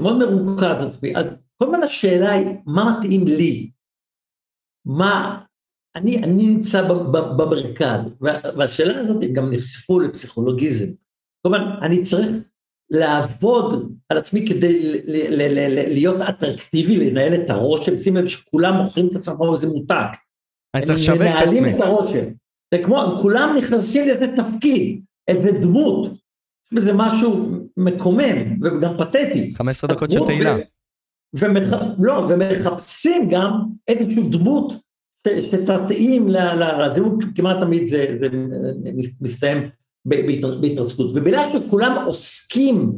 מאוד 0.02 0.18
מרוכז 0.18 0.76
אז 1.16 1.46
כל 1.58 1.64
הזמן 1.64 1.82
השאלה 1.82 2.32
היא, 2.32 2.46
מה 2.66 2.98
מתאים 2.98 3.26
לי? 3.26 3.70
מה, 4.84 5.42
אני, 5.96 6.22
אני 6.24 6.46
נמצא 6.46 6.88
במרכז, 7.36 8.14
וה- 8.20 8.40
והשאלה 8.58 9.00
הזאת 9.00 9.22
הם 9.22 9.32
גם 9.32 9.52
נחשפו 9.52 10.00
לפסיכולוגיזם. 10.00 10.92
כל 11.46 11.54
הזמן, 11.54 11.68
אני 11.82 12.02
צריך 12.02 12.30
לעבוד 12.90 13.96
על 14.08 14.18
עצמי 14.18 14.46
כדי 14.48 15.02
להיות 15.94 16.20
אטרקטיבי, 16.20 17.10
לנהל 17.10 17.34
את 17.34 17.50
הרושם, 17.50 17.98
שים 17.98 18.16
לב 18.16 18.28
שכולם 18.28 18.74
מוכרים 18.74 19.08
את 19.08 19.14
עצמם 19.14 19.36
איזה 19.52 19.68
מותג. 19.68 20.06
אני 20.74 20.82
צריך 20.84 21.08
הם 21.08 21.14
לשווק 21.14 21.20
את 21.22 21.26
מנהלים 21.26 21.64
עצמי. 21.64 21.76
את 21.76 21.80
הרושם. 21.80 22.28
זה 22.74 22.82
כמו, 22.84 23.00
הם 23.02 23.18
כולם 23.18 23.54
נכנסים 23.58 24.08
לאיזה 24.08 24.36
תפקיד, 24.36 25.02
איזה 25.28 25.50
דמות. 25.52 26.06
יש 26.66 26.72
בזה 26.72 26.92
משהו 26.94 27.46
מקומם 27.76 28.60
וגם 28.62 28.94
פתטי. 28.98 29.54
15 29.54 29.94
דקות 29.94 30.10
של 30.10 30.20
תהילה. 30.26 30.56
ומח... 31.34 31.64
לא, 31.98 32.28
ומחפשים 32.30 33.28
גם 33.30 33.50
איזושהי 33.88 34.28
דמות 34.30 34.72
ש- 35.28 35.50
שתתאים 35.50 36.28
ל- 36.28 36.36
ל- 36.38 36.82
לזהות, 36.90 37.14
כמעט 37.34 37.56
תמיד 37.60 37.84
זה, 37.86 38.16
זה 38.20 38.28
מסתיים 39.20 39.58
ב- 40.08 40.26
בהתר- 40.26 40.58
בהתרסקות. 40.60 41.10
ובגלל 41.10 41.48
שכולם 41.52 42.04
עוסקים 42.06 42.92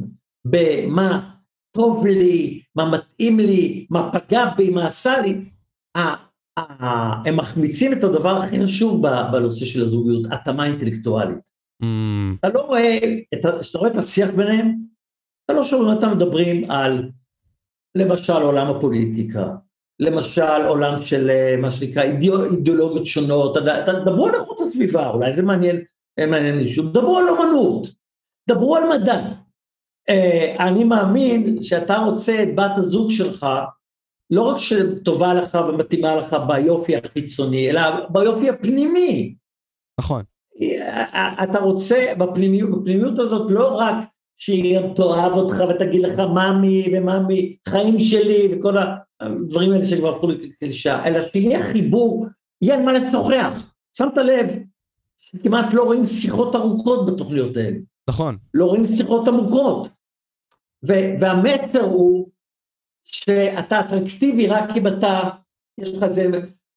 במה 0.47 1.29
טוב 1.75 2.05
לי, 2.05 2.61
מה 2.75 2.91
מתאים 2.91 3.39
לי, 3.39 3.85
מה 3.89 4.09
פגע 4.11 4.45
בי, 4.57 4.69
מה 4.69 4.87
עשה 4.87 5.21
לי, 5.21 5.41
הם 7.25 7.37
מחמיצים 7.37 7.93
את 7.93 8.03
הדבר 8.03 8.37
הכי 8.37 8.63
חשוב 8.63 9.01
בנושא 9.31 9.65
של 9.65 9.83
הזוגיות, 9.83 10.25
התאמה 10.31 10.65
אינטלקטואלית. 10.65 11.55
Mm, 11.83 11.85
אתה 12.39 12.49
לא 12.49 12.61
רואה, 12.61 12.97
כשאתה 13.61 13.79
רואה 13.79 13.91
את 13.91 13.97
השיח 13.97 14.29
ביניהם, 14.29 14.75
אתה 15.45 15.53
לא 15.53 15.63
שומע 15.63 15.93
אותם 15.93 16.11
מדברים 16.11 16.71
על, 16.71 17.09
למשל 17.97 18.33
עולם 18.33 18.67
הפוליטיקה, 18.75 19.51
למשל 19.99 20.65
עולם 20.67 21.03
של 21.03 21.29
אה, 21.29 21.55
מה 21.61 21.71
שנקרא 21.71 22.03
אידיאו- 22.03 22.51
אידיאולוגיות 22.51 23.05
שונות, 23.05 23.57
דברו 24.05 24.27
על 24.27 24.35
איכות 24.35 24.59
הסביבה, 24.61 25.09
אולי 25.09 25.33
זה 25.33 25.41
מעניין, 25.41 25.81
אה, 26.19 26.25
מעניין 26.25 26.57
מישהו, 26.57 26.83
דברו 26.83 27.17
על 27.17 27.25
אמנות, 27.29 27.87
דברו 28.49 28.75
על 28.75 28.83
מדע. 28.89 29.21
אה, 30.09 30.55
אני 30.59 30.83
מאמין 30.83 31.61
שאתה 31.61 31.97
רוצה 31.97 32.43
את 32.43 32.55
בת 32.55 32.77
הזוג 32.77 33.11
שלך, 33.11 33.47
לא 34.31 34.41
רק 34.41 34.57
שטובה 34.57 35.33
לך 35.33 35.57
ומתאימה 35.69 36.15
לך 36.15 36.35
ביופי 36.47 36.95
החיצוני, 36.95 37.69
אלא 37.69 37.81
ביופי 38.09 38.49
הפנימי. 38.49 39.35
נכון. 39.99 40.23
אתה 41.43 41.59
רוצה 41.59 42.13
בפנימיות, 42.17 42.81
בפנימיות 42.81 43.19
הזאת 43.19 43.51
לא 43.51 43.77
רק 43.77 43.95
שהיא 44.37 44.79
תאהב 44.95 45.33
אותך 45.33 45.55
ותגיד 45.69 46.01
לך 46.01 46.19
מאמי 46.19 46.93
ומאמי 46.93 47.55
חיים 47.69 47.99
שלי 47.99 48.49
וכל 48.51 48.75
הדברים 49.19 49.71
האלה 49.71 49.85
שכבר 49.85 50.15
הפכו 50.15 50.27
לקלישה, 50.27 51.05
אלא 51.05 51.19
שיהיה 51.31 51.63
חיבור, 51.63 52.27
יהיה 52.61 52.75
על 52.75 52.83
מה 52.83 52.93
לשוחח. 52.93 53.71
שמת 53.97 54.17
לב 54.17 54.47
שכמעט 55.19 55.73
לא 55.73 55.83
רואים 55.83 56.05
שיחות 56.05 56.55
ארוכות 56.55 57.05
בתוכניות 57.05 57.57
האלה, 57.57 57.77
נכון. 58.09 58.37
לא 58.53 58.65
רואים 58.65 58.85
שיחות 58.85 59.27
עמוקות. 59.27 59.89
והמסר 61.19 61.81
הוא 61.81 62.29
שאתה 63.05 63.79
אטרקטיבי 63.79 64.47
רק 64.47 64.69
אם 64.77 64.87
אתה, 64.87 65.19
יש 65.81 65.93
לך 65.93 66.03
איזה 66.03 66.29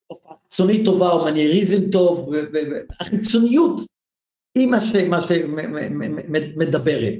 הופעה 0.06 0.32
חיצונית 0.44 0.84
טובה 0.84 1.10
או 1.10 1.24
מנייריזם 1.24 1.90
טוב, 1.92 2.28
והחיצוניות 2.52 3.80
היא 4.58 4.66
מה 4.66 4.80
שמדברת. 6.40 7.14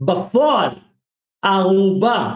בפועל, 0.00 0.70
הערובה 1.42 2.34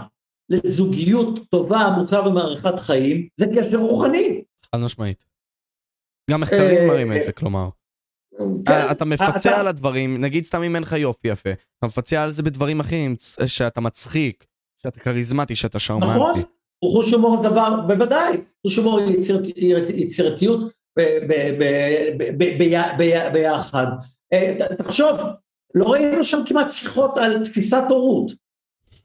לזוגיות 0.48 1.38
טובה, 1.50 1.80
עמוקה 1.80 2.20
ומערכת 2.28 2.78
חיים, 2.78 3.28
זה 3.36 3.46
קשר 3.56 3.76
רוחני. 3.76 4.42
חד 4.74 4.78
משמעית. 4.80 5.24
גם 6.30 6.40
מחקרים 6.40 6.78
אה, 6.78 6.86
מראים 6.86 7.12
את 7.12 7.22
זה, 7.22 7.32
כלומר. 7.32 7.68
כן, 8.66 8.90
אתה 8.90 9.04
מפצה 9.04 9.50
אתה- 9.50 9.60
על 9.60 9.68
הדברים, 9.68 10.20
נגיד 10.20 10.44
סתם 10.44 10.62
אם 10.62 10.74
אין 10.74 10.82
לך 10.82 10.92
יופי 10.92 11.28
יפה, 11.28 11.50
אתה 11.50 11.86
מפצה 11.86 12.22
על 12.22 12.30
זה 12.30 12.42
בדברים 12.42 12.80
אחרים, 12.80 13.16
שאתה 13.46 13.80
מצחיק, 13.80 14.46
שאתה 14.82 15.00
כריזמטי, 15.00 15.56
שאתה 15.56 15.78
נכון, 15.78 16.00
שרמנטי. 16.00 16.40
חוש 16.84 17.12
הומור 17.12 17.36
זה 17.36 17.42
דבר, 17.48 17.80
בוודאי, 17.86 18.40
חוש 18.66 18.76
הומור 18.76 19.00
יצירתיות 19.94 20.60
ביחד. 23.32 23.86
אה, 24.32 24.56
תחשוב, 24.78 25.18
לא 25.74 25.92
ראינו 25.92 26.24
שם 26.24 26.38
כמעט 26.46 26.70
שיחות 26.70 27.18
על 27.18 27.44
תפיסת 27.44 27.82
הורות. 27.88 28.32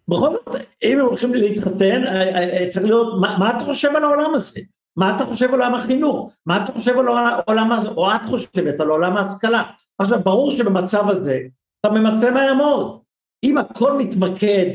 בכל 0.08 0.30
זאת, 0.30 0.62
אם 0.84 1.00
הם 1.00 1.06
הולכים 1.06 1.34
להתחתן, 1.34 2.04
אה, 2.04 2.60
אה, 2.60 2.68
צריך 2.70 2.86
להיות, 2.86 3.22
מה 3.22 3.38
מה 3.40 3.58
אתה 3.58 3.64
חושב 3.64 3.90
על 3.96 4.04
העולם 4.04 4.36
הזה? 4.36 4.62
מה 4.98 5.16
אתה 5.16 5.26
חושב 5.26 5.46
על 5.46 5.52
עולם 5.52 5.76
החינוך? 5.76 6.32
מה 6.46 6.64
אתה 6.64 6.72
חושב 6.72 7.00
על 7.00 7.08
עולם, 7.48 7.72
או 7.98 8.12
את 8.12 8.22
חושבת 8.26 8.80
על 8.80 8.90
עולם 8.90 9.18
ההשכלה? 9.18 9.64
עכשיו, 10.00 10.20
ברור 10.24 10.52
שבמצב 10.58 11.10
הזה, 11.10 11.40
אתה 11.80 11.94
ממצה 11.94 12.32
מהר 12.32 12.54
מאוד. 12.54 13.00
אם 13.44 13.58
הכל 13.58 13.98
מתמקד 13.98 14.66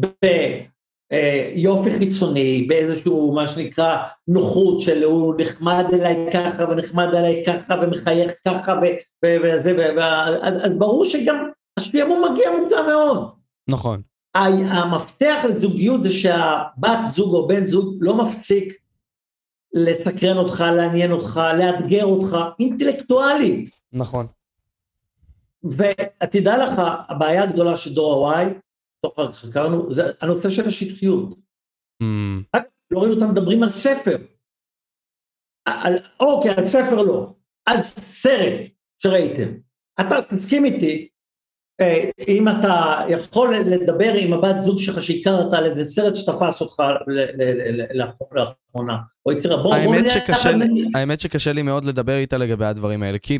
ביופי 0.00 1.90
חיצוני, 1.98 2.66
באיזשהו 2.68 3.32
מה 3.34 3.48
שנקרא 3.48 3.96
נוחות 4.28 4.80
של 4.80 5.02
הוא 5.02 5.34
נחמד 5.38 5.84
אליי 5.92 6.32
ככה 6.32 6.64
ונחמד 6.64 7.14
אליי 7.14 7.44
ככה 7.46 7.74
ומחייך 7.82 8.32
ככה 8.44 8.80
וזה, 9.24 9.94
אז, 10.42 10.72
ברור 10.78 11.04
שגם 11.04 11.50
השעמום 11.78 12.24
מגיע 12.32 12.50
מוקדם 12.60 12.84
מאוד. 12.86 13.30
נכון. 13.68 14.02
המפתח 14.34 15.44
לזוגיות 15.48 16.02
זה 16.02 16.12
שהבת 16.12 16.98
זוג 17.08 17.34
או 17.34 17.48
בן 17.48 17.64
זוג 17.64 17.96
לא 18.00 18.16
מפסיק 18.16 18.74
לסקרן 19.72 20.36
אותך, 20.36 20.64
לעניין 20.76 21.12
אותך, 21.12 21.40
לאתגר 21.58 22.04
אותך, 22.04 22.36
אינטלקטואלית. 22.60 23.70
נכון. 23.92 24.26
ותדע 25.64 26.66
לך, 26.66 26.82
הבעיה 27.08 27.42
הגדולה 27.42 27.76
של 27.76 27.94
דור 27.94 28.32
ה-Y, 28.32 28.46
כך 29.18 29.38
חקרנו, 29.38 29.92
זה 29.92 30.02
הנושא 30.20 30.50
של 30.50 30.68
השטחיות. 30.68 31.38
Mm, 32.02 32.58
לא 32.90 32.98
ראינו 33.00 33.14
אותם 33.14 33.30
מדברים 33.30 33.62
על 33.62 33.68
ספר. 33.68 34.16
על, 35.64 35.98
אוקיי, 36.20 36.50
על 36.50 36.64
ספר 36.64 37.02
לא. 37.02 37.34
אז 37.66 37.94
סרט 37.94 38.66
שראיתם. 39.02 39.52
אתה 40.00 40.16
תסכים 40.28 40.64
איתי 40.64 41.08
אה, 41.80 42.10
אם 42.28 42.48
אתה 42.48 43.00
יכול 43.08 43.56
לדבר 43.56 44.12
עם 44.18 44.32
הבת 44.32 44.56
זוג 44.60 44.80
שלך 44.80 45.02
שהכרת 45.02 45.52
על 45.52 45.66
איזה 45.66 45.90
סרט 45.90 46.16
שתפס 46.16 46.60
אותך 46.60 46.82
לאחרונה, 47.94 48.96
או 49.26 49.32
יצירה, 49.32 49.62
בוא 49.62 49.74
לי, 50.54 50.88
האמת 50.94 51.20
שקשה 51.20 51.52
לי 51.52 51.62
מאוד 51.62 51.84
לדבר 51.84 52.16
איתה 52.16 52.36
לגבי 52.36 52.64
הדברים 52.64 53.02
האלה, 53.02 53.18
כי 53.18 53.38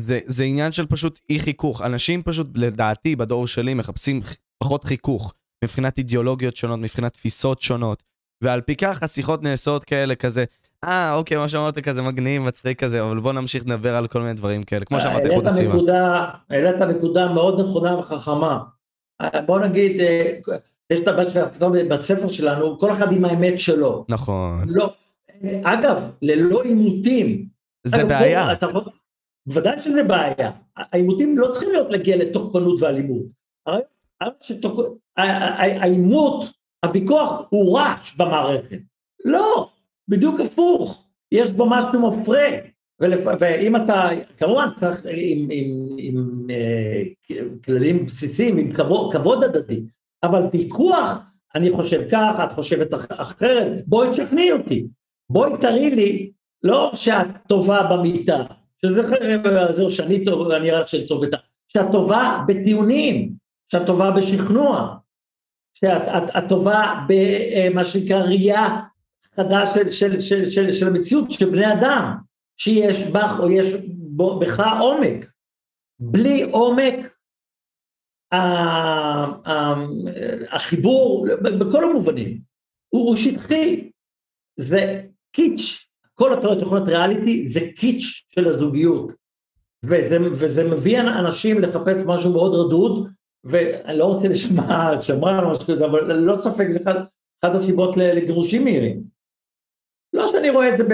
זה, 0.00 0.20
זה 0.26 0.44
עניין 0.44 0.72
של 0.72 0.86
פשוט 0.86 1.20
אי 1.30 1.40
חיכוך. 1.40 1.82
אנשים 1.82 2.22
פשוט, 2.22 2.46
לדעתי, 2.54 3.16
בדור 3.16 3.46
שלי, 3.46 3.74
מחפשים 3.74 4.20
פחות 4.62 4.84
חיכוך, 4.84 5.34
מבחינת 5.64 5.98
אידיאולוגיות 5.98 6.56
שונות, 6.56 6.78
מבחינת 6.78 7.12
תפיסות 7.12 7.60
שונות, 7.60 8.02
ועל 8.44 8.60
פי 8.60 8.76
כך 8.76 9.02
השיחות 9.02 9.42
נעשות 9.42 9.84
כאלה 9.84 10.14
כזה, 10.14 10.44
אה, 10.84 11.14
אוקיי, 11.14 11.36
מה 11.36 11.48
שאמרת 11.48 11.78
כזה 11.78 12.02
מגניב, 12.02 12.42
מצחיק 12.42 12.84
כזה, 12.84 13.02
אבל 13.02 13.20
בוא 13.20 13.32
נמשיך 13.32 13.66
לדבר 13.66 13.94
על 13.94 14.06
כל 14.06 14.20
מיני 14.20 14.34
דברים 14.34 14.62
כאלה, 14.62 14.84
כמו 14.84 15.00
שאמרת, 15.00 15.22
איכות 15.22 15.46
הסביבה. 15.46 16.30
העלית 16.50 16.80
נקודה 16.80 17.32
מאוד 17.32 17.60
נכונה 17.60 17.98
וחכמה. 17.98 18.58
בוא 19.46 19.60
נגיד, 19.60 20.00
אה, 20.00 20.38
יש 20.92 21.00
את 21.00 21.08
הבעיה 21.08 21.30
שלנו 21.30 21.72
בספר 21.88 22.28
שלנו, 22.28 22.78
כל 22.78 22.92
אחד 22.92 23.12
עם 23.12 23.24
האמת 23.24 23.58
שלו. 23.58 24.04
נכון. 24.08 24.64
לא, 24.66 24.94
אגב, 25.64 26.02
ללא 26.22 26.62
עימותים. 26.62 27.46
זה 27.86 28.00
אגב, 28.00 28.08
בעיה. 28.08 28.52
אתה, 28.52 28.66
בוודאי 29.48 29.80
שזה 29.80 30.02
בעיה. 30.02 30.50
העימותים 30.76 31.38
לא 31.38 31.50
צריכים 31.50 31.70
להיות 31.72 31.90
להגיע 31.90 32.16
לתוקפנות 32.16 32.82
ואלימות. 32.82 33.22
העימות, 35.16 36.50
הוויכוח 36.84 37.42
הוא 37.50 37.78
רעש 37.78 38.16
במערכת. 38.16 38.78
לא, 39.24 39.70
בדיוק 40.08 40.40
הפוך, 40.40 41.08
יש 41.32 41.50
בו 41.50 41.66
משהו 41.70 42.10
מפרה. 42.10 42.48
ואם 43.40 43.76
אתה, 43.76 44.08
כמובן 44.38 44.68
צריך 44.76 45.00
עם, 45.10 45.48
עם, 45.50 45.96
עם 45.98 46.46
אה, 46.50 47.02
כללים 47.64 48.06
בסיסיים, 48.06 48.56
עם 48.58 48.72
כבוד, 48.72 49.12
כבוד 49.12 49.44
הדדי, 49.44 49.82
אבל 50.22 50.42
ויכוח, 50.52 51.18
אני 51.54 51.70
חושב 51.70 52.08
ככה, 52.10 52.44
את 52.44 52.52
חושבת 52.52 52.88
אחרת, 53.08 53.82
בואי 53.86 54.08
תשכנעי 54.10 54.52
אותי, 54.52 54.86
בואי 55.30 55.50
תראי 55.60 55.90
לי, 55.90 56.32
לא 56.62 56.90
שאת 56.94 57.26
טובה 57.48 57.88
במיטה, 57.90 58.44
שזה 58.82 59.02
זהו 59.72 59.90
שאני 59.90 60.24
טוב, 60.24 60.50
אני 60.50 60.70
רק 60.70 60.86
שאני 60.86 61.06
טוב 61.06 61.22
איתה, 61.22 61.36
שאת 61.68 61.86
טובה 61.92 62.44
בטיעונים, 62.48 63.32
שאת 63.72 63.86
טובה 63.86 64.10
בשכנוע, 64.10 64.96
שאת 65.74 66.02
את, 66.02 66.36
את 66.38 66.48
טובה 66.48 67.04
במה 67.08 67.84
שנקרא 67.84 68.18
ראייה 68.18 68.80
חדש 69.36 69.68
של, 69.74 69.90
של, 69.90 70.20
של, 70.20 70.50
של, 70.50 70.72
של 70.72 70.86
המציאות 70.86 71.30
של 71.30 71.50
בני 71.50 71.72
אדם, 71.72 72.16
שיש 72.56 73.02
בך 73.02 73.40
או 73.40 73.50
יש 73.50 73.66
בך 74.16 74.60
עומק. 74.80 75.32
בלי 76.00 76.42
עומק 76.42 77.14
החיבור 80.50 81.26
בכל 81.42 81.84
המובנים 81.84 82.40
הוא 82.88 83.16
שטחי, 83.16 83.90
זה 84.56 85.04
קיץ', 85.32 85.87
כל 86.18 86.32
התוכניות 86.32 86.88
ריאליטי 86.88 87.46
זה 87.46 87.60
קיץ' 87.76 88.22
של 88.28 88.48
הזוגיות. 88.48 89.12
וזה, 89.84 90.18
וזה 90.32 90.70
מביא 90.70 91.00
אנשים 91.00 91.60
לחפש 91.60 91.98
משהו 92.06 92.32
מאוד 92.32 92.54
רדוד 92.54 93.08
ואני 93.44 93.98
לא 93.98 94.04
רוצה 94.04 94.28
לשמוע 94.28 95.00
שמרן 95.00 95.44
או 95.44 95.50
משהו 95.50 95.64
כזה 95.64 95.86
אבל 95.86 96.12
ללא 96.12 96.36
ספק 96.36 96.66
זה 96.68 96.78
אחד, 96.82 96.94
אחד 97.44 97.56
הסיבות 97.56 97.96
לגירושים 97.96 98.64
מהירים. 98.64 99.02
לא 100.12 100.28
שאני 100.28 100.50
רואה 100.50 100.72
את 100.72 100.76
זה 100.76 100.84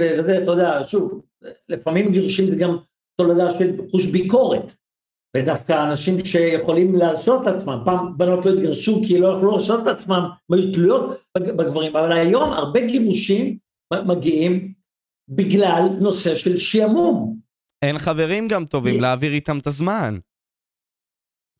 בזה, 0.00 0.42
אתה 0.42 0.50
יודע, 0.50 0.80
שוב, 0.86 1.22
לפעמים 1.68 2.12
גירושים 2.12 2.46
זה 2.46 2.56
גם 2.56 2.76
תולדה 3.16 3.58
של 3.58 3.76
חוש 3.90 4.06
ביקורת, 4.06 4.74
ודווקא 5.36 5.88
אנשים 5.90 6.24
שיכולים 6.24 6.94
להרשות 6.94 7.42
את 7.42 7.54
עצמם, 7.54 7.82
פעם 7.84 8.18
בנות 8.18 8.46
לא 8.46 8.50
התגרשו 8.50 9.02
כי 9.06 9.18
לא 9.18 9.28
יכלו 9.28 9.50
להרשות 9.50 9.82
את 9.82 9.86
עצמם, 9.86 10.28
הם 10.50 10.58
היו 10.58 10.72
תלויות 10.72 11.22
בגברים, 11.38 11.96
אבל 11.96 12.12
היום 12.12 12.52
הרבה 12.52 12.86
גירושים 12.86 13.63
מגיעים 14.02 14.74
בגלל 15.28 15.82
נושא 16.00 16.34
של 16.34 16.56
שעמום. 16.56 17.40
אין 17.82 17.98
חברים 17.98 18.48
גם 18.48 18.64
טובים 18.64 19.00
להעביר 19.00 19.32
איתם 19.32 19.58
את 19.58 19.66
הזמן. 19.66 20.18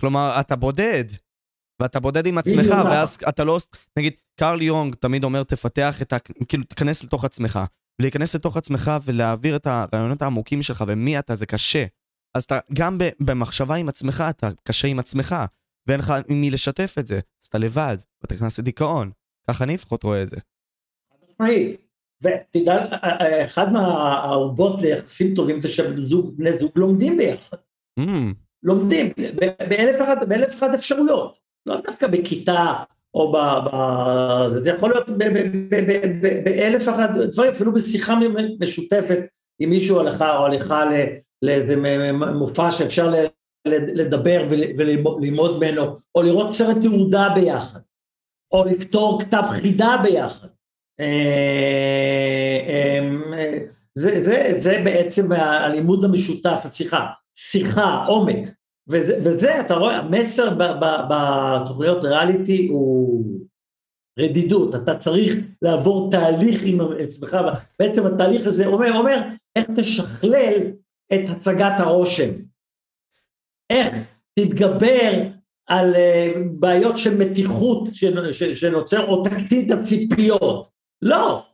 כלומר, 0.00 0.40
אתה 0.40 0.56
בודד. 0.56 1.04
ואתה 1.80 2.00
בודד 2.00 2.26
עם 2.26 2.38
עצמך, 2.38 2.66
ואז 2.84 3.18
אתה 3.28 3.44
לא... 3.44 3.58
נגיד, 3.98 4.12
קרל 4.40 4.62
יונג 4.62 4.94
תמיד 4.94 5.24
אומר, 5.24 5.42
תפתח 5.42 6.02
את 6.02 6.12
ה... 6.12 6.18
כאילו, 6.48 6.64
תיכנס 6.64 7.04
לתוך 7.04 7.24
עצמך. 7.24 7.60
להיכנס 8.02 8.34
לתוך 8.34 8.56
עצמך 8.56 8.90
ולהעביר 9.04 9.56
את 9.56 9.66
הרעיונות 9.66 10.22
העמוקים 10.22 10.62
שלך 10.62 10.84
ומי 10.88 11.18
אתה, 11.18 11.36
זה 11.36 11.46
קשה. 11.46 11.84
אז 12.34 12.44
אתה 12.44 12.58
גם 12.72 12.98
במחשבה 13.20 13.74
עם 13.74 13.88
עצמך, 13.88 14.24
אתה 14.30 14.48
קשה 14.62 14.88
עם 14.88 14.98
עצמך, 14.98 15.34
ואין 15.86 16.00
לך 16.00 16.12
עם 16.28 16.40
מי 16.40 16.50
לשתף 16.50 16.94
את 16.98 17.06
זה. 17.06 17.14
אז 17.14 17.46
אתה 17.46 17.58
לבד, 17.58 17.96
ואתה 18.22 18.34
נכנס 18.34 18.58
לדיכאון. 18.58 19.10
ככה 19.50 19.64
אני 19.64 19.74
לפחות 19.74 20.02
רואה 20.02 20.22
את 20.22 20.28
זה. 20.28 20.36
ותדע, 22.24 22.86
אחד 23.44 23.72
מהערוגות 23.72 24.80
ליחסים 24.82 25.34
טובים 25.34 25.60
זה 25.60 25.68
שבני 25.68 26.52
זוג 26.52 26.72
לומדים 26.76 27.16
ביחד. 27.16 27.56
Mm. 28.00 28.02
לומדים 28.62 29.12
באלף 30.28 30.54
אחד 30.54 30.74
אפשרויות. 30.74 31.38
לא 31.66 31.80
דווקא 31.80 32.06
בכיתה 32.06 32.72
או 33.14 33.32
ב... 33.32 33.36
ב 33.36 34.62
זה 34.62 34.70
יכול 34.70 34.90
להיות 34.90 35.10
באלף 36.44 36.88
אחת 36.88 37.10
דברים, 37.32 37.52
אפילו 37.52 37.72
בשיחה 37.72 38.14
משותפת 38.60 39.18
עם 39.58 39.70
מישהו 39.70 40.00
הלכה 40.00 40.38
או 40.38 40.46
הליכה 40.46 40.84
לאיזה 41.42 41.76
מופע 42.34 42.70
שאפשר 42.70 43.14
לדבר 43.68 44.46
וללמוד 44.48 45.56
ממנו, 45.56 45.96
או 46.14 46.22
לראות 46.22 46.54
סרט 46.54 46.76
תעודה 46.82 47.28
ביחד, 47.34 47.80
או 48.52 48.64
לפתור 48.64 49.22
כתב 49.22 49.42
חידה 49.50 49.96
ביחד. 50.02 50.48
אה, 51.00 52.58
אה, 52.68 53.58
זה, 53.94 54.20
זה, 54.20 54.52
זה 54.58 54.80
בעצם 54.84 55.32
הלימוד 55.32 56.04
המשותף, 56.04 56.60
השיחה, 56.64 57.06
שיחה, 57.34 58.04
עומק. 58.04 58.48
וזה, 58.88 59.20
וזה, 59.24 59.60
אתה 59.60 59.74
רואה, 59.74 59.96
המסר 59.96 60.56
בתוכניות 61.10 62.04
ריאליטי 62.04 62.68
הוא 62.68 63.24
רדידות, 64.18 64.74
אתה 64.74 64.98
צריך 64.98 65.34
לעבור 65.62 66.10
תהליך 66.10 66.62
עם 66.64 66.78
עצמך, 66.98 67.36
בעצם 67.78 68.06
התהליך 68.06 68.46
הזה 68.46 68.66
אומר, 68.66 68.96
אומר 68.96 69.18
איך 69.56 69.66
תשכלל 69.76 70.58
את 71.14 71.28
הצגת 71.28 71.72
הרושם, 71.78 72.30
איך 73.70 73.94
תתגבר 74.38 75.22
על 75.66 75.94
אה, 75.94 76.32
בעיות 76.50 76.98
של 76.98 77.18
מתיחות 77.18 77.88
שנוצר, 78.54 79.06
או 79.06 79.24
תקטין 79.24 79.66
את 79.66 79.78
הציפיות, 79.78 80.73
לא, 81.04 81.46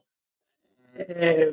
אה, 0.98 1.44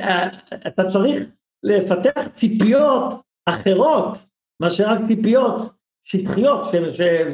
אה, 0.00 0.28
אתה 0.66 0.84
צריך 0.84 1.22
לפתח 1.62 2.28
ציפיות 2.34 3.14
אחרות 3.48 4.18
מאשר 4.62 4.84
רק 4.88 5.02
ציפיות 5.02 5.62
שטחיות, 6.04 6.68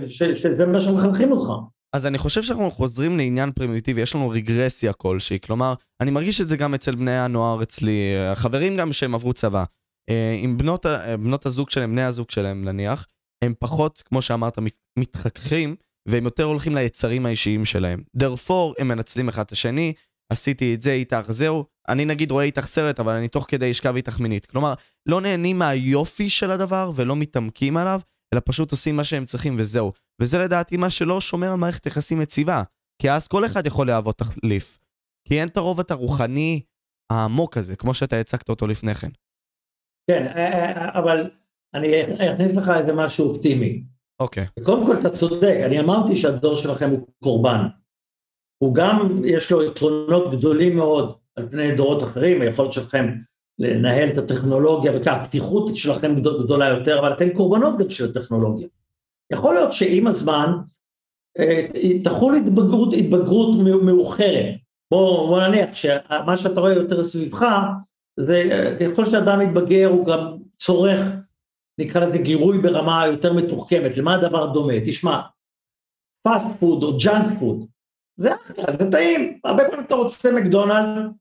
שזה 0.09 0.67
מה 0.67 0.81
שמחנכים 0.81 1.33
אותך. 1.33 1.53
אז 1.97 2.07
אני 2.07 2.19
חושב 2.19 2.43
שאנחנו 2.43 2.71
חוזרים 2.71 3.17
לעניין 3.17 3.53
פרימיטיבי, 3.53 4.01
יש 4.01 4.15
לנו 4.15 4.29
רגרסיה 4.29 4.93
כלשהי, 4.93 5.41
כלומר, 5.41 5.75
אני 6.01 6.11
מרגיש 6.11 6.41
את 6.41 6.49
זה 6.49 6.57
גם 6.57 6.75
אצל 6.75 6.95
בני 6.95 7.19
הנוער 7.19 7.63
אצלי, 7.63 8.17
החברים 8.33 8.77
גם 8.77 8.93
שהם 8.93 9.15
עברו 9.15 9.33
צבא. 9.33 9.65
אה, 10.11 10.39
עם 10.43 10.59
בנות, 10.59 10.87
בנות 11.23 11.47
הזוג 11.47 11.71
שלהם, 11.71 11.91
בני 11.93 12.05
הזוג 12.05 12.31
שלהם 12.31 12.65
נניח, 12.65 13.07
הם 13.45 13.55
פחות, 13.59 14.03
כמו 14.07 14.23
שאמרת, 14.23 14.59
מתחככים, 14.99 15.77
והם 16.09 16.25
יותר 16.25 16.45
הולכים 16.45 16.75
ליצרים 16.75 17.27
האישיים 17.27 17.65
שלהם. 17.65 18.03
דרפור, 18.17 18.75
הם 18.79 18.89
מנצלים 18.89 19.29
אחד 19.29 19.43
את 19.43 19.53
השני, 19.53 19.93
עשיתי 20.33 20.75
את 20.75 20.83
זה 20.83 20.93
איתך, 20.93 21.31
זהו. 21.31 21.65
אני 21.89 22.05
נגיד 22.05 22.31
רואה 22.31 22.45
איתך 22.45 22.67
סרט, 22.67 23.01
אבל 23.01 23.13
אני 23.13 23.29
תוך 23.29 23.45
כדי 23.49 23.71
אשכב 23.71 23.97
איתך 23.97 24.21
מינית. 24.21 24.47
כלומר, 24.47 24.75
לא 25.07 25.21
נהנים 25.21 25.59
מהיופי 25.59 26.31
של 26.31 26.51
הדבר 26.51 26.93
ולא 26.95 27.17
מתעמקים 27.17 27.77
עליו, 27.77 28.01
אלא 28.35 28.41
פשוט 28.45 28.71
עושים 28.71 28.97
מה 28.97 29.05
שהם 29.05 29.25
צריכים 29.25 29.57
וזהו. 29.59 29.93
וזה 30.21 30.39
לדעתי 30.39 30.77
מה 30.77 30.91
שלא 30.91 31.21
שומר 31.21 31.51
על 31.51 31.57
מערכת 31.57 31.87
יחסים 31.87 32.21
יציבה. 32.21 32.63
כי 33.03 33.11
אז 33.11 33.29
כל 33.29 33.47
אחד 33.47 33.67
יכול 33.67 33.87
להוות 33.87 34.19
תחליף. 34.19 34.79
כי 35.29 35.41
אין 35.41 35.49
את 35.49 35.57
הרובד 35.57 35.93
הרוחני 35.93 36.61
העמוק 37.13 37.57
הזה, 37.57 37.77
כמו 37.77 37.95
שאתה 37.95 38.21
הצגת 38.21 38.49
אותו 38.49 38.67
לפני 38.67 38.95
כן. 38.95 39.09
כן, 40.11 40.27
אה, 40.27 40.53
אה, 40.53 40.77
אה, 40.77 40.99
אבל 40.99 41.31
אני 41.75 41.89
אכניס 42.35 42.55
לך 42.55 42.71
איזה 42.79 42.93
משהו 42.93 43.29
אופטימי. 43.29 43.85
אוקיי. 44.21 44.47
קודם 44.62 44.87
כל 44.87 44.99
אתה 44.99 45.11
צודק, 45.11 45.57
אני 45.64 45.81
אמרתי 45.81 46.16
שהדור 46.16 46.55
שלכם 46.55 46.91
הוא 46.91 47.07
קורבן. 47.23 47.66
הוא 48.59 48.75
גם, 48.75 49.23
יש 49.25 49.53
לו 49.53 49.62
יתרונות 49.62 50.31
גדולים 50.33 50.77
מאוד 50.77 51.12
על 51.37 51.49
פני 51.49 51.75
דורות 51.75 52.03
אחרים, 52.03 52.43
היכולת 52.43 52.73
שלכם 52.73 53.14
לנהל 53.59 54.09
את 54.09 54.18
הטכנולוגיה 54.18 54.93
וכך, 54.97 55.16
הפתיחות 55.21 55.77
שלכם 55.77 56.14
גדולה 56.23 56.68
יותר, 56.68 56.99
אבל 56.99 57.12
אתם 57.12 57.31
קורבנות 57.31 57.79
גם 57.79 57.91
של 57.91 58.11
הטכנולוגיה. 58.11 58.68
יכול 59.33 59.55
להיות 59.55 59.73
שעם 59.73 60.07
הזמן 60.07 60.53
אה, 61.39 61.66
תחול 62.05 62.37
התבגרות, 62.37 62.95
התבגרות 62.99 63.57
מאוחרת. 63.83 64.55
בוא, 64.91 65.29
בוא 65.29 65.47
נניח 65.47 65.75
שמה 65.75 66.37
שאתה 66.37 66.61
רואה 66.61 66.73
יותר 66.73 67.05
סביבך, 67.05 67.47
זה 68.16 68.45
ככל 68.81 69.05
שאדם 69.05 69.39
מתבגר 69.39 69.89
הוא 69.89 70.07
גם 70.07 70.37
צורך 70.59 71.01
נקרא 71.81 72.01
לזה 72.01 72.18
גירוי 72.18 72.59
ברמה 72.59 73.07
יותר 73.07 73.33
מתוחכמת, 73.33 73.97
למה 73.97 74.14
הדבר 74.14 74.53
דומה? 74.53 74.74
תשמע, 74.87 75.20
fast 76.23 76.47
food 76.61 76.83
או 76.83 76.99
junk 77.05 77.39
food, 77.41 77.66
זה 78.16 78.35
אחלה, 78.35 78.64
זה 78.78 78.91
טעים, 78.91 79.41
הרבה 79.45 79.64
פעמים 79.68 79.87
אתה 79.87 79.95
רוצה 79.95 80.33
מקדונלד, 80.33 81.12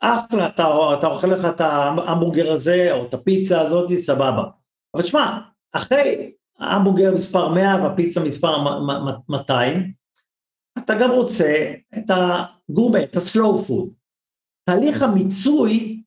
אחלה, 0.00 0.46
אתה, 0.46 0.66
אתה 0.98 1.06
אוכל 1.06 1.26
לך 1.26 1.44
את 1.44 1.60
ההמבורגר 1.60 2.52
הזה, 2.52 2.92
או 2.92 3.06
את 3.06 3.14
הפיצה 3.14 3.60
הזאת, 3.60 3.92
סבבה. 3.96 4.44
אבל 4.94 5.02
תשמע, 5.02 5.40
אחרי 5.72 6.32
ההמבורגר 6.58 7.14
מספר 7.14 7.48
100 7.48 7.76
והפיצה 7.82 8.24
מספר 8.24 8.56
200, 9.28 9.92
אתה 10.78 10.94
גם 11.00 11.10
רוצה 11.10 11.72
את 11.98 12.10
הגורמה, 12.10 13.02
את 13.02 13.16
הסלואו 13.16 13.58
פוד. 13.58 13.92
תהליך 14.64 15.02
המיצוי 15.02 16.02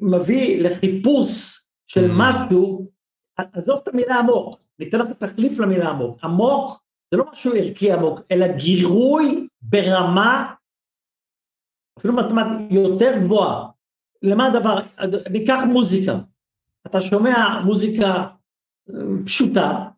מביא 0.00 0.62
לחיפוש 0.62 1.63
של 1.86 2.10
mm. 2.10 2.14
משהו, 2.16 2.90
עזוב 3.36 3.80
את 3.82 3.88
המילה 3.88 4.18
עמוק, 4.18 4.58
ניתן 4.78 4.98
לך 4.98 5.06
תחליף 5.18 5.58
למילה 5.58 5.88
עמוק. 5.88 6.24
עמוק 6.24 6.84
זה 7.10 7.18
לא 7.18 7.24
משהו 7.32 7.52
ערכי 7.54 7.92
עמוק, 7.92 8.20
אלא 8.30 8.46
גירוי 8.56 9.48
ברמה 9.62 10.54
אפילו 11.98 12.14
מתמטית 12.14 12.70
יותר 12.70 13.12
גבוהה. 13.24 13.68
למה 14.22 14.46
הדבר, 14.46 14.80
ניקח 15.30 15.60
מוזיקה, 15.72 16.12
אתה 16.86 17.00
שומע 17.00 17.60
מוזיקה 17.64 18.06
אה, 18.90 18.94
פשוטה, 19.26 19.88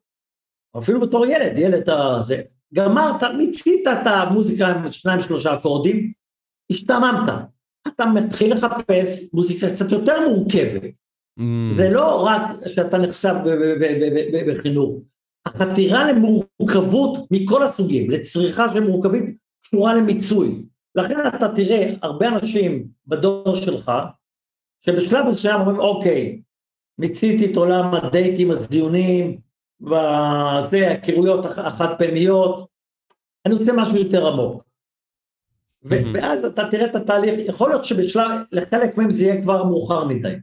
אפילו 0.79 1.01
בתור 1.01 1.27
ילד, 1.27 1.59
ילד 1.59 1.91
הזה, 1.91 2.43
גמרת, 2.75 3.23
מיצית 3.39 3.87
את 3.87 4.07
המוזיקה 4.07 4.67
עם 4.67 4.93
שניים 4.93 5.21
שלושה 5.21 5.55
אקורדים, 5.55 6.13
השתממת, 6.73 7.29
אתה 7.89 8.07
מתחיל 8.07 8.53
לחפש 8.53 9.35
מוזיקה 9.35 9.71
קצת 9.71 9.93
יותר 9.93 10.29
מורכבת. 10.29 10.83
Mm. 11.39 11.43
זה 11.77 11.91
לא 11.91 12.27
רק 12.27 12.43
שאתה 12.67 12.99
נחשף 12.99 13.35
בחינוך, 14.49 15.01
החתירה 15.47 16.13
למורכבות 16.13 17.29
מכל 17.31 17.63
הסוגים, 17.63 18.11
לצריכה 18.11 18.73
של 18.73 18.85
מורכבים, 18.85 19.37
קשורה 19.63 19.95
למיצוי. 19.95 20.63
לכן 20.95 21.17
אתה 21.29 21.55
תראה 21.55 21.95
הרבה 22.03 22.29
אנשים 22.29 22.89
בדור 23.07 23.55
שלך, 23.57 23.93
שבשלב 24.81 25.27
מסוים 25.29 25.61
אומרים, 25.61 25.81
אוקיי, 25.81 26.41
מיציתי 26.99 27.53
את 27.53 27.57
עולם 27.57 27.95
הדייטים, 27.95 28.51
הזיונים, 28.51 29.39
וזה, 29.81 30.91
הכירויות 30.91 31.45
החד 31.45 31.99
פעמיות, 31.99 32.67
אני 33.47 33.55
רוצה 33.55 33.73
משהו 33.73 33.97
יותר 33.97 34.27
עמוק. 34.27 34.63
ואז 35.83 36.45
אתה 36.45 36.69
תראה 36.71 36.87
את 36.87 36.97
התהליך, 36.97 37.35
יכול 37.49 37.71
להיות 37.71 37.85
שבשלב, 37.85 38.31
לחלק 38.53 38.97
מהם 38.97 39.11
זה 39.11 39.25
יהיה 39.25 39.43
כבר 39.43 39.65
מאוחר 39.65 40.05
מדי. 40.05 40.35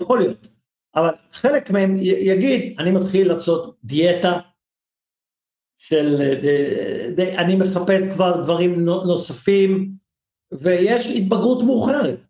יכול 0.00 0.18
להיות. 0.18 0.48
אבל 0.96 1.10
חלק 1.32 1.70
מהם 1.70 1.96
יגיד, 2.02 2.74
אני 2.78 2.90
מתחיל 2.90 3.28
לעשות 3.28 3.76
דיאטה 3.84 4.40
של, 5.78 6.22
אני 7.38 7.56
מחפש 7.56 8.02
כבר 8.14 8.42
דברים 8.42 8.84
נוספים, 8.84 9.92
ויש 10.52 11.06
התבגרות 11.06 11.64
מאוחרת. 11.64 12.20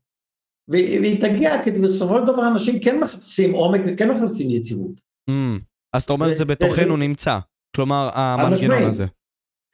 והיא 0.69 1.21
תגיע, 1.21 1.65
כי 1.65 1.71
בסופו 1.71 2.19
של 2.19 2.25
דבר 2.27 2.49
אנשים 2.49 2.81
כן 2.81 3.01
מחפשים 3.01 3.55
עומק 3.55 3.81
וכן 3.87 4.11
מחפשים 4.11 4.51
יציבות. 4.51 5.01
Mm, 5.31 5.61
אז 5.93 6.03
אתה 6.03 6.13
אומר 6.13 6.33
זה 6.33 6.45
בתוכנו 6.45 6.97
נמצא, 6.97 7.39
כלומר 7.77 8.11
המנגנון 8.15 8.83
הזה. 8.83 9.07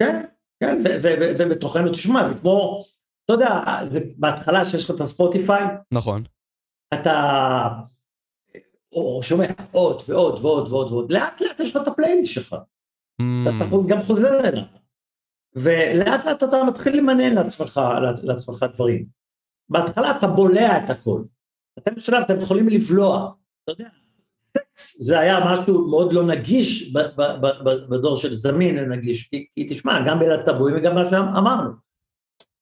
כן, 0.03 0.23
כן, 0.61 0.81
זה, 0.81 0.99
זה, 0.99 1.35
זה 1.37 1.47
בתוכנו, 1.49 1.91
תשמע, 1.91 2.29
זה 2.29 2.35
כמו, 2.35 2.85
אתה 3.25 3.33
יודע, 3.33 3.63
זה 3.91 4.01
בהתחלה 4.17 4.65
שיש 4.65 4.91
לך 4.91 4.97
את 4.97 5.01
הספוטיפיי. 5.01 5.65
נכון. 5.93 6.25
אתה 6.95 7.69
או 8.93 9.23
שומע 9.23 9.47
עוד 9.73 10.03
ועוד 10.09 10.39
ועוד 10.43 10.69
ועוד 10.69 10.93
ועוד, 10.93 11.13
לאט 11.13 11.41
לאט 11.41 11.61
יש 11.61 11.77
לך 11.77 11.83
את 11.83 11.89
הפלייליסט 11.89 12.33
שלך. 12.33 12.57
Mm. 13.23 13.49
אתה 13.49 13.77
גם 13.89 14.03
חוזר 14.03 14.49
אליו. 14.49 14.63
ולאט 15.55 16.25
לאט 16.25 16.43
אתה 16.43 16.65
מתחיל 16.65 16.97
למנן 16.97 17.35
לעצמך, 17.35 17.81
לעצמך 18.23 18.67
דברים. 18.75 19.07
בהתחלה 19.69 20.19
אתה 20.19 20.27
בולע 20.27 20.85
את 20.85 20.91
הכל. 20.91 21.23
אתם 21.79 21.95
בשלב, 21.95 22.23
אתם 22.23 22.37
יכולים 22.43 22.69
לבלוע. 22.69 23.33
אתה 23.65 23.73
יודע, 23.73 23.89
סקס 24.59 25.03
זה 25.03 25.19
היה 25.19 25.39
משהו 25.45 25.89
מאוד 25.89 26.13
לא 26.13 26.27
נגיש 26.27 26.95
בדור 27.91 28.17
של 28.17 28.35
זמין 28.35 28.77
לנגיש, 28.77 29.29
כי, 29.29 29.47
כי 29.55 29.67
תשמע, 29.71 30.07
גם 30.07 30.19
בליל 30.19 30.33
הטבועים 30.33 30.77
וגם 30.77 30.95
מה 30.95 31.11
שאמרנו. 31.11 31.71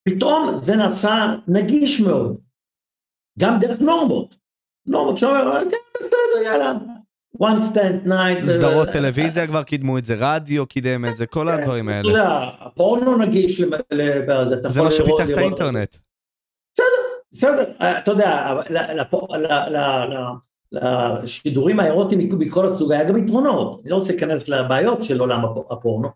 פתאום 0.09 0.57
זה 0.57 0.77
נעשה 0.77 1.35
נגיש 1.49 2.01
מאוד, 2.01 2.37
גם 3.39 3.59
דרך 3.61 3.81
נורמות. 3.81 4.35
נורמות 4.87 5.19
שאומר, 5.19 5.63
כן, 5.71 5.77
בסדר, 6.01 6.43
יאללה. 6.45 6.73
one 7.39 7.73
stand 7.73 8.09
night. 8.09 8.47
סדרות 8.47 8.89
טלוויזיה 8.89 9.47
כבר 9.47 9.63
קידמו 9.63 9.99
את 9.99 10.05
זה, 10.05 10.15
רדיו 10.19 10.67
קידם 10.67 11.05
את 11.05 11.17
זה, 11.17 11.27
כל 11.27 11.47
כן, 11.49 11.61
הדברים 11.61 11.89
האלה. 11.89 12.01
אתה 12.01 12.09
יודע, 12.09 12.51
הפורנו 12.61 13.19
נגיש. 13.19 13.61
זה 14.69 14.83
מה 14.83 14.91
שפיתח 14.91 15.31
את 15.33 15.39
האינטרנט. 15.39 15.97
בסדר, 16.75 16.85
בסדר, 17.33 17.73
אתה 17.99 18.11
יודע, 18.11 18.55
לשידורים 20.73 21.81
האירוטיים 21.81 22.29
מכל 22.39 22.67
הסוג 22.67 22.93
היה 22.93 23.05
גם 23.05 23.17
יתרונות, 23.17 23.81
אני 23.83 23.91
לא 23.91 23.97
רוצה 23.97 24.13
להיכנס 24.13 24.49
לבעיות 24.49 25.03
של 25.03 25.21
עולם 25.21 25.45
הפורנו, 25.71 26.09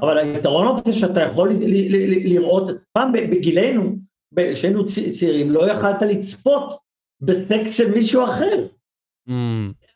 אבל 0.00 0.18
היתרונות 0.18 0.84
זה 0.84 0.92
שאתה 0.92 1.22
יכול 1.22 1.50
לראות, 2.24 2.68
פעם 2.92 3.12
בגילנו, 3.12 3.96
כשהיינו 4.36 4.86
צעירים, 4.86 5.50
לא 5.50 5.70
יכלת 5.70 6.02
לצפות 6.02 6.78
בסקס 7.20 7.76
של 7.76 7.90
מישהו 7.94 8.24
אחר. 8.24 8.66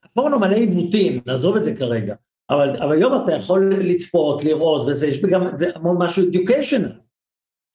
הפורנו 0.05 0.39
מלא 0.39 0.57
עיוותים, 0.57 1.21
נעזוב 1.27 1.57
את 1.57 1.65
זה 1.65 1.77
כרגע, 1.77 2.15
אבל, 2.51 2.77
אבל 2.77 2.97
היום 2.97 3.25
אתה 3.25 3.33
יכול 3.33 3.75
לצפות, 3.75 4.45
לראות, 4.45 4.87
וזה, 4.89 5.07
יש 5.07 5.23
גם, 5.23 5.57
זה 5.57 5.71
המון 5.75 6.03
משהו 6.03 6.25
educational. 6.33 6.93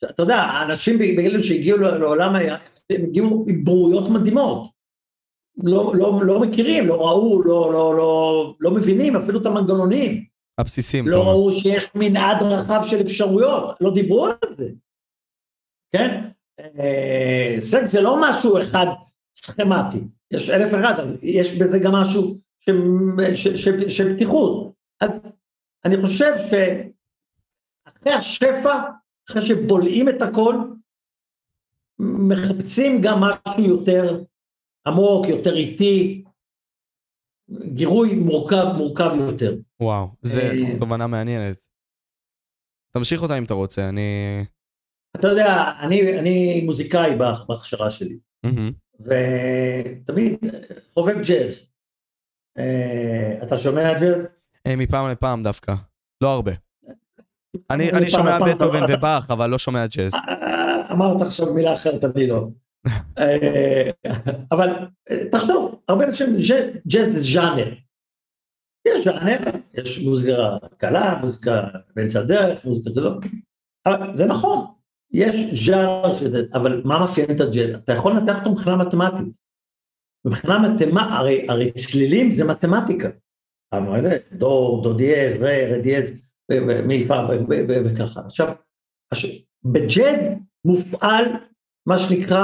אתה 0.05 0.24
יודע, 0.24 0.36
האנשים 0.36 0.97
בגלל 0.97 1.43
שהגיעו 1.43 1.78
לעולם, 1.78 2.36
הם 2.36 3.03
הגיעו 3.03 3.45
עם 3.49 3.64
ברורויות 3.64 4.09
מדהימות. 4.09 4.70
לא, 5.64 5.93
לא, 5.95 6.20
לא 6.26 6.39
מכירים, 6.39 6.88
לא 6.88 7.01
ראו, 7.01 7.43
לא, 7.43 7.74
לא, 7.74 7.95
לא, 7.97 8.55
לא 8.59 8.72
מבינים 8.72 9.16
אפילו 9.16 9.41
את 9.41 9.45
המנגנונים. 9.45 10.26
הבסיסים. 10.57 11.07
לא. 11.07 11.24
ראו 11.24 11.51
שיש 11.51 11.88
מנעד 11.95 12.41
רחב 12.41 12.82
של 12.88 13.01
אפשרויות, 13.01 13.76
לא 13.82 13.93
דיברו 13.93 14.26
על 14.26 14.34
זה. 14.57 14.70
כן? 15.91 16.30
אה, 16.60 17.56
סקס 17.60 17.91
זה 17.91 18.02
לא 18.02 18.18
משהו 18.22 18.60
אחד 18.60 18.86
סכמטי, 19.36 19.99
יש 20.32 20.49
אלף 20.49 20.74
אחד, 20.74 21.06
יש 21.22 21.58
בזה 21.58 21.80
גם 21.80 21.91
משהו 21.91 22.38
של 23.89 24.16
פתיחות. 24.16 24.74
אז 25.02 25.12
אני 25.86 26.02
חושב 26.02 26.34
שאחרי 26.38 28.14
השפע, 28.14 28.82
אחרי 29.30 29.41
שבולעים 29.41 30.10
את 30.10 30.22
הכל, 30.22 30.56
מחפשים 31.99 33.02
גם 33.02 33.20
משהו 33.20 33.64
יותר 33.64 34.24
עמוק, 34.88 35.28
יותר 35.28 35.56
איטי, 35.56 36.24
גירוי 37.74 38.16
מורכב, 38.16 38.66
מורכב 38.78 39.12
יותר. 39.20 39.56
וואו, 39.80 40.08
זו 40.22 40.39
אה, 40.39 40.80
תובנה 40.80 41.08
מעניינת. 41.08 41.58
תמשיך 42.91 43.24
אותה 43.24 43.38
אם 43.38 43.43
אתה 43.43 43.54
רוצה, 43.54 43.89
אני... 43.89 44.02
אתה 45.16 45.28
יודע, 45.28 45.72
אני, 45.80 46.20
אני 46.20 46.62
מוזיקאי 46.66 47.16
בהכשרה 47.47 47.89
שלי. 47.89 48.18
ותמיד 48.99 50.38
חובב 50.93 51.16
ג'אז. 51.28 51.72
Uh, 52.59 53.43
אתה 53.43 53.57
שומע 53.57 53.99
ג'אז? 53.99 54.26
Uh, 54.68 54.76
מפעם 54.78 55.09
לפעם 55.09 55.43
דווקא, 55.43 55.74
לא 56.24 56.34
הרבה. 56.34 56.51
אני, 57.70 57.91
אני 57.91 58.09
שומע 58.09 58.38
בטהובן 58.39 58.84
ובאך, 58.89 59.32
אבל 59.32 59.49
לא 59.49 59.57
שומע 59.57 59.86
ג'אז. 59.88 60.14
אמרת 60.91 61.22
עכשיו 61.22 61.53
מילה 61.53 61.74
אחרת, 61.74 62.03
אני 62.03 62.28
לא. 62.28 62.47
אה, 63.20 63.91
אבל 64.51 64.70
אה, 65.12 65.30
תחשוב, 65.32 65.82
הרבה 65.88 66.05
אנשים, 66.05 66.28
ג'אז 66.88 67.14
זה 67.14 67.22
ז'אנר. 67.22 67.74
יש 68.88 69.05
ז'אנר, 69.05 69.39
יש 69.74 69.99
מוזיקה 69.99 70.57
קלה, 70.78 71.20
מוזיקה 71.22 71.68
באמצע 71.95 72.20
הדרך, 72.20 72.66
מוזיקה 72.66 72.89
כזאת. 72.99 73.26
אבל 73.86 74.14
זה 74.14 74.26
נכון, 74.26 74.66
יש 75.14 75.66
ז'אנר 75.66 76.14
שזה, 76.14 76.43
אבל 76.53 76.82
מה 76.86 76.99
מאפיין 76.99 77.32
את 77.32 77.41
הג'אז? 77.41 77.70
אתה 77.84 77.93
יכול 77.93 78.12
לנתח 78.12 78.39
אותו 78.39 78.51
מבחינה 78.51 78.76
מתמטית. 78.76 79.38
מבחינה 80.26 80.59
מתמטית, 80.59 80.95
הרי, 81.09 81.45
הרי 81.49 81.72
צלילים 81.72 82.32
זה 82.32 82.45
מתמטיקה. 82.45 83.09
דור, 84.34 84.84
דו 84.84 84.93
דיאז, 84.93 85.41
רה, 85.41 85.72
רה 85.72 85.78
דיאז, 85.78 86.22
מי 86.86 87.07
פעם 87.07 87.26
וככה. 87.86 88.22
עכשיו, 88.26 88.47
בג'אז 89.64 90.47
מופעל 90.66 91.26
מה 91.88 91.99
שנקרא 91.99 92.43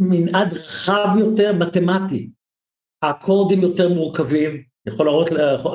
מנעד 0.00 0.52
רחב 0.52 1.08
יותר 1.18 1.52
מתמטי. 1.52 2.30
האקורדים 3.02 3.60
יותר 3.60 3.88
מורכבים, 3.88 4.62
יכול 4.86 5.06
להראות, 5.06 5.28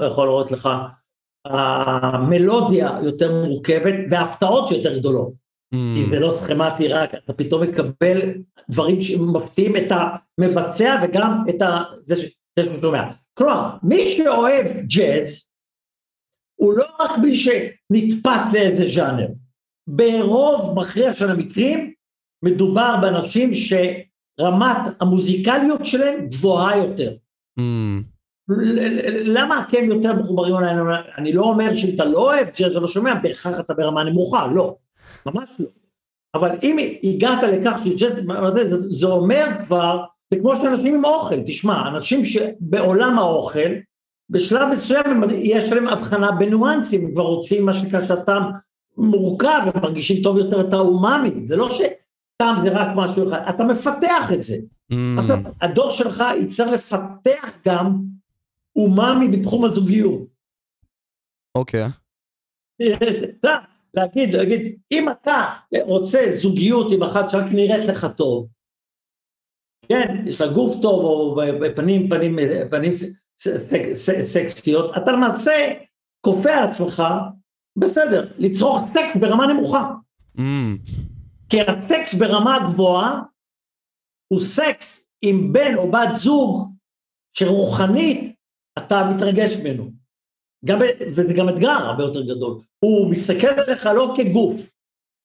יכול 0.07 0.27
להראות 0.27 0.51
לך, 0.51 0.69
המלודיה 1.45 2.99
יותר 3.03 3.43
מורכבת 3.43 3.93
וההפתעות 4.09 4.71
יותר 4.71 4.99
גדולות. 4.99 5.44
Mm. 5.73 5.77
כי 5.95 6.09
זה 6.09 6.19
לא 6.19 6.39
סכמטי 6.43 6.87
רק, 6.87 7.15
אתה 7.15 7.33
פתאום 7.33 7.63
מקבל 7.63 8.19
דברים 8.69 9.01
שמפתיעים 9.01 9.75
את 9.77 9.91
המבצע 9.91 11.01
וגם 11.03 11.43
את 11.49 11.61
ה... 11.61 11.83
זה 12.05 12.15
שהוא 12.15 12.81
שומע. 12.81 13.03
כלומר, 13.33 13.69
מי 13.83 14.07
שאוהב 14.07 14.65
ג'אז, 14.95 15.51
הוא 16.55 16.73
לא 16.73 16.85
רק 16.99 17.11
מי 17.17 17.35
שנתפס 17.35 18.53
לאיזה 18.53 18.85
ז'אנר. 18.87 19.27
ברוב 19.87 20.79
מכריע 20.79 21.13
של 21.13 21.31
המקרים, 21.31 21.93
מדובר 22.45 22.95
באנשים 23.01 23.51
שרמת 23.53 24.77
המוזיקליות 24.99 25.85
שלהם 25.85 26.27
גבוהה 26.27 26.77
יותר. 26.77 27.15
Mm. 27.59 28.03
למה 29.25 29.65
אתם 29.67 29.85
יותר 29.85 30.13
מחוברים 30.13 30.55
אליי? 30.55 30.75
אני 31.17 31.33
לא 31.33 31.43
אומר 31.43 31.77
שאם 31.77 31.95
אתה 31.95 32.05
לא 32.05 32.17
אוהב 32.17 32.47
ג'אז 32.59 32.75
ולא 32.75 32.87
שומע, 32.87 33.15
בהכרח 33.23 33.59
אתה 33.59 33.73
ברמה 33.73 34.03
נמוכה, 34.03 34.47
לא, 34.47 34.75
ממש 35.25 35.49
לא. 35.59 35.67
אבל 36.35 36.49
אם 36.63 36.77
הגעת 37.03 37.43
לכך 37.43 37.79
שג'אז, 37.85 38.13
זה, 38.55 38.77
זה 38.87 39.07
אומר 39.07 39.45
כבר, 39.65 40.03
זה 40.33 40.39
כמו 40.39 40.55
שאנשים 40.55 40.95
עם 40.95 41.05
אוכל, 41.05 41.35
תשמע, 41.45 41.87
אנשים 41.87 42.25
שבעולם 42.25 43.19
האוכל, 43.19 43.69
בשלב 44.29 44.67
מסוים 44.71 45.23
יש 45.33 45.71
להם 45.71 45.87
הבחנה 45.87 46.31
בניואנסים, 46.31 47.05
הם 47.05 47.11
כבר 47.11 47.23
רוצים 47.23 47.65
מה 47.65 47.73
שנקרא 47.73 48.05
שהטעם 48.05 48.43
מורכב, 48.97 49.59
הם 49.73 49.81
מרגישים 49.81 50.23
טוב 50.23 50.37
יותר 50.37 50.61
את 50.61 50.73
האומאמי, 50.73 51.45
זה 51.45 51.55
לא 51.55 51.69
שטעם 51.69 52.59
זה 52.59 52.69
רק 52.71 52.87
משהו 52.95 53.29
אחד, 53.29 53.45
אתה 53.49 53.63
מפתח 53.63 54.31
את 54.33 54.43
זה. 54.43 54.55
Mm. 54.91 54.95
עכשיו, 55.19 55.37
הדור 55.61 55.91
שלך 55.91 56.23
יצטרך 56.41 56.67
לפתח 56.67 57.49
גם 57.67 57.97
אומאמי 58.75 59.27
בתחום 59.27 59.65
הזוגיות. 59.65 60.21
אוקיי. 61.55 61.87
אתה, 63.39 63.57
להגיד, 63.95 64.33
להגיד, 64.33 64.79
אם 64.91 65.09
אתה 65.09 65.53
רוצה 65.81 66.25
זוגיות 66.29 66.91
עם 66.91 67.03
אחת 67.03 67.29
שרק 67.29 67.51
נראית 67.51 67.85
לך 67.85 68.07
טוב, 68.17 68.47
כן, 69.89 70.23
יש 70.27 70.41
לה 70.41 70.47
גוף 70.47 70.81
טוב 70.81 71.05
או 71.05 71.37
פנים, 71.75 72.09
פנים, 72.09 72.37
פנים 72.69 72.91
סקסיות, 74.23 74.91
אתה 74.97 75.11
למעשה 75.11 75.73
כופה 76.21 76.51
על 76.51 76.67
עצמך, 76.69 77.03
בסדר, 77.77 78.31
לצרוך 78.37 78.89
סקס 78.93 79.15
ברמה 79.15 79.47
נמוכה. 79.47 79.91
Mm. 80.37 80.41
כי 81.49 81.61
הסקס 81.61 82.13
ברמה 82.13 82.59
גבוהה 82.67 83.21
הוא 84.33 84.41
סקס 84.41 85.09
עם 85.21 85.53
בן 85.53 85.75
או 85.75 85.91
בת 85.91 86.13
זוג 86.13 86.71
שרוחנית 87.33 88.35
אתה 88.77 89.09
מתרגש 89.15 89.57
ממנו. 89.57 90.04
גם, 90.65 90.79
וזה 91.15 91.33
גם 91.33 91.49
אתגר 91.49 91.69
הרבה 91.69 92.03
יותר 92.03 92.21
גדול. 92.21 92.57
הוא 92.79 93.11
מסתכל 93.11 93.47
עליך 93.47 93.85
לא 93.85 94.13
כגוף, 94.17 94.61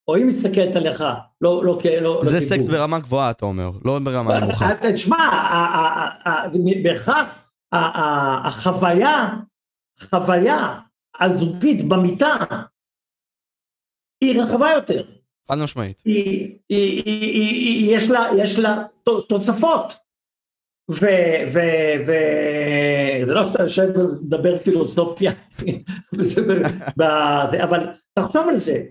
או 0.09 0.15
היא 0.15 0.25
מסתכלת 0.25 0.77
עליך 0.77 1.01
לא, 1.41 1.65
לא, 1.65 1.79
לא, 1.85 2.01
לא 2.01 2.21
זה 2.25 2.39
כגוף. 2.39 2.49
סקס 2.49 2.67
ברמה 2.67 2.99
גבוהה, 2.99 3.31
אתה 3.31 3.45
אומר, 3.45 3.71
לא 3.85 3.99
ברמה 3.99 4.41
נמוכה. 4.41 4.69
תשמע, 4.93 5.17
בהכרח 6.85 7.51
החוויה, 7.73 9.29
החוויה 10.01 10.81
הזוגית 11.21 11.89
במיטה 11.89 12.37
היא 14.21 14.43
רחבה 14.43 14.71
יותר. 14.71 15.05
חד 15.49 15.59
משמעית. 15.59 16.03
יש 17.91 18.11
לה, 18.11 18.27
יש 18.39 18.59
לה 18.59 18.85
תוספות. 19.29 20.00
וזה 21.51 23.25
לא 23.27 23.45
שאתה 23.45 23.63
יושב 23.63 23.89
ומדבר 23.97 24.59
פילוסופיה, 24.59 25.33
אבל 27.63 27.87
תחשוב 28.19 28.49
על 28.49 28.57
זה. 28.57 28.83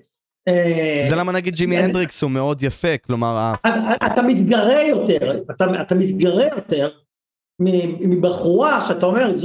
זה 1.10 1.16
למה 1.16 1.32
נגיד 1.32 1.56
ג'ימי 1.56 1.78
הנדריקס 1.78 2.24
הוא 2.24 2.32
מאוד 2.32 2.64
יפה, 2.64 2.98
כלומר... 2.98 3.54
אתה 4.06 4.22
מתגרה 4.22 4.84
יותר, 4.84 5.42
אתה 5.82 5.96
מתגרה 5.96 6.46
יותר 6.46 6.90
מבחורה 8.00 8.88
שאתה 8.88 9.06
אומר, 9.06 9.36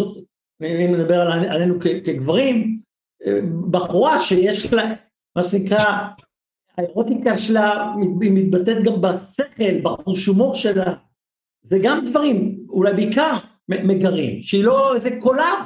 אם 0.63 0.95
נדבר 0.95 1.21
עלינו 1.21 1.75
כגברים, 1.81 2.79
בחורה 3.71 4.21
שיש 4.21 4.73
לה, 4.73 4.93
מה 5.37 5.45
שנקרא, 5.45 6.09
האירוטיקה 6.79 7.39
שלה 7.39 7.93
היא 8.21 8.33
מתבטאת 8.33 8.85
גם 8.85 9.01
בשכל, 9.01 9.81
בחוש 9.83 10.27
הומור 10.27 10.55
שלה, 10.55 10.95
זה 11.65 11.79
גם 11.83 12.05
דברים, 12.05 12.67
אולי 12.69 12.93
בעיקר 12.93 13.33
מגרים, 13.69 14.43
שהיא 14.43 14.65
לא 14.65 14.95
איזה 14.95 15.11
קולב. 15.21 15.59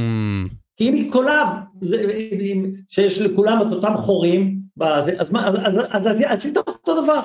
Mm. 0.00 0.48
כי 0.76 0.88
אם 0.88 0.94
היא 0.94 1.12
קולב, 1.12 1.48
זה, 1.80 2.06
שיש 2.88 3.20
לכולם 3.20 3.62
את 3.62 3.72
אותם 3.72 3.94
חורים, 3.96 4.62
בזה, 4.76 5.14
אז, 5.18 5.32
מה, 5.32 5.48
אז, 5.48 5.54
אז, 5.54 5.74
אז, 5.90 6.06
אז 6.06 6.16
עשית 6.24 6.56
אותו 6.56 7.02
דבר. 7.02 7.20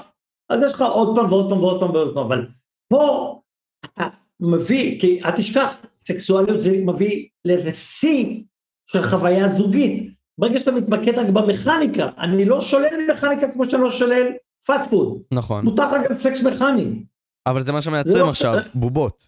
אז 0.50 0.62
יש 0.66 0.74
לך 0.74 0.82
עוד 0.82 1.16
פעם 1.16 1.32
ועוד 1.32 1.50
פעם 1.50 1.60
ועוד 1.60 1.80
פעם 1.80 1.92
ועוד 1.92 2.14
פעם, 2.14 2.26
אבל 2.26 2.46
פה 2.90 3.40
אתה 3.86 4.08
מביא, 4.40 5.02
כי 5.02 5.24
אל 5.24 5.32
תשכח, 5.32 5.86
סקסואליות 6.08 6.62
זה 6.62 6.72
מביא 6.86 7.28
לאיזה 7.46 7.74
שיא 7.74 8.44
של 8.92 9.02
חוויה 9.02 9.50
זוגית. 9.50 10.14
ברגע 10.40 10.60
שאתה 10.60 10.72
מתמקד 10.72 11.18
רק 11.18 11.28
במכניקה, 11.30 12.10
אני 12.18 12.46
לא 12.46 12.62
שולל 12.62 13.12
מכניקה 13.12 13.52
כמו 13.52 13.66
שאני 13.66 13.82
לא 13.82 13.92
שולל 13.92 14.28
fast 14.66 14.90
food. 14.90 15.22
נכון. 15.32 15.66
מותר 15.66 15.88
לך 15.88 16.08
גם 16.08 16.14
סקס 16.14 16.46
מכני. 16.46 17.04
אבל 17.50 17.64
זה 17.64 17.72
מה 17.72 17.82
שמייצרים 17.82 18.26
לא- 18.26 18.30
עכשיו, 18.30 18.56
בובות. 18.76 19.26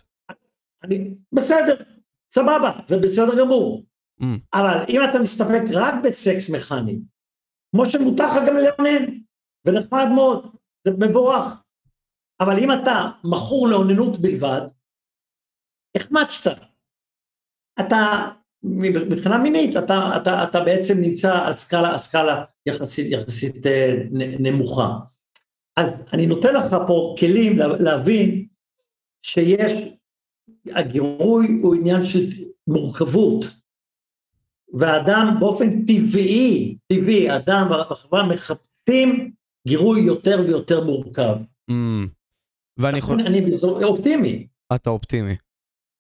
אני, 0.84 1.16
בסדר, 1.32 1.76
סבבה, 2.34 2.80
זה 2.88 2.98
בסדר 3.00 3.40
גמור. 3.40 3.86
Mm. 4.22 4.26
אבל 4.54 4.86
אם 4.90 5.02
אתה 5.10 5.20
מסתפק 5.20 5.62
רק 5.74 5.94
בסקס 6.04 6.50
מכני, 6.50 7.00
כמו 7.72 7.86
שמותר 7.86 8.28
לך 8.28 8.34
גם 8.48 8.56
לאונן, 8.56 9.06
ונחמד 9.66 10.06
מאוד, 10.16 10.56
זה 10.88 10.94
מבורך. 11.00 11.64
אבל 12.40 12.60
אם 12.60 12.72
אתה 12.72 13.10
מכור 13.24 13.68
לאוננות 13.68 14.18
בלבד, 14.22 14.62
החמצת. 15.98 16.58
אתה, 17.80 18.32
מבחינה 18.64 19.38
מינית, 19.38 19.76
אתה, 19.78 20.18
אתה, 20.22 20.44
אתה 20.44 20.64
בעצם 20.64 20.94
נמצא 21.02 21.46
על 21.46 21.54
סקאלה, 21.54 21.98
סקאלה 21.98 22.44
יחסית, 22.66 23.12
יחסית 23.12 23.66
אה, 23.66 23.96
נמוכה. 24.40 24.98
אז 25.80 26.04
אני 26.14 26.26
נותן 26.26 26.56
לך 26.56 26.76
פה 26.88 27.16
כלים 27.20 27.60
להבין 27.60 28.46
שיש, 29.26 29.72
הגירוי 30.68 31.48
הוא 31.62 31.76
עניין 31.76 32.06
של 32.06 32.30
מורכבות, 32.68 33.46
והאדם 34.74 35.36
באופן 35.40 35.86
טבעי, 35.86 36.78
טבעי, 36.88 37.36
אדם 37.36 37.68
בחברה 37.72 38.28
מחפשים 38.28 39.32
גירוי 39.68 40.02
יותר 40.02 40.42
ויותר 40.48 40.84
מורכב. 40.84 41.38
Mm. 41.72 41.74
ואני 42.78 42.98
יכול... 42.98 43.22
אני 43.22 43.42
אופטימי. 43.64 44.48
אתה 44.76 44.90
אופטימי. 44.90 45.36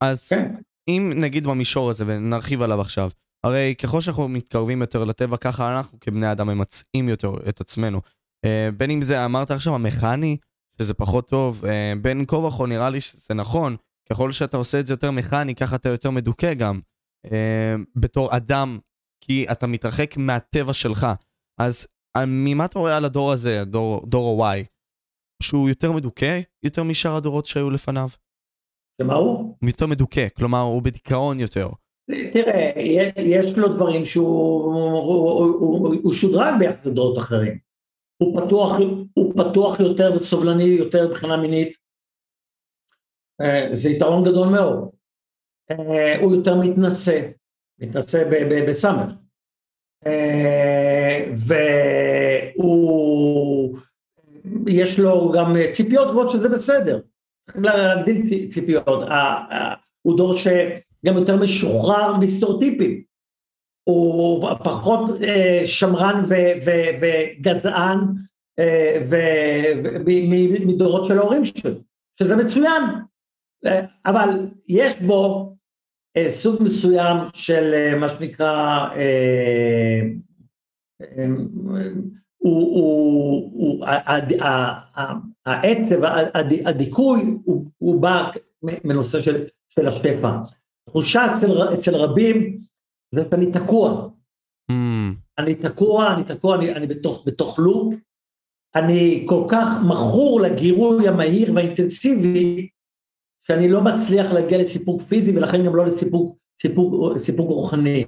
אז 0.04 0.30
כן. 0.30 0.56
אם 0.88 1.12
נגיד 1.16 1.48
במישור 1.48 1.90
הזה, 1.90 2.04
ונרחיב 2.08 2.62
עליו 2.62 2.82
עכשיו, 2.82 3.10
הרי 3.44 3.76
ככל 3.84 4.02
שאנחנו 4.02 4.28
מתקרבים 4.28 4.82
יותר 4.82 5.04
לטבע, 5.04 5.38
ככה 5.38 5.78
אנחנו 5.78 6.00
כבני 6.00 6.32
אדם 6.32 6.48
ממצאים 6.48 7.10
יותר 7.10 7.32
את 7.50 7.62
עצמנו. 7.62 8.02
Uh, 8.46 8.72
בין 8.78 8.92
אם 8.92 9.02
זה 9.02 9.26
אמרת 9.26 9.52
עכשיו 9.52 9.76
המכני, 9.76 10.38
שזה 10.78 10.94
פחות 10.94 11.28
טוב, 11.28 11.64
uh, 11.64 11.68
בין 12.02 12.26
כה 12.28 12.36
וכה 12.36 12.66
נראה 12.66 12.90
לי 12.90 13.02
שזה 13.02 13.34
נכון, 13.34 13.76
ככל 14.10 14.32
שאתה 14.32 14.58
עושה 14.58 14.80
את 14.80 14.88
זה 14.88 14.94
יותר 14.94 15.12
מכני, 15.12 15.56
ככה 15.56 15.76
אתה 15.76 15.90
יותר 15.90 16.10
מדוכא 16.10 16.54
גם, 16.54 16.80
uh, 17.28 17.30
בתור 17.96 18.38
אדם, 18.38 18.80
כי 19.22 19.46
אתה 19.52 19.68
מתרחק 19.68 20.18
מהטבע 20.18 20.74
שלך. 20.74 21.08
אז 21.60 21.88
ממה 22.28 22.66
אתה 22.66 22.80
רואה 22.80 22.98
על 22.98 23.06
הדור 23.06 23.32
הזה, 23.32 23.64
דור, 23.66 24.06
דור 24.08 24.46
ה-Y, 24.46 24.66
שהוא 25.44 25.70
יותר 25.70 25.92
מדוכא 25.92 26.40
יותר 26.64 26.84
משאר 26.84 27.16
הדורות 27.16 27.46
שהיו 27.46 27.70
לפניו? 27.70 28.10
שמה 29.02 29.14
הוא? 29.14 29.56
יותר 29.62 29.88
מדוכא, 29.88 30.28
כלומר 30.38 30.62
הוא 30.62 30.82
בדיכאון 30.82 31.40
יותר. 31.40 31.70
תראה, 32.32 32.72
יש 33.18 33.58
לו 33.58 33.68
דברים 33.68 34.06
שהוא 34.06 34.28
הוא, 34.64 35.52
הוא, 35.60 35.78
הוא, 35.80 35.96
הוא 36.04 36.14
שודרג 36.14 36.54
ביחד 36.60 36.86
לדורות 36.86 37.18
אחרים. 37.18 37.69
הוא 38.24 38.42
פתוח, 38.42 38.72
הוא 39.14 39.34
פתוח 39.34 39.80
יותר 39.80 40.12
וסובלני 40.16 40.64
יותר 40.64 41.08
מבחינה 41.08 41.38
מינית. 41.38 41.78
זה 43.74 43.90
יתרון 43.90 44.24
גדול 44.24 44.48
מאוד. 44.48 44.90
הוא 46.22 46.36
יותר 46.36 46.56
מתנשא, 46.62 47.30
מתנשא 47.80 48.30
בסמך. 48.70 49.14
והוא, 52.56 53.78
יש 54.68 55.00
לו 55.00 55.32
גם 55.32 55.56
ציפיות 55.72 56.08
גבוהות 56.08 56.32
שזה 56.32 56.50
בסדר. 56.50 57.00
צריכים 57.46 57.64
להגדיל 57.64 58.48
ציפיות. 58.50 58.86
הוא 60.02 60.18
דור 60.18 60.38
שגם 60.38 61.18
יותר 61.18 61.36
משוחרר 61.44 62.18
מסטריאוטיפים. 62.18 63.09
הוא 63.90 64.50
פחות 64.64 65.10
שמרן 65.66 66.24
וגזען 67.02 68.00
מדורות 70.66 71.06
של 71.06 71.18
ההורים 71.18 71.46
שלו, 71.46 71.72
שזה 72.20 72.36
מצוין, 72.36 72.84
אבל 74.06 74.30
יש 74.68 75.02
בו 75.02 75.56
סוג 76.30 76.64
מסוים 76.64 77.18
של 77.34 77.96
מה 78.00 78.10
שנקרא, 78.10 78.88
העצב, 85.46 86.04
הדיכוי, 86.66 87.22
הוא 87.78 88.02
בא 88.02 88.32
מנושא 88.64 89.22
של 89.22 89.46
של 89.70 89.88
השפע. 89.88 90.38
תחושה 90.90 91.32
אצל, 91.32 91.74
אצל 91.74 91.96
רבים 91.96 92.58
זה 93.12 93.22
שאני 93.32 93.52
תקוע. 93.52 94.10
Mm, 94.72 95.16
אני 95.38 95.56
תקוע, 95.56 96.14
אני 96.14 96.24
תקוע, 96.24 96.56
אני, 96.56 96.76
אני 96.76 96.88
בתוך, 96.88 97.24
בתוך 97.28 97.60
לופ, 97.60 97.96
אני 98.76 99.26
כל 99.30 99.48
כך 99.50 99.68
מכור 99.88 100.42
לגירוי 100.42 101.08
המהיר 101.08 101.54
והאינטנסיבי, 101.56 102.70
שאני 103.48 103.70
לא 103.70 103.82
מצליח 103.84 104.32
להגיע 104.32 104.58
לסיפוק 104.58 105.02
פיזי 105.02 105.38
ולכן 105.38 105.66
גם 105.66 105.76
לא 105.76 105.86
לסיפוק 105.86 106.38
סיפוק, 106.62 107.18
סיפוק 107.18 107.50
רוחני. 107.50 108.06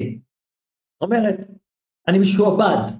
זאת 0.94 1.02
אומרת, 1.02 1.36
אני 2.08 2.20
משועבד, 2.20 2.92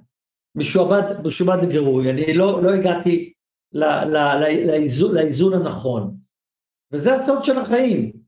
משועבד, 0.54 1.26
משועבד 1.26 1.62
לגירוי, 1.62 2.10
אני 2.10 2.34
לא, 2.34 2.62
לא 2.62 2.70
הגעתי 2.70 3.32
לאיזון, 3.72 5.14
לאיזון 5.14 5.52
הנכון. 5.52 6.16
וזה 6.92 7.14
הסוד 7.14 7.44
של 7.44 7.58
החיים. 7.58 8.21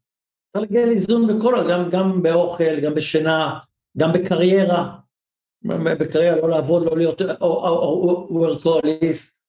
צריך 0.57 0.71
להגיע 0.71 0.87
לאיזון 0.87 1.27
בכל, 1.27 1.71
גם, 1.71 1.91
גם 1.91 2.23
באוכל, 2.23 2.81
גם 2.81 2.95
בשינה, 2.95 3.59
גם 3.99 4.13
בקריירה. 4.13 4.97
בקריירה 5.65 6.37
לא 6.37 6.49
לעבוד, 6.49 6.87
לא 6.87 6.97
להיות 6.97 7.23
וורקוליסט. 8.31 9.41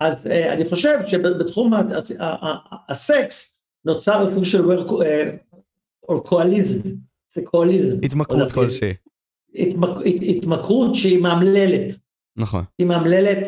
אז 0.00 0.26
uh, 0.26 0.30
אני 0.52 0.68
חושב 0.68 0.98
שבתחום 1.06 1.72
הסקס 2.88 3.60
נוצר 3.84 4.30
סוג 4.30 4.44
של 4.44 4.60
וורקוליזם, 6.08 6.78
זה 7.28 7.42
קואליזם. 7.44 7.96
התמכרות 8.02 8.52
כלשהי. 8.52 8.94
התמכרות 10.36 10.94
שהיא 10.94 11.22
מאמללת. 11.22 11.92
נכון. 12.36 12.64
היא 12.78 12.86
מאמללת 12.86 13.38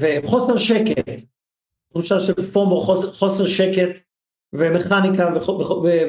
וחוסר 0.00 0.56
שקט, 0.56 1.22
תחושה 1.90 2.20
של 2.20 2.42
פומו, 2.52 2.80
חוסר 3.12 3.46
שקט 3.46 4.00
ומכניקה 4.54 5.30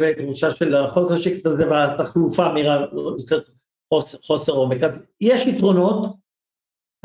ותחושה 0.02 0.52
של 0.52 0.76
חוסר 0.88 1.18
שקט 1.20 1.46
הזה 1.46 1.70
והתחלופה 1.70 2.54
מהירה 2.54 2.86
יוצרת 3.18 3.50
חוסר, 3.94 4.18
חוסר 4.22 4.52
עומק. 4.52 4.84
אז 4.84 5.02
יש 5.22 5.46
יתרונות, 5.46 6.16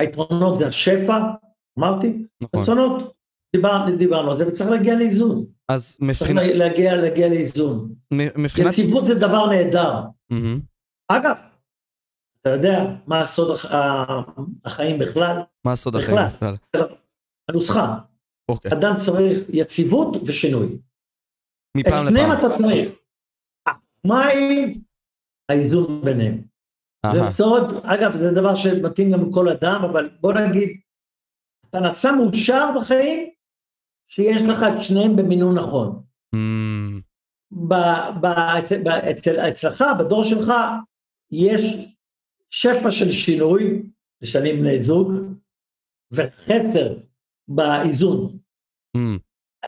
היתרונות 0.01 0.59
זה 0.59 0.67
השפע, 0.67 1.19
אמרתי, 1.79 2.27
נכון. 2.43 2.61
אסונות, 2.61 3.13
דיבר, 3.57 3.87
דיברנו 3.99 4.31
על 4.31 4.37
זה 4.37 4.49
וצריך 4.49 4.71
להגיע 4.71 4.95
לאיזון. 4.99 5.45
אז 5.69 5.97
צריך 5.97 6.03
מבחינת... 6.03 6.43
להגיע, 6.55 6.97
להגיע 6.97 7.29
לאיזון. 7.29 7.95
מבחינת... 8.13 8.73
יציבות 8.73 9.05
זה 9.07 9.15
דבר 9.15 9.47
נהדר. 9.47 9.95
מהמם. 10.31 10.61
אגב, 11.09 11.37
אתה 12.41 12.51
יודע 12.51 12.85
מה 13.07 13.21
הסוד 13.21 13.51
הח- 13.51 13.67
החיים 14.65 14.99
בכלל? 14.99 15.37
מה 15.65 15.73
הסוד 15.73 15.97
בכלל. 15.97 16.19
החיים 16.19 16.55
בכלל? 16.73 16.87
הנוסחה, 17.49 17.99
אוקיי. 18.49 18.73
אדם 18.73 18.95
צריך 18.97 19.39
יציבות 19.49 20.17
ושינוי. 20.27 20.79
את 21.71 21.87
מפעם 21.87 22.09
שניהם 22.09 22.33
לפעם. 22.33 22.47
אתה 22.47 22.57
צריך. 22.57 22.89
מה 24.05 24.27
היא 24.27 24.81
האיזון 25.49 26.03
ביניהם? 26.05 26.43
זה. 27.13 27.19
סוד, 27.31 27.75
אגב, 27.85 28.13
זה 28.17 28.31
דבר 28.35 28.55
שמתאים 28.55 29.13
גם 29.13 29.29
לכל 29.29 29.49
אדם, 29.49 29.81
אבל 29.91 30.11
בוא 30.21 30.33
נגיד, 30.33 30.81
אתה 31.71 31.81
נעשה 31.81 32.09
מאושר 32.13 32.67
בחיים, 32.77 33.31
שיש 34.09 34.43
לך 34.43 34.59
את 34.63 34.83
שניהם 34.85 35.17
במינון 35.17 35.59
נכון. 35.59 36.03
ב- 37.53 38.11
ב- 38.21 38.59
אצל- 38.59 38.83
ב- 38.85 38.89
אצל- 39.11 39.41
אצלך, 39.49 39.85
בדור 39.99 40.25
שלך, 40.25 40.53
יש 41.33 41.63
שפע 42.51 42.91
של 42.91 43.11
שינוי, 43.11 43.83
לשנים 44.23 44.61
בני 44.61 44.83
זוג, 44.83 45.13
וחסר 46.13 46.95
באיזון. 47.49 48.39
אמ, 48.97 49.19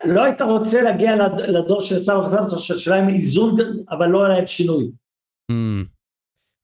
לא 0.04 0.24
היית 0.24 0.42
רוצה 0.42 0.82
להגיע 0.82 1.16
לד- 1.16 1.40
לדור 1.40 1.82
של 1.82 1.98
סבא 1.98 2.18
וסבתא 2.18 2.58
שלה 2.78 2.96
עם 2.96 3.08
איזון, 3.08 3.56
אבל 3.90 4.06
לא 4.06 4.26
היה 4.26 4.46
שינוי. 4.46 4.90
אמ. 5.50 5.84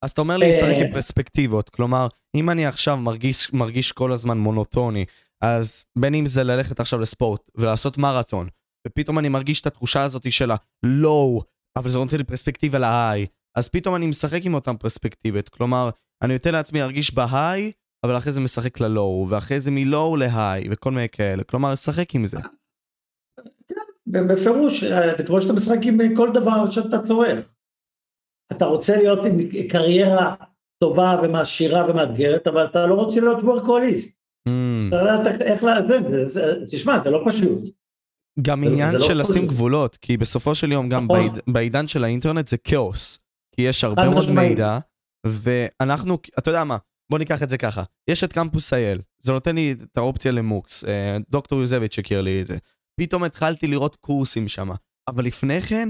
אז 0.05 0.11
אתה 0.11 0.21
אומר 0.21 0.37
לי 0.37 0.49
לשחק 0.49 0.63
אה, 0.63 0.87
עם 0.87 0.93
פרספקטיבות, 0.93 1.69
כלומר, 1.71 2.07
אם 2.37 2.51
אני 2.51 2.67
עכשיו 2.67 2.97
מרגיש, 2.97 3.53
מרגיש 3.53 3.93
כל 3.93 4.13
הזמן 4.13 4.39
מונוטוני, 4.39 5.05
אז 5.43 5.85
בין 5.99 6.15
אם 6.15 6.27
זה 6.27 6.45
ללכת 6.45 6.81
עכשיו 6.81 6.99
לספורט 6.99 7.41
ולעשות 7.55 7.99
מרתון, 7.99 8.49
ופתאום 8.87 9.19
אני 9.19 9.29
מרגיש 9.29 9.61
את 9.61 9.67
התחושה 9.67 10.03
הזאת 10.03 10.33
של 10.33 10.51
ה-low, 10.51 11.43
אבל 11.79 11.89
זה 11.89 11.99
נותן 11.99 12.17
לי 12.17 12.25
פרספקטיבה 12.25 12.79
ל-high, 12.79 13.27
אז 13.57 13.69
פתאום 13.69 13.95
אני 13.95 14.07
משחק 14.07 14.41
עם 14.45 14.55
אותן 14.55 14.77
פרספקטיבות, 14.77 15.49
כלומר, 15.49 15.91
אני 16.23 16.33
נותן 16.33 16.53
לעצמי 16.53 16.79
להרגיש 16.79 17.15
ב-high, 17.15 17.73
אבל 18.07 18.17
אחרי 18.17 18.33
זה 18.33 18.41
משחק 18.41 18.81
ל-low, 18.81 19.29
ואחרי 19.29 19.61
זה 19.61 19.71
מ-low 19.71 20.17
ל-high, 20.19 20.69
וכל 20.71 20.91
מיני 20.91 21.09
כאלה, 21.09 21.45
כלומר, 21.45 21.73
לשחק 21.73 22.15
עם 22.15 22.27
זה. 22.27 22.39
בפירוש, 24.11 24.85
אה, 24.85 25.17
זה 25.17 25.25
כמו 25.25 25.41
שאתה 25.43 25.53
משחק 25.53 25.79
עם 25.83 26.17
כל 26.17 26.31
דבר 26.35 26.71
שאתה 26.71 26.99
צורך. 27.03 27.41
אתה 28.53 28.65
רוצה 28.65 28.97
להיות 28.97 29.19
עם 29.27 29.37
קריירה 29.69 30.35
טובה 30.85 31.21
ומעשירה 31.23 31.91
ומאתגרת, 31.91 32.47
אבל 32.47 32.65
אתה 32.65 32.87
לא 32.87 32.95
רוצה 32.95 33.21
להיות 33.21 33.43
וורקוליסט. 33.43 34.19
אתה 34.89 34.97
יודע 34.97 35.31
איך- 35.41 35.63
זה- 36.27 36.55
תשמע, 36.73 36.99
זה 37.05 37.11
לא 37.11 37.23
פשוט. 37.29 37.59
גם 38.43 38.65
זה- 38.65 38.71
עניין 38.71 38.95
לא 38.95 39.01
של 39.01 39.21
לשים. 39.21 39.47
גבולות, 39.47 39.97
כי 39.97 40.17
בסופו 40.17 40.55
של 40.55 40.73
יום 40.73 40.89
גם 40.89 41.05
נכון. 41.05 41.19
בעיד, 41.19 41.33
בעידן 41.47 41.89
של 41.89 42.05
האינטרנט 42.05 42.49
זה 42.49 42.57
כאוס. 42.57 43.19
כי 43.55 43.63
יש 43.63 43.85
הרבה 43.85 44.09
מאוד. 44.09 44.31
מידע, 44.31 44.79
ואנחנו, 45.27 46.19
אתה 46.39 46.51
יודע 46.51 46.65
מה, 46.65 46.77
בוא 47.11 47.19
ניקח 47.19 47.43
את 47.43 47.49
זה 47.49 47.59
ככה. 47.59 47.83
יש 48.11 48.25
את 48.25 48.33
קמפוס 48.33 48.73
אייל, 48.73 49.01
זה 49.23 49.33
נותן 49.33 49.55
לי 49.55 49.75
את 49.83 49.97
האופציה 49.97 50.33
למוקס, 50.33 50.85
אה, 50.85 51.17
דוקטור 51.31 51.61
יוזביץ' 51.61 51.99
הכיר 51.99 52.21
לי 52.21 52.41
את 52.43 52.47
זה. 52.47 52.57
פתאום 52.99 53.25
התחלתי 53.25 53.67
לראות 53.67 53.97
קורסים 53.97 54.49
שם, 54.49 54.69
אבל 55.09 55.25
לפני 55.25 55.61
כן, 55.61 55.89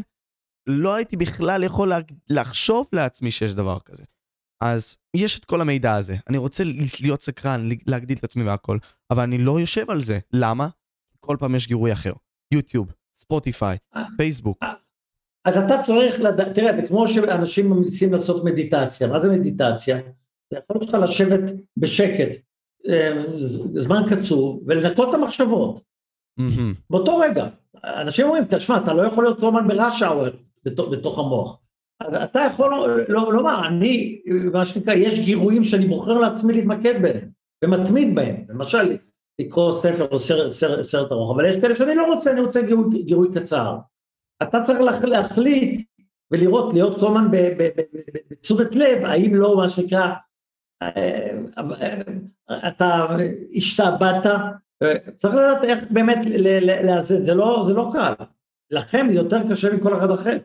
לא 0.69 0.95
הייתי 0.95 1.17
בכלל 1.17 1.65
יכול 1.65 1.93
לחשוב 2.31 2.87
לעצמי 2.93 3.31
שיש 3.31 3.55
דבר 3.55 3.79
כזה. 3.85 4.05
אז 4.63 4.97
יש 5.17 5.39
את 5.39 5.45
כל 5.45 5.61
המידע 5.61 5.95
הזה, 5.95 6.17
אני 6.29 6.39
רוצה 6.39 6.65
להיות 7.01 7.23
סקרן, 7.23 7.69
להגדיל 7.87 8.19
את 8.19 8.25
עצמי 8.25 8.45
והכל, 8.45 8.79
אבל 9.11 9.23
אני 9.23 9.39
לא 9.39 9.61
יושב 9.61 9.91
על 9.91 10.03
זה. 10.03 10.19
למה? 10.33 10.69
כל 11.21 11.37
פעם 11.41 11.55
יש 11.55 11.69
גירוי 11.69 11.93
אחר. 11.93 12.13
יוטיוב, 12.55 12.93
ספוטיפיי, 13.17 13.77
פייסבוק. 14.17 14.59
אז 15.45 15.57
אתה 15.57 15.79
צריך 15.79 16.21
לדעת, 16.21 16.55
תראה, 16.55 16.77
זה 16.77 16.87
כמו 16.87 17.09
שאנשים 17.09 17.71
ממליצים 17.71 18.13
לעשות 18.13 18.45
מדיטציה. 18.45 19.09
מה 19.09 19.19
זה 19.19 19.29
מדיטציה? 19.39 19.99
זה 20.53 20.59
יכול 20.59 20.83
לך 20.83 20.95
לשבת 21.03 21.53
בשקט, 21.77 22.37
אה, 22.89 23.23
זמן 23.75 24.03
קצוב, 24.11 24.63
ולנקות 24.67 25.09
את 25.09 25.15
המחשבות. 25.15 25.88
מהמם. 26.39 26.75
באותו 26.91 27.19
רגע. 27.19 27.47
אנשים 27.85 28.27
אומרים, 28.27 28.45
תשמע, 28.51 28.77
אתה 28.79 28.95
לא 28.95 29.03
יכול 29.03 29.25
להיות 29.25 29.39
הזמן 29.43 29.69
בראש 29.69 30.03
האואר 30.03 30.31
בתוך, 30.65 31.19
המוח. 31.19 31.61
אתה 32.25 32.41
יכול 32.53 32.71
לא- 33.09 33.33
לומר, 33.33 33.67
אני, 33.69 34.21
מה 34.53 34.67
שנקרא, 34.67 34.95
יש 34.95 35.21
גירויים 35.21 35.65
שאני 35.65 35.87
בוחר 35.87 36.19
לעצמי 36.19 36.53
להתמקד 36.53 37.03
בהם, 37.03 37.29
ומתמיד 37.65 38.15
בהם. 38.15 38.37
למשל, 38.49 38.97
לקרוא 39.41 39.81
ספר 39.83 40.07
או 40.11 40.19
סרט, 40.83 41.13
ארוך, 41.13 41.31
אבל 41.35 41.47
יש 41.49 41.57
כאלה 41.61 41.77
שאני 41.77 41.95
לא 41.95 42.15
רוצה, 42.15 42.31
אני 42.33 42.41
רוצה 42.41 42.63
גירוי, 42.63 43.03
גירוי 43.03 43.29
קצר. 43.35 43.77
אתה 44.43 44.63
צריך 44.63 44.81
להח- 44.81 45.05
להחליט 45.05 45.87
ולראות, 46.31 46.75
להיות 46.75 47.01
כל 47.01 47.07
הזמן 47.07 47.29
בתשומת 48.31 48.75
לב, 48.75 49.05
האם 49.05 49.35
לא, 49.35 49.57
מה 49.57 49.69
שנקרא, 49.69 50.13
אה, 50.83 51.39
אה, 51.81 52.69
אתה 52.69 53.07
השתעבדת, 53.57 54.27
אה, 54.27 54.51
צריך 55.17 55.35
לדעת 55.35 55.65
איך 55.65 55.85
באמת 55.91 56.27
ל- 56.27 56.71
ל- 56.71 56.87
לאזן, 56.87 57.23
זה 57.23 57.35
לא, 57.35 57.63
זה 57.67 57.73
לא 57.73 57.91
קל. 57.93 58.13
לכם 58.71 59.07
זה 59.09 59.15
יותר 59.15 59.37
קשה 59.51 59.77
מכל 59.77 59.99
אחד 59.99 60.11
אחר. 60.11 60.37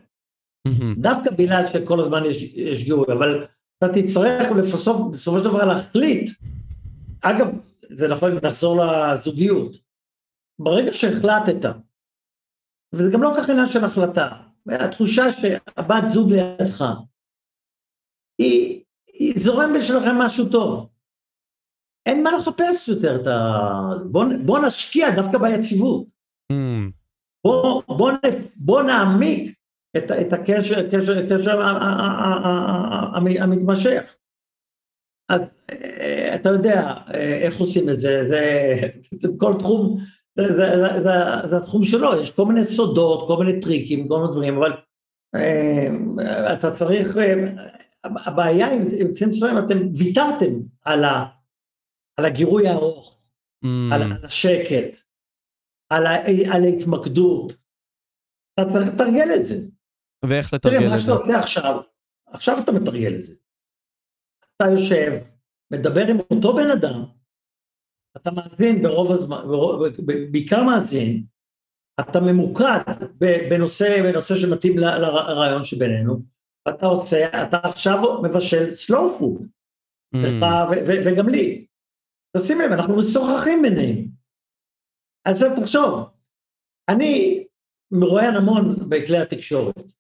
דווקא 0.98 1.32
בגלל 1.32 1.64
שכל 1.68 2.00
הזמן 2.00 2.26
יש, 2.26 2.44
יש 2.44 2.84
גירוי, 2.84 3.06
אבל 3.14 3.46
אתה 3.78 3.88
תצטרך 3.94 4.52
בסוף, 4.52 5.12
בסופו 5.12 5.40
של 5.40 5.44
דבר 5.46 5.66
להחליט. 5.66 6.30
אגב, 7.22 7.48
זה 7.98 8.08
נכון, 8.08 8.32
נחזור 8.44 8.84
לזוגיות. 8.84 9.72
ברגע 10.60 10.94
שהחלטת, 10.94 11.70
וזה 12.94 13.10
גם 13.14 13.24
לא 13.24 13.34
כך 13.38 13.50
עניין 13.50 13.70
של 13.70 13.86
החלטה, 13.86 14.30
התחושה 14.68 15.32
שהבת 15.32 16.06
זוג 16.06 16.32
לידך, 16.32 16.84
היא, 18.38 18.84
היא 19.08 19.34
זורם 19.40 19.74
בשבילכם 19.78 20.16
משהו 20.16 20.50
טוב. 20.50 20.90
אין 22.06 22.24
מה 22.24 22.32
לחפש 22.32 22.88
יותר 22.88 23.22
את 23.22 23.28
ה... 23.28 23.70
בוא, 24.12 24.26
בוא 24.46 24.60
נשקיע 24.60 25.16
דווקא 25.16 25.38
ביציבות. 25.38 26.06
מהמם. 26.52 26.92
בוא, 27.46 27.82
בוא, 27.88 28.12
בוא 28.56 28.84
נעמיק 28.84 29.56
את, 29.98 30.12
את 30.12 30.34
הקשר, 30.34 30.90
קשר, 30.92 31.18
הקשר 31.18 31.62
ה- 31.62 31.66
ה- 31.66 31.78
ה- 31.78 32.40
ה- 32.44 33.18
ה- 33.18 33.44
המתמשך. 33.44 34.16
אז 35.30 35.42
אה, 35.72 36.36
אתה 36.36 36.50
יודע 36.50 36.94
אה, 37.14 37.38
איך 37.38 37.60
עושים 37.60 37.90
את 37.90 38.00
זה, 38.00 38.28
זה, 38.30 38.76
כל 39.38 39.54
תחום, 39.60 39.98
זה, 40.36 40.48
זה, 40.48 40.78
זה, 40.80 41.00
זה, 41.00 41.10
זה 41.50 41.58
התחום 41.58 41.84
שלו, 41.84 42.22
יש 42.22 42.32
כל 42.32 42.46
מיני 42.46 42.64
סודות, 42.64 43.28
כל 43.28 43.44
מיני 43.44 43.60
טריקים, 43.60 44.08
כל 44.08 44.20
מיני 44.20 44.32
דברים, 44.32 44.58
אבל 44.58 44.72
אה, 45.36 46.54
אתה 46.54 46.72
צריך, 46.72 47.18
הבעיה 48.04 48.72
עם 48.72 49.12
צבאיים, 49.12 49.58
אתם 49.58 49.78
ויתרתם 49.94 50.54
על, 50.86 51.04
ה, 51.04 51.26
על 52.20 52.26
הגירוי 52.26 52.68
הארוך, 52.68 53.22
על, 53.64 53.70
מהמם. 54.00 54.12
על 54.12 54.26
השקט, 54.26 54.98
על, 55.90 56.06
ה, 56.06 56.16
על 56.56 56.64
ההתמקדות, 56.64 57.54
אתה 58.54 58.80
לתרגל 58.80 59.30
את 59.36 59.46
זה. 59.46 59.56
ואיך 60.30 60.54
לתרגל 60.54 60.78
תראה, 60.78 60.90
מה 60.90 60.96
את 60.96 61.00
זה? 61.00 61.06
שאתה 61.06 61.22
עושה 61.24 61.40
עכשיו, 61.40 61.82
עכשיו 62.28 62.56
אתה 62.64 62.72
מתרגל 62.72 63.16
את 63.16 63.22
זה. 63.22 63.34
אתה 64.56 64.66
יושב, 64.72 65.12
מדבר 65.74 66.08
עם 66.08 66.18
אותו 66.20 66.54
בן 66.54 66.72
אדם, 66.72 67.04
אתה 68.18 68.32
מאזין 68.32 68.84
ברוב 68.84 69.12
הזמן, 69.12 69.42
ברוב, 69.48 69.84
בעיקר 70.32 70.64
מאזין, 70.64 71.26
אתה 72.00 72.20
ממוקד 72.22 72.80
בנושא, 73.52 74.04
בנושא 74.04 74.36
שמתאים 74.36 74.78
לרעיון 74.78 75.66
שבינינו, 75.66 76.20
ואתה 76.68 76.86
עושה, 76.86 77.44
אתה 77.44 77.58
עכשיו 77.64 78.22
מבשל 78.24 78.66
slow 78.68 79.22
food, 79.22 79.44
Mm, 80.16 80.18
לך 80.18 80.44
ו- 80.72 80.84
ו- 80.88 81.02
וגם 81.06 81.30
לי. 81.30 81.68
תשים 82.38 82.62
לב, 82.62 82.72
אנחנו 82.72 82.98
משוחחים 82.98 83.62
בינינו. 83.62 84.02
אז 85.26 85.44
עכשיו 85.44 85.58
תחשוב, 85.62 86.10
אני 86.90 87.44
מרואיין 87.92 88.36
המון 88.36 88.90
בכלי 88.90 89.18
התקשורת. 89.18 89.92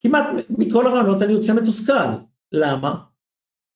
כמעט 0.00 0.26
מכל 0.58 0.86
הראיונות 0.86 1.22
אני 1.22 1.32
יוצא 1.32 1.54
מתוסכל. 1.54 2.08
למה? 2.52 3.04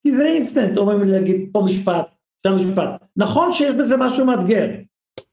כי 0.02 0.12
זה 0.12 0.26
אינסטנט, 0.26 0.76
אומרים 0.76 1.02
לי 1.02 1.12
להגיד 1.12 1.50
פה 1.52 1.62
משפט, 1.66 2.06
שם 2.46 2.56
משפט. 2.56 3.02
נכון 3.16 3.52
שיש 3.52 3.74
בזה 3.74 3.96
משהו 3.96 4.26
מאתגר, 4.26 4.66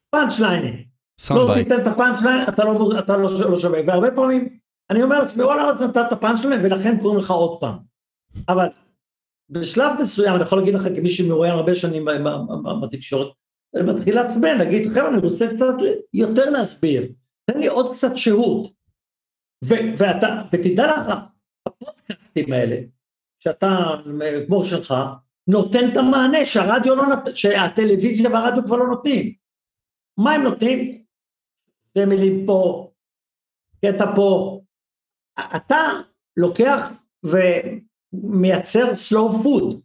punch 0.10 0.40
lineים. 0.40 0.88
לא. 1.30 1.54
תיתן 1.54 1.82
את 1.82 1.88
ה 1.88 1.93
punch 1.93 2.22
line, 2.22 2.48
אתה, 2.50 2.64
לא, 2.64 3.00
אתה 3.00 3.18
לא, 3.18 3.30
לא 3.50 3.60
שווה. 3.60 3.80
והרבה 3.88 4.12
פעמים 4.16 4.58
אני 4.90 5.04
אומר 5.04 5.20
לעצמי, 5.20 5.44
וואלה, 5.44 5.70
אז 5.70 5.82
נתת 5.82 6.14
פאנצ' 6.22 6.46
ליין 6.46 6.66
ולכן 6.66 7.00
קוראים 7.00 7.20
לך 7.20 7.32
עוד 7.32 7.60
פעם. 7.60 7.78
אבל 8.50 8.68
בשלב 9.50 9.92
מסוים, 10.02 10.36
אני 10.36 10.44
יכול 10.44 10.60
להגיד 10.60 10.74
לך 10.74 10.84
כמי 10.96 11.10
שמרואיין 11.10 11.54
הרבה 11.54 11.76
שנים 11.76 12.06
בתקשורת, 12.82 13.28
אני 13.76 13.94
מתחיל 13.94 14.16
לעצבן, 14.16 14.58
להגיד, 14.58 14.88
חבר'ה, 14.88 15.10
אני 15.10 15.18
רוצה 15.18 15.48
קצת 15.56 15.74
יותר 16.14 16.50
להסביר, 16.50 17.12
תן 17.46 17.60
לי 17.60 17.68
עוד 17.68 17.92
קצת 17.92 18.12
שהות. 18.16 18.74
ו- 19.66 19.94
ואתה, 19.98 20.42
ותדע 20.54 20.98
לך, 20.98 21.14
הפודקאסטים 21.66 22.54
האלה, 22.54 22.76
שאתה, 23.40 23.68
כמו 24.48 24.64
שלך, 24.64 24.94
נותן 25.48 25.92
את 25.92 25.98
המענה 25.98 26.46
שהרדיו 26.46 26.96
לא 26.96 27.04
נות... 27.08 27.38
שהטלוויזיה 27.38 28.30
והרדיו 28.30 28.64
כבר 28.64 28.78
לא 28.78 28.88
נותנים. 28.88 29.34
מה 30.18 30.32
הם 30.32 30.44
נותנים? 30.44 31.04
שתי 31.90 32.06
מילים 32.06 32.46
פה, 32.46 32.92
קטע 33.86 34.16
פה. 34.16 34.62
אתה 35.40 36.02
לוקח 36.38 36.92
ומייצר 38.14 38.92
slow 38.92 39.44
food. 39.44 39.78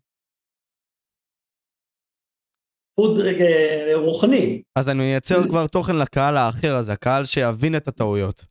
פוד 2.96 3.20
אה, 3.20 3.92
רוחני. 3.94 4.62
אז 4.78 4.88
אני 4.88 4.98
מייצר 4.98 5.48
כבר 5.48 5.66
תוכן 5.66 5.96
לקהל 5.96 6.36
האחר 6.36 6.76
הזה, 6.76 6.92
הקהל 6.92 7.24
שיבין 7.24 7.76
את 7.76 7.88
הטעויות. 7.88 8.44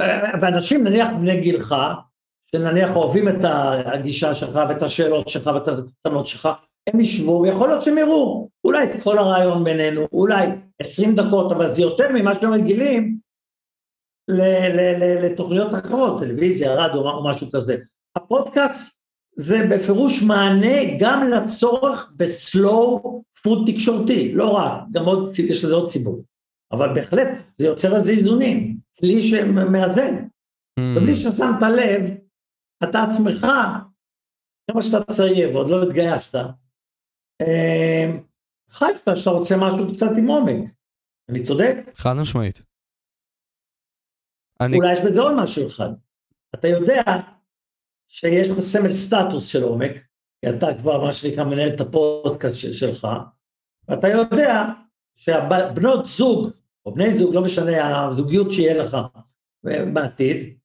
אה, 0.00 0.40
ואנשים 0.42 0.84
נניח 0.84 1.08
בני 1.20 1.40
גילך, 1.40 1.74
שנניח 2.50 2.90
אוהבים 2.96 3.28
את 3.28 3.44
הגישה 3.94 4.34
שלך 4.34 4.60
ואת 4.68 4.82
השאלות 4.82 5.28
שלך 5.28 5.46
ואת 5.46 5.68
הקטנות 5.68 6.26
שלך, 6.26 6.48
הם 6.88 7.00
ישבו, 7.00 7.42
ויכול 7.42 7.68
להיות 7.68 7.84
שהם 7.84 7.98
יראו, 7.98 8.48
אולי 8.64 8.84
את 8.84 9.02
כל 9.02 9.18
הרעיון 9.18 9.64
בינינו, 9.64 10.06
אולי 10.12 10.46
20 10.80 11.14
דקות, 11.14 11.52
אבל 11.52 11.74
זה 11.74 11.82
יותר 11.82 12.12
ממה 12.14 12.34
שהם 12.34 12.52
רגילים 12.52 13.18
לתוכניות 15.22 15.74
אחרות, 15.74 16.20
טלוויזיה, 16.20 16.74
רדיו 16.74 17.00
או 17.00 17.30
משהו 17.30 17.46
כזה. 17.52 17.76
הפודקאסט 18.16 19.05
זה 19.36 19.56
בפירוש 19.70 20.22
מענה 20.22 20.98
גם 21.00 21.28
לצורך 21.30 22.12
בסלואו 22.16 23.22
פוד 23.42 23.70
תקשורתי, 23.70 24.32
לא 24.34 24.56
רק, 24.56 24.82
גם 24.92 25.04
עוד, 25.04 25.38
יש 25.38 25.64
לזה 25.64 25.74
עוד 25.74 25.90
ציבור, 25.90 26.24
אבל 26.72 26.94
בהחלט 26.94 27.28
זה 27.54 27.66
יוצר 27.66 27.96
איזה 27.96 28.12
איזונים, 28.12 28.78
כלי 28.98 29.28
שמאזן. 29.28 30.14
Mm, 30.80 30.82
ובלי 30.96 31.16
ששמת 31.16 31.62
לב, 31.76 32.02
אתה 32.84 33.02
עצמך, 33.02 33.46
כמה 34.70 34.82
שאתה 34.82 35.12
צעיר 35.12 35.54
ועוד 35.56 35.70
לא 35.70 35.82
התגייסת, 35.82 36.38
אה, 37.42 38.18
חשבת 38.70 39.16
שאתה 39.16 39.30
רוצה 39.30 39.54
משהו 39.60 39.92
קצת 39.94 40.10
עם 40.18 40.26
עומק. 40.26 40.70
אני 41.28 41.42
צודק? 41.42 41.76
חד 41.94 42.12
משמעית. 42.12 42.62
אני, 44.60 44.76
אולי 44.76 44.92
יש 44.92 45.00
בזה 45.06 45.20
עוד 45.20 45.32
משהו 45.42 45.66
אחד. 45.66 45.90
אתה 46.54 46.68
יודע 46.68 47.02
שיש 48.08 48.48
לך 48.48 48.60
סמל 48.60 48.92
סטטוס 48.92 49.46
של 49.46 49.62
עומק, 49.62 49.92
כי 50.40 50.50
אתה 50.50 50.74
כבר 50.78 51.04
מה 51.04 51.12
שנקרא 51.12 51.44
מנהל 51.44 51.68
את 51.68 51.80
הפודקאסט 51.80 52.60
של, 52.60 52.72
שלך, 52.72 53.08
ואתה 53.88 54.08
יודע 54.08 54.64
שהבנות 55.16 56.06
זוג, 56.06 56.50
או 56.86 56.94
בני 56.94 57.12
זוג, 57.12 57.34
לא 57.34 57.44
משנה, 57.44 58.06
הזוגיות 58.06 58.52
שיהיה 58.52 58.82
לך 58.84 58.96
בעתיד, 59.92 60.58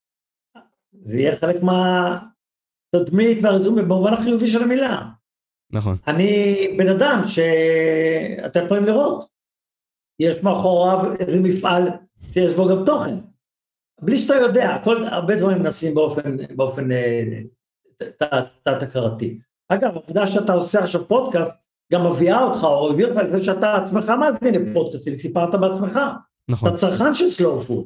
זה 1.03 1.17
יהיה 1.17 1.35
חלק 1.35 1.55
מהתדמית 1.63 3.37
והרזומה 3.43 3.81
במובן 3.81 4.13
החיובי 4.13 4.47
של 4.47 4.63
המילה. 4.63 5.09
נכון. 5.71 5.97
אני 6.07 6.55
בן 6.77 6.87
אדם 6.87 7.21
שאתם 7.27 8.65
יכולים 8.65 8.85
לראות, 8.85 9.27
יש 10.19 10.43
מאחוריו 10.43 11.15
איזה 11.19 11.39
מפעל 11.39 11.89
שיש 12.31 12.53
בו 12.55 12.67
גם 12.67 12.85
תוכן. 12.85 13.30
בלי 14.01 14.17
שאתה 14.17 14.33
יודע, 14.33 14.77
כל, 14.83 15.03
הרבה 15.03 15.35
דברים 15.35 15.63
נעשים 15.63 15.95
באופן, 15.95 16.55
באופן 16.55 16.91
אה, 16.91 17.41
תת- 17.97 18.47
תת-הכרתי. 18.63 19.39
אגב, 19.69 19.91
העובדה 19.93 20.27
שאתה 20.27 20.53
עושה 20.53 20.79
עכשיו 20.79 21.07
פודקאסט, 21.07 21.51
גם 21.93 22.11
מביאה 22.11 22.43
אותך, 22.43 22.63
או 22.63 22.91
הביאה 22.91 23.09
אותך 23.09 23.21
לזה 23.23 23.45
שאתה 23.45 23.75
עצמך 23.75 24.09
מאזין 24.09 24.53
לפודקאסטים, 24.53 25.15
סיפרת 25.15 25.55
בעצמך. 25.55 25.99
נכון. 26.49 26.69
אתה 26.69 26.77
צרכן 26.77 27.13
של 27.13 27.29
סלואו 27.29 27.61
פוד. 27.61 27.85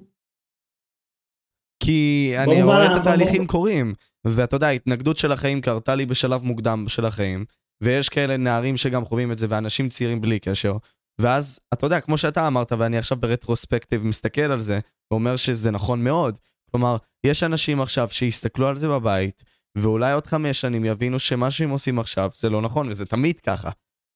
כי 1.84 2.34
אני 2.38 2.64
רואה 2.64 2.86
את 2.86 3.02
התהליכים 3.02 3.48
קורים, 3.48 3.94
ואתה 4.26 4.56
יודע, 4.56 4.68
ההתנגדות 4.68 5.18
של 5.18 5.32
החיים 5.32 5.62
קרתה 5.62 5.96
לי 5.96 6.06
בשלב 6.06 6.44
מוקדם 6.44 6.86
של 6.88 7.06
החיים, 7.06 7.46
ויש 7.82 8.10
כאלה 8.10 8.38
נערים 8.38 8.78
שגם 8.78 9.06
חווים 9.06 9.32
את 9.32 9.38
זה, 9.38 9.46
ואנשים 9.50 9.90
צעירים 9.90 10.22
בלי 10.22 10.40
קשר, 10.40 10.78
ואז, 11.22 11.60
אתה 11.74 11.86
יודע, 11.86 12.00
כמו 12.00 12.18
שאתה 12.18 12.48
אמרת, 12.48 12.72
ואני 12.72 12.98
עכשיו 12.98 13.18
ברטרוספקטיב 13.18 14.06
מסתכל 14.06 14.42
על 14.52 14.62
זה, 14.62 14.80
ואומר 15.12 15.36
שזה 15.36 15.72
נכון 15.72 16.04
מאוד. 16.04 16.40
כלומר, 16.72 16.98
יש 17.26 17.44
אנשים 17.44 17.82
עכשיו 17.82 18.10
שיסתכלו 18.12 18.68
על 18.68 18.76
זה 18.76 18.88
בבית, 18.88 19.44
ואולי 19.78 20.14
עוד 20.14 20.28
חמש 20.28 20.62
שנים 20.62 20.86
יבינו 20.86 21.20
שמה 21.20 21.52
שהם 21.52 21.70
עושים 21.70 22.00
עכשיו 22.00 22.30
זה 22.36 22.50
לא 22.50 22.62
נכון, 22.62 22.90
וזה 22.90 23.06
תמיד 23.06 23.40
ככה. 23.40 23.70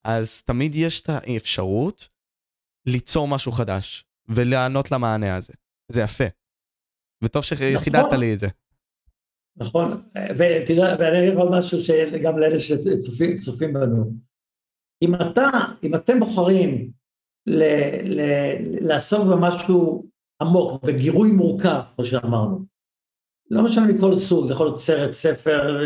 אז 0.05 0.41
תמיד 0.41 0.75
יש 0.75 1.01
את 1.01 1.09
האפשרות 1.09 2.07
ליצור 2.85 3.27
משהו 3.27 3.51
חדש, 3.51 4.05
ולענות 4.27 4.91
למענה 4.91 5.35
הזה. 5.35 5.53
זה 5.91 6.01
יפה. 6.01 6.23
וטוב 7.23 7.43
שחידדת 7.43 8.13
לי 8.13 8.33
את 8.33 8.39
זה. 8.39 8.47
נכון, 9.57 10.09
ותראה, 10.37 10.95
ואני 10.99 11.19
אגיד 11.19 11.37
עוד 11.37 11.51
משהו 11.51 11.79
שגם 11.79 12.37
לאלה 12.37 12.59
שצופים 12.59 13.35
צופים 13.35 13.73
בנו. 13.73 14.28
אם 15.01 15.15
אתה, 15.15 15.49
אם 15.84 15.95
אתם 15.95 16.19
בוחרים 16.19 16.91
ל, 17.47 17.63
ל, 18.03 18.21
לעסוק 18.81 19.27
במשהו 19.31 20.05
עמוק, 20.41 20.84
בגירוי 20.84 21.31
מורכב, 21.31 21.80
כמו 21.95 22.05
שאמרנו, 22.05 22.65
לא 23.49 23.63
משנה 23.63 23.88
מכל 23.88 24.19
סוג, 24.19 24.47
זה 24.47 24.53
יכול 24.53 24.65
להיות 24.65 24.80
סרט, 24.80 25.11
ספר, 25.11 25.81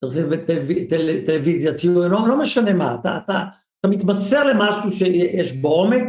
טלוויזיה, 0.00 0.88
טל, 0.88 1.26
טלוויזיה, 1.26 1.74
ציור, 1.74 2.06
לא, 2.06 2.28
לא 2.28 2.40
משנה 2.40 2.74
מה, 2.74 2.96
אתה, 3.00 3.18
אתה, 3.24 3.44
אתה 3.80 3.88
מתמסר 3.88 4.44
למשהו 4.44 4.98
שיש 4.98 5.56
בו 5.56 5.68
עומק, 5.68 6.04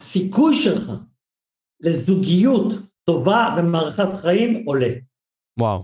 הסיכוי 0.00 0.56
שלך 0.56 0.90
לזוגיות 1.80 2.72
טובה 3.04 3.56
ומערכת 3.58 4.08
חיים 4.20 4.64
עולה. 4.66 4.92
וואו. 5.58 5.82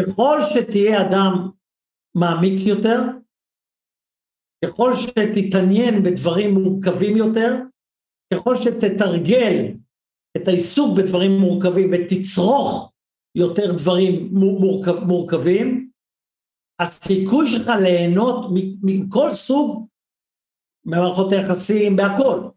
ככל 0.00 0.38
שתהיה 0.50 1.08
אדם 1.08 1.50
מעמיק 2.14 2.66
יותר, 2.66 3.00
ככל 4.64 4.92
שתתעניין 4.96 6.02
בדברים 6.02 6.54
מורכבים 6.54 7.16
יותר, 7.16 7.54
ככל 8.34 8.56
שתתרגל 8.56 9.74
את 10.36 10.48
העיסוק 10.48 10.98
בדברים 10.98 11.30
מורכבים 11.40 11.90
ותצרוך 11.92 12.92
יותר 13.34 13.72
דברים 13.72 14.28
מורכב, 14.32 15.04
מורכבים, 15.04 15.90
הסיכוי 16.80 17.48
שלך 17.48 17.70
ליהנות 17.82 18.50
מכל 18.82 19.34
סוג, 19.34 19.86
ממערכות 20.84 21.32
היחסים, 21.32 21.96
בהכל, 21.96 22.48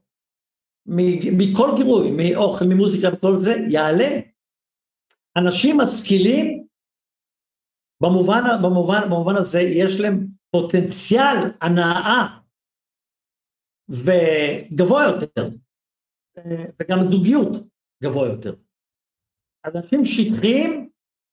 מכל 1.38 1.70
גירוי, 1.78 2.12
מאוכל, 2.18 2.66
ממוזיקה 2.66 3.08
וכל 3.14 3.40
זה, 3.40 3.56
יעלה. 3.70 4.20
אנשים 5.38 5.78
משכילים, 5.78 6.68
במובן, 8.02 8.42
במובן, 8.64 9.02
במובן 9.06 9.36
הזה 9.36 9.62
יש 9.62 10.00
להם 10.00 10.28
פוטנציאל 10.54 11.38
הנאה 11.62 12.40
וגבוה 13.90 15.04
יותר, 15.04 15.50
וגם 16.80 16.98
זוגיות 17.12 17.52
גבוה 18.04 18.28
יותר. 18.28 18.56
אנשים 19.66 20.06
שטחיים, 20.06 20.90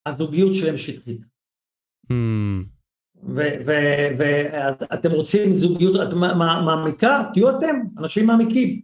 הזוגיות 0.07 0.55
שלהם 0.55 0.77
שטחית. 0.77 1.21
Mm. 2.13 2.67
ואתם 4.17 5.11
רוצים 5.11 5.53
זוגיות 5.53 6.13
מעמיקה? 6.67 7.31
תהיו 7.33 7.59
אתם, 7.59 7.77
אנשים 7.99 8.27
מעמיקים. 8.27 8.81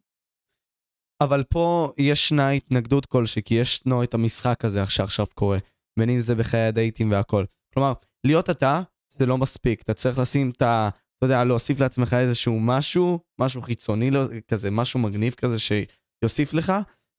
אבל 1.23 1.45
פה 1.45 1.93
ישנה 1.99 2.51
התנגדות 2.51 3.07
כלשהי, 3.07 3.43
כי 3.43 3.55
ישנו 3.55 4.05
את 4.05 4.15
המשחק 4.15 4.65
הזה 4.65 4.81
שעכשיו 4.89 5.27
קורה, 5.35 5.59
בין 5.99 6.11
אם 6.11 6.21
זה 6.21 6.35
בחיי 6.35 6.67
הדייטים 6.67 7.11
והכל. 7.11 7.45
כלומר, 7.75 7.93
להיות 8.27 8.51
אתה 8.51 8.83
זה 9.13 9.27
לא 9.27 9.39
מספיק, 9.39 9.83
אתה 9.83 9.95
צריך 9.95 10.19
לשים 10.19 10.51
את 10.51 10.63
ה... 10.63 10.89
אתה 11.19 11.27
יודע, 11.27 11.45
להוסיף 11.45 11.81
לעצמך 11.81 12.15
איזשהו 12.15 12.61
משהו, 12.61 13.19
משהו 13.41 13.63
חיצוני 13.63 14.11
לא, 14.11 14.25
כזה, 14.49 14.71
משהו 14.71 15.01
מגניב 15.01 15.35
כזה 15.35 15.57
שיוסיף 15.59 16.55
לך, 16.55 16.73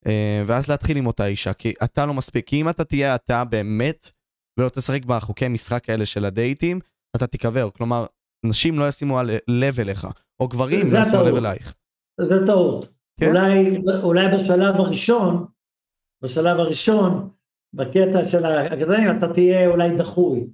אה, 0.07 0.43
ואז 0.45 0.67
להתחיל 0.67 0.97
עם 0.97 1.07
אותה 1.07 1.25
אישה, 1.25 1.53
כי 1.53 1.73
אתה 1.83 2.05
לא 2.05 2.13
מספיק. 2.13 2.47
כי 2.47 2.61
אם 2.61 2.69
אתה 2.69 2.83
תהיה 2.83 3.15
אתה 3.15 3.43
באמת, 3.43 4.11
ולא 4.59 4.69
תשחק 4.69 5.05
בחוקי 5.05 5.47
משחק 5.47 5.89
האלה 5.89 6.05
של 6.05 6.25
הדייטים, 6.25 6.79
אתה 7.15 7.27
תיקבר. 7.27 7.69
כלומר, 7.69 8.05
נשים 8.45 8.79
לא 8.79 8.87
ישימו 8.87 9.19
לב 9.47 9.79
אליך, 9.79 10.07
או 10.39 10.47
גברים 10.47 10.85
לא 10.93 10.99
ישימו 10.99 11.23
לב 11.23 11.35
אלייך. 11.35 11.75
זה 12.21 12.47
טעות. 12.47 12.93
כן? 13.19 13.27
אולי, 13.27 13.77
אולי 14.03 14.27
בשלב 14.27 14.75
הראשון, 14.75 15.45
בשלב 16.23 16.59
הראשון, 16.59 17.29
בקטע 17.73 18.25
של 18.25 18.45
האקדמיה, 18.45 19.17
אתה 19.17 19.33
תהיה 19.33 19.67
אולי 19.67 19.97
דחוי. 19.97 20.47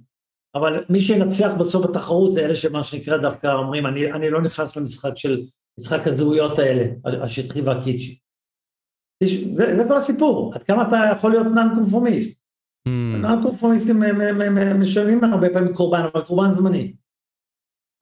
אבל 0.54 0.84
מי 0.88 1.00
שינצח 1.00 1.50
בסוף 1.58 1.86
בתחרות 1.86 2.32
זה 2.32 2.44
אלה 2.44 2.54
שמה 2.54 2.84
שנקרא 2.84 3.16
דווקא 3.16 3.52
אומרים, 3.52 3.86
אני, 3.86 4.12
אני 4.12 4.30
לא 4.30 4.42
נכנס 4.42 4.76
למשחק 4.76 5.16
של, 5.16 5.42
משחק 5.80 6.06
הזהויות 6.06 6.58
האלה, 6.58 6.84
השטחי 7.04 7.60
והקיצ'י. 7.60 8.18
זה, 9.22 9.76
זה 9.76 9.84
כל 9.88 9.96
הסיפור, 9.96 10.54
עד 10.54 10.62
כמה 10.62 10.88
אתה 10.88 10.96
יכול 11.16 11.30
להיות 11.30 11.46
נון 11.54 11.68
קונפורמיסט. 11.74 12.40
Mm. 12.88 13.16
נון 13.22 13.42
קונפורמיסטים 13.42 14.02
משלמים 14.80 15.24
הרבה 15.24 15.48
פעמים 15.52 15.74
קורבן, 15.74 16.00
אבל 16.12 16.24
קורבן 16.24 16.54
זמני. 16.54 16.94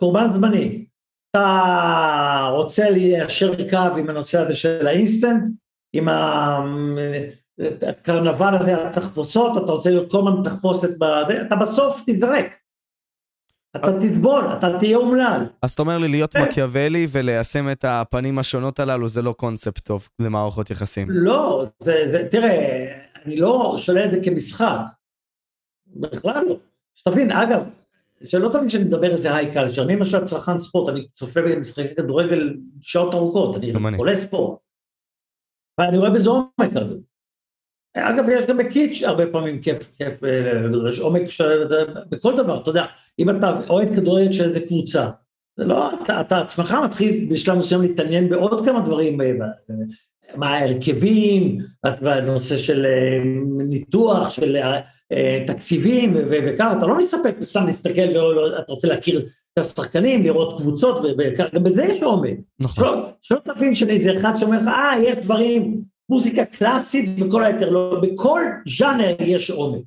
קורבן 0.01 0.31
זמני. 0.33 0.87
אתה 1.31 2.49
רוצה 2.53 2.91
ליישר 2.91 3.71
קו 3.71 3.97
עם 3.99 4.11
הנושא 4.11 4.39
הזה 4.39 4.53
של 4.53 4.87
האינסטנט, 4.87 5.49
עם 5.93 6.09
הקרנבל 7.89 8.55
הזה, 8.61 8.89
התחפושות, 8.89 9.57
אתה 9.57 9.73
רוצה 9.73 9.91
להיות 9.91 10.11
כל 10.11 10.19
הזמן 10.19 10.43
תחפושת 10.45 10.91
בזה, 10.99 11.43
אתה 11.47 11.57
בסוף 11.57 12.05
תזרק. 12.07 12.47
אתה 13.77 13.89
תסבול, 14.01 14.45
אתה 14.59 14.79
תהיה 14.79 14.97
אומלל. 14.97 15.47
אז 15.63 15.73
אתה 15.73 15.83
אומר 15.83 15.99
לי 15.99 16.09
להיות 16.09 16.33
כן. 16.33 16.43
מקיאוולי 16.43 17.07
וליישם 17.11 17.71
את 17.71 17.85
הפנים 17.85 18.39
השונות 18.39 18.81
הללו 18.81 19.09
זה 19.09 19.23
לא 19.23 19.33
קונספט 19.33 19.85
טוב 19.85 20.09
למערכות 20.19 20.71
יחסים. 20.71 21.07
לא, 21.11 21.65
זה, 21.79 22.05
זה, 22.13 22.29
תראה, 22.31 22.87
אני 23.25 23.37
לא 23.37 23.75
שולל 23.79 24.05
את 24.05 24.11
זה 24.11 24.19
כמשחק. 24.25 24.79
בכלל 25.87 26.45
לא. 26.49 26.57
שתבין, 26.95 27.33
אגב, 27.33 27.63
שלא 28.25 28.49
תבין 28.49 28.69
שאני 28.69 28.85
מדבר 28.85 29.11
איזה 29.13 29.35
היי 29.35 29.53
קלצ'ר, 29.53 29.83
אני 29.83 29.97
למשל 29.97 30.25
צרכן 30.25 30.59
ספורט, 30.59 30.95
אני 30.95 31.09
צופה 31.13 31.41
במשחקי 31.43 31.95
כדורגל 31.95 32.57
שעות 32.81 33.15
ארוכות, 33.15 33.57
אני 33.57 33.97
חולה 33.97 34.17
ספורט. 34.17 34.59
ואני 35.81 35.99
רואה 35.99 36.11
בזה 36.11 36.31
עומק. 36.31 36.71
אגב, 37.97 38.25
יש 38.29 38.47
גם 38.47 38.57
בקיץ' 38.57 39.03
הרבה 39.03 39.27
פעמים 39.27 39.61
כיף, 39.61 39.93
כיף, 39.99 40.13
יש 40.89 40.99
עומק. 40.99 41.23
בכל 42.09 42.37
דבר, 42.37 42.61
אתה 42.63 42.71
יודע, 42.71 42.85
אם 43.19 43.31
אתה 43.31 43.61
אוהד 43.69 43.89
כדורגל 43.95 44.33
של 44.33 44.45
איזה 44.45 44.61
קבוצה, 44.61 45.09
זה 45.57 45.65
לא, 45.65 46.03
אתה, 46.03 46.21
אתה 46.21 46.39
עצמך 46.39 46.77
מתחיל 46.85 47.27
בשלב 47.31 47.59
מסוים 47.59 47.83
להתעניין 47.83 48.29
בעוד 48.29 48.65
כמה 48.65 48.81
דברים, 48.81 49.19
מה 50.35 50.49
ההרכבים, 50.49 51.59
והנושא 52.01 52.57
של 52.57 52.87
אה, 52.87 53.19
ניתוח, 53.69 54.31
של 54.31 54.57
אה, 55.13 55.45
תקציבים 55.47 56.15
וככה, 56.31 56.79
אתה 56.79 56.87
לא 56.87 56.99
מסתפק 56.99 57.35
סתם 57.43 57.67
להסתכל 57.67 58.19
ואתה 58.19 58.73
רוצה 58.73 58.89
להכיר 58.89 59.27
את 59.53 59.59
השחקנים, 59.59 60.23
לראות 60.23 60.61
קבוצות, 60.61 61.05
וגם 61.19 61.63
בזה 61.63 61.85
יש 61.85 62.03
עומק. 62.03 62.39
נכון. 62.61 63.03
שלא 63.21 63.39
תבין 63.45 63.75
שאיזה 63.75 64.21
אחד 64.21 64.37
שאומר 64.37 64.61
לך, 64.61 64.69
אה, 64.69 64.93
יש 65.03 65.17
דברים, 65.17 65.83
מוזיקה 66.13 66.45
קלאסית 66.45 67.09
וכל 67.21 67.45
היתר 67.45 67.71
לא, 67.71 68.01
בכל 68.03 68.43
ז'אנר 68.79 69.17
יש 69.21 69.51
עומק. 69.51 69.83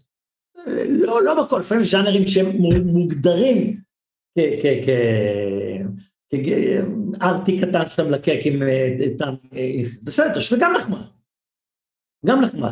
לא, 0.90 1.24
לא 1.24 1.44
בכל, 1.44 1.60
לפעמים 1.60 1.84
ז'אנרים 1.84 2.28
שהם 2.28 2.46
מוגדרים 2.86 3.78
כארטי 6.30 7.62
קטן 7.62 7.90
שאתה 7.90 8.04
מלקק 8.04 8.40
עם 8.46 8.62
טעם, 9.18 9.36
בסדר, 10.06 10.40
שזה 10.40 10.58
גם 10.60 10.74
נחמד. 10.76 11.06
גם 12.26 12.42
נחמד. 12.42 12.72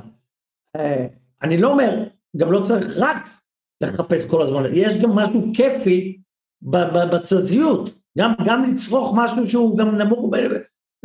אני 1.41 1.57
לא 1.57 1.71
אומר, 1.71 2.03
גם 2.37 2.51
לא 2.51 2.61
צריך 2.65 2.87
רק 2.95 3.29
לחפש 3.81 4.25
כל 4.25 4.41
הזמן, 4.41 4.63
יש 4.73 4.93
גם 5.01 5.09
משהו 5.09 5.41
כיפי 5.53 6.21
בצזיות, 7.13 7.99
גם, 8.17 8.33
גם 8.45 8.63
לצרוך 8.63 9.13
משהו 9.17 9.49
שהוא 9.49 9.77
גם 9.77 9.97
נמוך, 9.97 10.31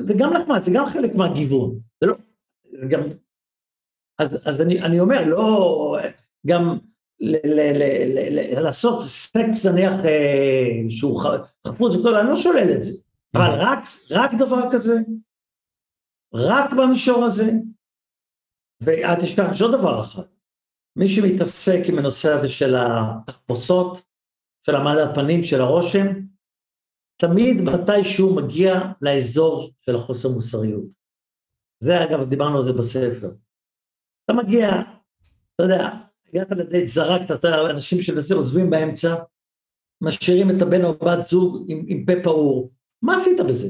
זה 0.01 0.15
גם 0.19 0.33
נחמד, 0.33 0.63
זה 0.63 0.71
גם 0.75 0.87
חלק 0.87 1.15
מהגיוון, 1.15 1.79
זה 2.01 2.07
לא, 2.07 2.15
גם, 2.89 3.01
אז, 4.19 4.39
אז 4.45 4.61
אני, 4.61 4.83
אני 4.83 5.01
אומר, 5.01 5.25
לא, 5.27 5.97
גם 6.47 6.79
ל, 7.21 7.37
ל, 7.45 7.61
ל, 7.61 7.83
ל, 8.15 8.57
ל, 8.59 8.61
לעשות 8.61 9.03
סקס 9.03 9.67
נניח 9.67 9.93
אה, 10.05 10.91
שהוא 10.91 11.21
חפוץ 11.67 11.95
וכל, 11.95 12.15
אני 12.15 12.29
לא 12.29 12.37
שולל 12.37 12.73
את 12.77 12.83
זה, 12.83 13.01
אבל 13.35 13.51
רק, 13.59 13.79
רק 14.11 14.31
דבר 14.39 14.63
כזה, 14.73 14.95
רק 16.35 16.73
במישור 16.73 17.25
הזה, 17.25 17.51
ואל 18.83 19.15
תשכח, 19.15 19.49
יש 19.53 19.63
עוד 19.63 19.73
דבר 19.73 20.01
אחד, 20.01 20.23
מי 20.97 21.09
שמתעסק 21.09 21.79
עם 21.89 21.99
הנושא 21.99 22.29
הזה 22.33 22.49
של 22.49 22.75
התחפושות, 22.79 23.99
של 24.67 24.77
המעלה 24.77 25.11
הפנים, 25.11 25.45
של 25.45 25.61
הרושם, 25.61 26.07
תמיד 27.21 27.57
מתישהו 27.61 28.35
מגיע 28.35 28.81
לאזור 29.03 29.71
של 29.81 29.97
החוסר 29.97 30.29
מוסריות. 30.29 30.98
זה 31.81 32.05
אגב, 32.05 32.29
דיברנו 32.29 32.57
על 32.59 32.65
זה 32.65 32.73
בספר. 32.73 33.31
אתה 34.25 34.33
מגיע, 34.33 34.69
אתה 35.55 35.63
יודע, 35.63 35.89
הגעת 36.29 36.51
לדייט, 36.51 36.89
זרקת, 36.89 37.31
אתה 37.31 37.71
אנשים 37.71 38.03
שלזה 38.03 38.35
עוזבים 38.35 38.71
באמצע, 38.71 39.15
משאירים 40.01 40.51
את 40.51 40.63
הבן 40.63 40.85
או 40.85 40.95
בת 40.95 41.23
זוג 41.23 41.65
עם, 41.69 41.85
עם 41.89 42.07
פה 42.07 42.13
פעור. 42.23 42.73
מה 43.03 43.15
עשית 43.15 43.41
בזה? 43.49 43.69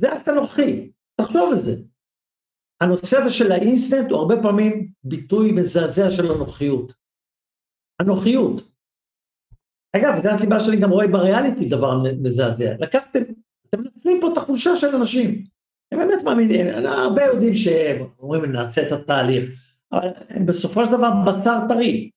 זה 0.00 0.16
אקט 0.16 0.28
אנוכי, 0.28 0.92
תחשוב 1.20 1.52
על 1.52 1.62
זה. 1.62 1.76
הנושא 2.80 3.16
הזה 3.16 3.30
של 3.30 3.52
האינסטנט 3.52 4.10
הוא 4.10 4.18
הרבה 4.18 4.34
פעמים 4.42 4.92
ביטוי 5.04 5.52
מזעזע 5.52 6.10
של 6.10 6.32
אנוכיות. 6.32 6.92
אנוכיות. 8.02 8.62
אגב, 9.96 10.22
זו 10.22 10.28
הסיבה 10.28 10.60
שאני 10.60 10.80
גם 10.80 10.90
רואה 10.90 11.06
בריאליטי 11.06 11.68
דבר 11.68 12.02
מזעזע. 12.22 12.74
לקחתם, 12.78 13.18
אתם 13.68 13.80
מנצלים 13.80 14.20
פה 14.20 14.32
את 14.32 14.36
החולשה 14.36 14.76
של 14.76 14.96
אנשים. 14.96 15.44
הם 15.92 15.98
באמת 15.98 16.22
מאמינים, 16.22 16.66
הרבה 16.86 17.24
יודעים 17.24 17.56
שהם 17.56 18.06
אומרים 18.18 18.52
נעשה 18.52 18.86
את 18.86 18.92
התהליך, 18.92 19.50
אבל 19.92 20.08
הם 20.28 20.46
בסופו 20.46 20.84
של 20.84 20.92
דבר 20.92 21.10
בשר 21.26 21.58
טרי. 21.68 22.10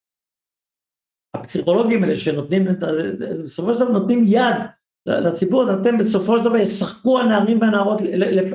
הפסיכולוגים 1.36 2.04
האלה 2.04 2.16
שנותנים, 2.16 2.66
בסופו 3.44 3.74
של 3.74 3.80
דבר 3.80 3.90
נותנים 3.90 4.24
יד 4.28 4.56
לציבור, 5.06 5.74
אתם 5.74 5.98
בסופו 5.98 6.38
של 6.38 6.44
דבר 6.44 6.58
ישחקו 6.58 7.20
הנערים 7.20 7.62
והנערות 7.62 8.02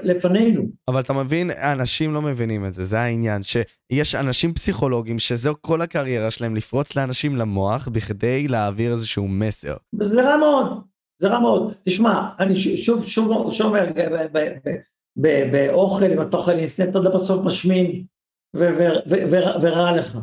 לפנינו. 0.03 0.63
אבל 0.89 1.01
אתה 1.01 1.13
מבין, 1.13 1.51
אנשים 1.51 2.15
לא 2.15 2.23
מבינים 2.23 2.67
את 2.67 2.75
זה, 2.75 2.85
זה 2.85 3.01
העניין, 3.01 3.43
שיש 3.43 4.15
אנשים 4.15 4.55
פסיכולוגים 4.55 5.19
שזו 5.19 5.55
כל 5.61 5.83
הקריירה 5.83 6.31
שלהם, 6.31 6.57
לפרוץ 6.57 6.97
לאנשים 6.97 7.37
למוח 7.37 7.89
בכדי 7.89 8.49
להעביר 8.49 8.93
איזשהו 8.93 9.29
מסר. 9.29 9.77
זה 10.01 10.23
רע 10.23 10.37
מאוד, 10.37 10.83
זה 11.19 11.29
רע 11.29 11.41
מאוד. 11.41 11.73
תשמע, 11.85 12.29
אני 12.41 12.57
שוב, 12.57 13.05
שוב, 13.05 13.51
שוב 13.51 13.61
אומר, 13.61 13.91
באוכל, 15.19 16.05
אם 16.05 16.23
אתה 16.23 16.37
אוכל 16.37 16.53
אינסטנט, 16.53 16.89
אתה 16.89 17.11
בסוף 17.15 17.45
משמין 17.45 18.05
ורע 18.55 19.97
לך. 19.97 20.19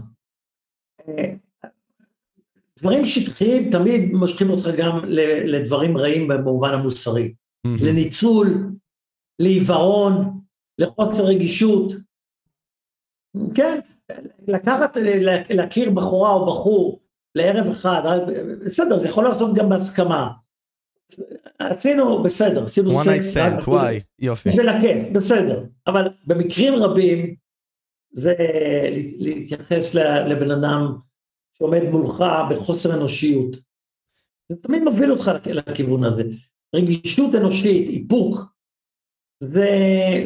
דברים 2.80 3.06
שטחיים 3.06 3.72
תמיד 3.72 4.14
מושכים 4.14 4.50
אותך 4.50 4.68
גם 4.78 5.02
לדברים 5.46 5.98
רעים 5.98 6.28
במובן 6.28 6.74
המוסרי. 6.74 7.34
לניצול, 7.66 8.48
לעיוורון, 9.40 10.42
לחוסר 10.80 11.24
רגישות. 11.24 11.94
כן, 13.56 13.80
לקחת, 14.48 14.98
להכיר 15.50 15.92
בחורה 15.92 16.34
או 16.34 16.46
בחור 16.46 17.00
לערב 17.36 17.68
אחד, 17.68 18.02
בסדר, 18.66 19.00
זה 19.00 19.08
יכול 19.08 19.24
לעשות 19.24 19.56
גם 19.56 19.70
בהסכמה. 19.70 20.32
עשינו 21.60 22.24
בסדר, 22.24 22.64
עשינו 22.64 22.92
one 22.92 23.06
night 23.06 23.36
stand, 23.36 23.70
וואי, 23.70 24.02
יופי. 24.20 24.50
בשביל 24.50 24.70
הכיף, 24.70 25.10
בסדר. 25.14 25.66
אבל 25.88 26.08
במקרים 26.28 26.74
רבים 26.74 27.36
זה 28.14 28.36
להתייחס 29.18 29.94
לבן 30.30 30.52
אדם 30.52 30.98
שעומד 31.58 31.84
מולך 31.92 32.24
בחוסר 32.50 32.94
אנושיות. 32.94 33.58
זה 34.52 34.58
תמיד 34.62 34.84
מוביל 34.84 35.12
אותך 35.12 35.32
לכיוון 35.46 36.04
הזה. 36.04 36.24
רגישות 36.76 37.36
אנושית, 37.36 37.90
איפוק, 37.90 38.56
זה, 39.44 39.70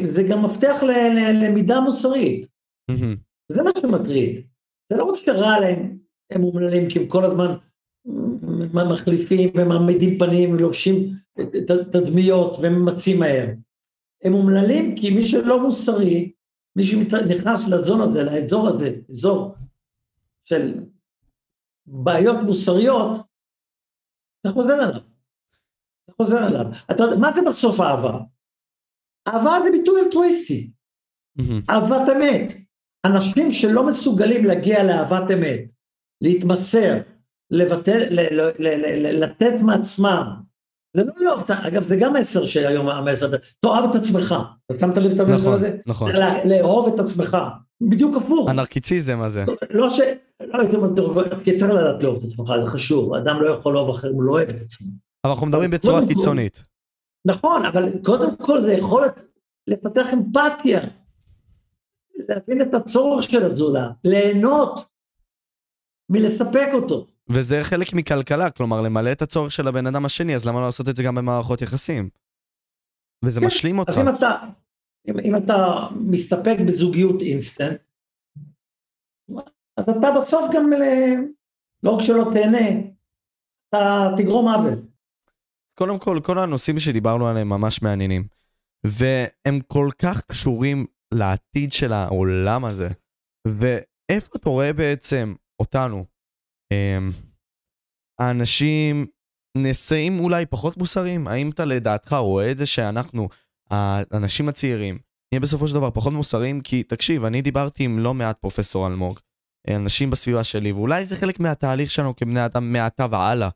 זה 0.04 0.22
גם 0.22 0.44
מפתח 0.44 0.82
ללמידה 0.82 1.80
מוסרית. 1.80 2.46
Mm-hmm. 2.90 3.16
זה 3.52 3.62
מה 3.62 3.70
שמטריד. 3.80 4.46
זה 4.92 4.96
לא 4.96 5.04
רק 5.04 5.16
שרע 5.16 5.60
להם, 5.60 5.98
הם 6.30 6.44
אומללים 6.44 6.88
כי 6.88 6.98
הם 6.98 7.06
כל 7.06 7.24
הזמן 7.24 7.56
מחליפים 8.74 9.50
ומעמידים 9.56 10.18
פנים 10.18 10.52
ולובשים 10.52 11.14
תדמיות 11.92 12.56
וממצים 12.62 13.20
מהר. 13.20 13.46
הם 14.24 14.34
אומללים 14.34 14.96
כי 14.96 15.10
מי 15.10 15.28
שלא 15.28 15.62
מוסרי, 15.62 16.32
מי 16.76 16.84
שנכנס 16.84 17.68
לזון 17.68 18.00
הזה, 18.00 18.22
לאזור 18.22 18.68
הזה, 18.68 18.96
אזור 19.10 19.54
של 20.44 20.80
בעיות 21.86 22.36
מוסריות, 22.46 23.10
זה 24.46 24.52
חוזר 24.52 24.74
אליו. 24.74 25.00
זה 26.06 26.12
חוזר 26.16 26.46
אליו. 26.46 26.64
אתה 26.90 27.04
מה 27.20 27.32
זה 27.32 27.40
בסוף 27.46 27.80
אהבה? 27.80 28.18
אהבה 29.28 29.58
זה 29.64 29.78
ביטוי 29.78 30.00
אלטרואיסטי. 30.00 30.70
אהבת 31.70 32.08
אמת. 32.16 32.60
אנשים 33.06 33.50
שלא 33.50 33.86
מסוגלים 33.86 34.44
להגיע 34.44 34.84
לאהבת 34.84 35.30
אמת, 35.30 35.72
להתמסר, 36.20 37.00
לבטל, 37.50 37.98
ל, 38.10 38.20
ל, 38.20 38.50
ל, 38.58 39.24
לתת 39.24 39.62
מעצמם, 39.62 40.32
זה 40.96 41.04
לא 41.04 41.12
לאהוב, 41.16 41.44
אגב 41.48 41.82
זה 41.82 41.96
גם 41.96 42.14
מסר 42.14 42.46
שהיום 42.46 42.88
המסר, 42.88 43.30
תאהב 43.60 43.90
את 43.90 43.94
עצמך, 43.94 44.34
אתה 44.66 44.78
שמת 44.78 44.96
לב 44.96 45.12
את 45.12 45.20
המסר 45.20 45.34
נכון, 45.34 45.54
הזה? 45.54 45.76
נכון. 45.86 46.12
לאהוב 46.44 46.94
את 46.94 47.00
עצמך, 47.00 47.36
בדיוק 47.80 48.16
הפוך. 48.16 48.48
הנרקיציזם 48.48 49.20
הזה. 49.20 49.44
לא 49.70 49.90
ש... 49.90 50.00
לא 50.40 50.60
הייתי 50.60 50.76
אומר, 50.76 51.38
כי 51.38 51.54
צריך 51.56 51.70
לדעת 51.70 52.02
לאהוב 52.02 52.24
את 52.24 52.32
עצמך, 52.32 52.52
זה 52.64 52.70
חשוב, 52.70 53.14
אדם 53.14 53.42
לא 53.42 53.50
יכול 53.50 53.74
לאהוב 53.74 53.90
אחר 53.90 54.08
אם 54.10 54.14
הוא 54.14 54.22
לא 54.22 54.32
אוהב 54.32 54.48
את 54.48 54.62
עצמו. 54.62 54.88
אבל 55.24 55.32
אנחנו 55.32 55.46
מדברים 55.46 55.70
בצורה 55.70 56.06
קיצונית. 56.06 56.62
נכון, 57.24 57.66
אבל 57.66 57.88
קודם 58.04 58.36
כל 58.36 58.60
זה 58.60 58.72
יכולת 58.72 59.22
לפתח 59.66 60.06
אמפתיה, 60.14 60.80
להבין 62.28 62.62
את 62.62 62.74
הצורך 62.74 63.22
של 63.22 63.42
הזולה, 63.42 63.90
ליהנות 64.04 64.84
מלספק 66.10 66.68
אותו. 66.72 67.06
וזה 67.32 67.60
חלק 67.62 67.92
מכלכלה, 67.92 68.50
כלומר 68.50 68.80
למלא 68.80 69.12
את 69.12 69.22
הצורך 69.22 69.52
של 69.52 69.68
הבן 69.68 69.86
אדם 69.86 70.04
השני, 70.04 70.34
אז 70.34 70.46
למה 70.46 70.60
לא 70.60 70.66
לעשות 70.66 70.88
את 70.88 70.96
זה 70.96 71.02
גם 71.02 71.14
במערכות 71.14 71.62
יחסים? 71.62 72.08
וזה 73.24 73.40
כן, 73.40 73.46
משלים 73.46 73.78
אותך. 73.78 73.90
אז 73.90 73.98
אם 73.98 74.14
אתה, 74.14 74.36
אם, 75.08 75.18
אם 75.24 75.36
אתה 75.36 75.86
מסתפק 75.96 76.56
בזוגיות 76.66 77.22
אינסטנט, 77.22 77.80
אז 79.76 79.88
אתה 79.88 80.08
בסוף 80.16 80.50
גם, 80.54 80.72
אה, 80.72 81.14
לא 81.82 81.90
רק 81.90 82.02
שלא 82.02 82.30
תהנה, 82.32 82.68
אתה 83.68 84.10
תגרום 84.16 84.48
עוול. 84.48 84.74
קודם 85.78 85.98
כל, 85.98 86.20
כל 86.22 86.38
הנושאים 86.38 86.78
שדיברנו 86.78 87.28
עליהם 87.28 87.48
ממש 87.48 87.82
מעניינים. 87.82 88.24
והם 88.86 89.60
כל 89.66 89.88
כך 89.98 90.20
קשורים 90.26 90.86
לעתיד 91.14 91.72
של 91.72 91.92
העולם 91.92 92.64
הזה. 92.64 92.88
ואיפה 93.46 94.30
אתה 94.36 94.48
רואה 94.48 94.72
בעצם 94.72 95.34
אותנו? 95.60 96.04
אמ, 96.72 97.10
האנשים 98.20 99.06
נשאים 99.56 100.20
אולי 100.20 100.46
פחות 100.46 100.76
מוסריים? 100.76 101.28
האם 101.28 101.50
אתה 101.50 101.64
לדעתך 101.64 102.12
רואה 102.12 102.50
את 102.50 102.58
זה 102.58 102.66
שאנחנו, 102.66 103.28
האנשים 103.70 104.48
הצעירים, 104.48 104.98
נהיה 105.32 105.40
בסופו 105.40 105.68
של 105.68 105.74
דבר 105.74 105.90
פחות 105.90 106.12
מוסריים? 106.12 106.60
כי 106.60 106.82
תקשיב, 106.82 107.24
אני 107.24 107.42
דיברתי 107.42 107.84
עם 107.84 107.98
לא 107.98 108.14
מעט 108.14 108.38
פרופסור 108.40 108.86
אלמוג, 108.86 109.20
אנשים 109.76 110.10
בסביבה 110.10 110.44
שלי, 110.44 110.72
ואולי 110.72 111.04
זה 111.04 111.16
חלק 111.16 111.40
מהתהליך 111.40 111.90
שלנו 111.90 112.16
כבני 112.16 112.44
אדם 112.44 112.72
מעתה 112.72 113.06
והלאה, 113.10 113.48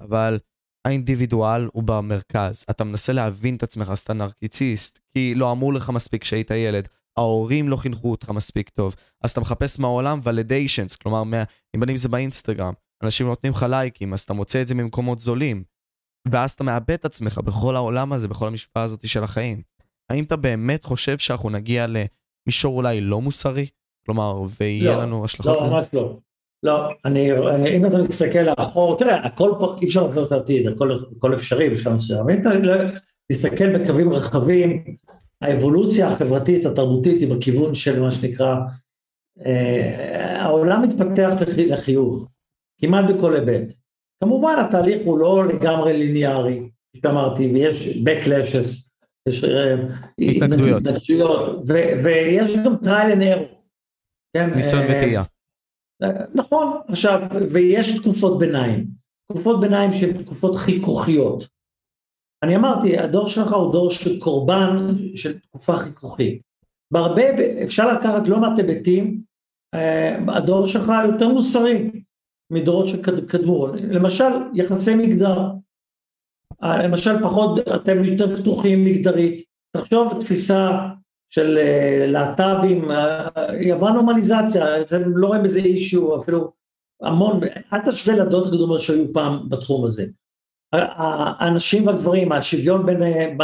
אבל 0.00 0.38
האינדיבידואל 0.86 1.68
הוא 1.72 1.82
במרכז. 1.82 2.64
אתה 2.70 2.84
מנסה 2.84 3.12
להבין 3.12 3.56
את 3.56 3.62
עצמך, 3.62 3.88
אז 3.88 4.00
אתה 4.00 4.14
נרקיציסט, 4.14 4.98
כי 5.12 5.34
לא 5.34 5.52
אמרו 5.52 5.72
לך 5.72 5.90
מספיק 5.90 6.22
כשהיית 6.22 6.50
ילד. 6.50 6.88
ההורים 7.18 7.68
לא 7.68 7.76
חינכו 7.76 8.10
אותך 8.10 8.30
מספיק 8.30 8.68
טוב. 8.68 8.94
אז 9.24 9.30
אתה 9.30 9.40
מחפש 9.40 9.78
מהעולם 9.78 10.20
ולידיישנס, 10.22 10.96
כלומר, 10.96 11.24
מה, 11.24 11.42
אם 11.76 11.80
בין 11.80 11.90
אם 11.90 11.96
זה 11.96 12.08
באינסטגרם, 12.08 12.72
אנשים 13.02 13.26
נותנים 13.26 13.52
לך 13.52 13.66
לייקים, 13.70 14.12
אז 14.12 14.20
אתה 14.20 14.32
מוצא 14.32 14.62
את 14.62 14.66
זה 14.66 14.74
ממקומות 14.74 15.18
זולים. 15.18 15.64
ואז 16.30 16.52
אתה 16.52 16.64
מאבד 16.64 16.90
את 16.90 17.04
עצמך 17.04 17.38
בכל 17.38 17.76
העולם 17.76 18.12
הזה, 18.12 18.28
בכל 18.28 18.48
המשפחה 18.48 18.82
הזאת 18.82 19.08
של 19.08 19.24
החיים. 19.24 19.62
האם 20.10 20.24
אתה 20.24 20.36
באמת 20.36 20.84
חושב 20.84 21.18
שאנחנו 21.18 21.50
נגיע 21.50 21.86
למישור 21.86 22.76
אולי 22.76 23.00
לא 23.00 23.20
מוסרי? 23.20 23.66
כלומר, 24.06 24.42
ויהיה 24.60 24.96
לא, 24.96 25.02
לנו 25.02 25.24
השלכות 25.24 25.60
לא? 25.60 25.70
ממש 25.70 25.86
לא. 25.92 26.18
לא, 26.62 26.88
אני, 27.04 27.32
אם 27.76 27.86
אתה 27.86 27.98
מסתכל 27.98 28.38
לאחור, 28.38 28.98
תראה, 28.98 29.26
הכל 29.26 29.52
פה, 29.58 29.76
אי 29.80 29.86
אפשר 29.86 30.06
לעשות 30.06 30.26
את 30.26 30.32
העתיד, 30.32 30.66
הכל, 30.66 30.94
הכל 31.16 31.34
אפשרי 31.34 31.70
בשלב 31.70 31.94
מסוים. 31.94 32.30
אם 32.30 32.40
אתה 32.40 32.50
מסתכל 33.32 33.78
בקווים 33.78 34.12
רחבים, 34.12 34.84
האבולוציה 35.42 36.08
החברתית, 36.08 36.66
התרבותית, 36.66 37.20
היא 37.20 37.34
בכיוון 37.34 37.74
של 37.74 38.00
מה 38.00 38.10
שנקרא, 38.10 38.56
אה, 39.46 40.42
העולם 40.42 40.82
מתפתח 40.82 41.30
לחי, 41.40 41.66
לחיוב, 41.66 42.28
כמעט 42.80 43.04
בכל 43.10 43.34
היבט. 43.34 43.72
כמובן 44.24 44.54
התהליך 44.58 45.02
הוא 45.04 45.18
לא 45.18 45.48
לגמרי 45.48 45.98
ליניארי, 45.98 46.70
כפי 46.90 47.00
שאמרתי, 47.02 47.52
ויש 47.52 47.88
backlashes, 47.88 48.88
יש 49.28 49.44
אה, 49.44 49.74
התנגדויות. 50.18 50.82
ויש 52.04 52.50
גם 52.64 52.74
trial 52.74 53.14
and 53.14 53.22
error. 53.22 53.54
כן, 54.36 54.54
ניסיון 54.54 54.82
אה, 54.82 54.88
וטעייה. 54.88 55.22
נכון, 56.34 56.80
עכשיו, 56.88 57.20
ויש 57.52 57.98
תקופות 57.98 58.38
ביניים, 58.38 58.86
תקופות 59.32 59.60
ביניים 59.60 59.92
שהן 59.92 60.22
תקופות 60.22 60.56
חיכוכיות. 60.56 61.57
אני 62.42 62.56
אמרתי, 62.56 62.98
הדור 62.98 63.28
שלך 63.28 63.52
הוא 63.52 63.72
דור 63.72 63.90
של 63.90 64.20
קורבן 64.20 64.94
של 65.14 65.38
תקופה 65.38 65.78
חיכוכית. 65.78 66.42
בהרבה, 66.90 67.22
אפשר 67.64 67.92
לקחת 67.92 68.28
לא 68.28 68.40
מעט 68.40 68.58
היבטים, 68.58 69.20
אה, 69.74 70.18
הדור 70.28 70.66
שלך 70.66 70.92
יותר 71.06 71.28
מוסרי 71.28 71.90
מדורות 72.52 72.86
שקדמו. 72.86 73.66
למשל, 73.66 74.24
יחסי 74.54 74.94
מגדר. 74.94 75.50
אה, 76.62 76.82
למשל, 76.86 77.22
פחות, 77.22 77.68
אתם 77.68 78.04
יותר 78.04 78.36
פתוחים 78.36 78.84
מגדרית. 78.84 79.44
תחשוב 79.76 80.20
תפיסה 80.20 80.88
של 81.30 81.58
אה, 81.58 82.06
להט"בים, 82.06 82.90
היא 83.60 83.74
עברה 83.74 83.92
נורמליזציה, 83.92 84.80
אתם 84.80 85.16
לא 85.16 85.26
רואים 85.26 85.42
בזה 85.42 85.58
אישיו, 85.58 86.22
אפילו 86.22 86.52
המון, 87.02 87.40
אל 87.72 87.78
תשווה 87.90 88.16
לדעות 88.16 88.46
הקדומות 88.46 88.80
שהיו 88.80 89.12
פעם 89.12 89.48
בתחום 89.48 89.84
הזה. 89.84 90.06
האנשים 90.72 91.86
והגברים, 91.86 92.32
השוויון 92.32 92.86
בין 92.86 93.02
אה, 93.02 93.34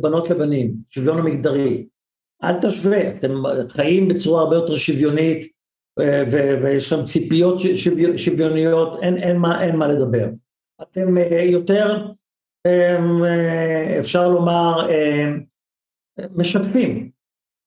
בנות, 0.00 0.30
לבנים, 0.30 0.74
שוויון 0.90 1.18
המגדרי, 1.18 1.86
אל 2.44 2.60
תשווה, 2.60 3.10
אתם 3.10 3.34
חיים 3.68 4.08
בצורה 4.08 4.42
הרבה 4.42 4.56
יותר 4.56 4.76
שוויונית 4.76 5.52
אה, 6.00 6.24
ויש 6.62 6.92
לכם 6.92 7.04
ציפיות 7.04 7.58
שוויו- 7.76 8.18
שוויוניות, 8.18 9.02
אין, 9.02 9.16
אין, 9.16 9.36
מה, 9.36 9.62
אין 9.62 9.76
מה 9.76 9.88
לדבר. 9.88 10.28
אתם 10.82 11.18
אה, 11.18 11.42
יותר, 11.42 12.06
אה, 12.66 13.96
אפשר 14.00 14.28
לומר, 14.28 14.88
משתפים, 16.36 17.10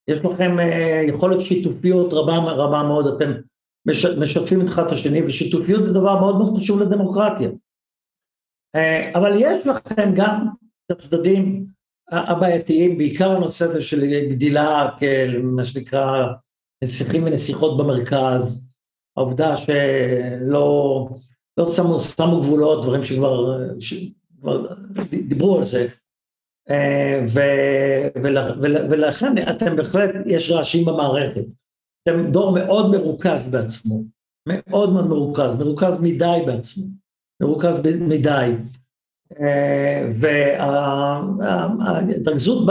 יש 0.08 0.20
לכם 0.20 0.56
יכולת 1.08 1.42
שיתופיות 1.42 2.14
רבה, 2.14 2.38
רבה 2.38 2.84
מאוד, 2.84 3.08
אתם 3.08 3.32
מש, 3.86 4.06
משתפים 4.06 4.62
אחד 4.62 4.86
את 4.86 4.92
השני, 4.92 5.24
ושיתופיות 5.24 5.86
זה 5.86 5.94
דבר 5.94 6.20
מאוד 6.20 6.38
מאוד 6.38 6.58
חשוב 6.58 6.82
לדמוקרטיה. 6.82 7.50
אה, 8.76 9.12
אבל 9.16 9.34
יש 9.40 9.68
לכם 9.68 10.12
גם 10.16 10.48
את 10.86 10.92
הצדדים 10.92 11.66
הבעייתיים, 12.12 12.98
בעיקר 12.98 13.32
הנושא 13.32 13.66
הזה 13.66 13.82
של 13.82 14.30
גדילה 14.30 14.90
כמה 15.00 15.64
שנקרא 15.64 16.28
נסיכים 16.84 17.24
ונסיכות 17.24 17.78
במרכז, 17.78 18.70
העובדה 19.18 19.58
שלא 19.58 21.08
לא 21.58 21.70
שמו, 21.70 22.00
שמו 22.00 22.42
גבולות, 22.42 22.84
דברים 22.84 23.04
שכבר, 23.04 23.60
שכבר 23.80 24.76
דיברו 25.10 25.58
על 25.58 25.66
זה, 25.66 25.88
אה, 26.70 27.26
ו, 27.28 27.40
ול, 28.24 28.38
ולכן 28.90 29.34
אתם 29.50 29.76
בהחלט, 29.76 30.10
יש 30.26 30.52
רעשים 30.52 30.86
במערכת. 30.86 31.46
אתם 32.04 32.32
דור 32.32 32.52
מאוד 32.52 32.92
מרוכז 32.92 33.46
בעצמו, 33.52 34.04
מאוד 34.50 34.94
מאוד 34.94 35.08
מרוכז, 35.08 35.52
מרוכז 35.60 35.94
מדי 36.02 36.40
בעצמו, 36.46 36.86
מרוכז 37.42 37.76
מדי. 37.86 38.52
אה, 39.42 40.12
וההתרכזות 41.40 42.68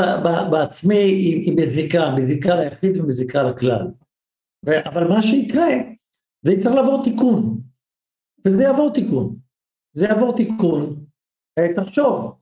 בעצמי 0.50 0.94
היא, 0.94 1.52
מזיקה, 1.56 2.14
מזיקה 2.16 2.54
ליחיד 2.54 2.96
ומזיקה 2.96 3.42
לכלל. 3.42 3.86
אבל 4.84 5.08
מה 5.08 5.22
שיקרה, 5.22 5.68
זה 6.42 6.52
יצטרך 6.52 6.74
לעבור 6.74 7.04
תיקון, 7.04 7.60
וזה 8.46 8.62
יעבור 8.62 8.92
תיקון. 8.94 9.36
זה 9.92 10.06
יעבור 10.06 10.36
תיקון. 10.36 11.04
אה, 11.58 11.74
תחשוב, 11.74 12.38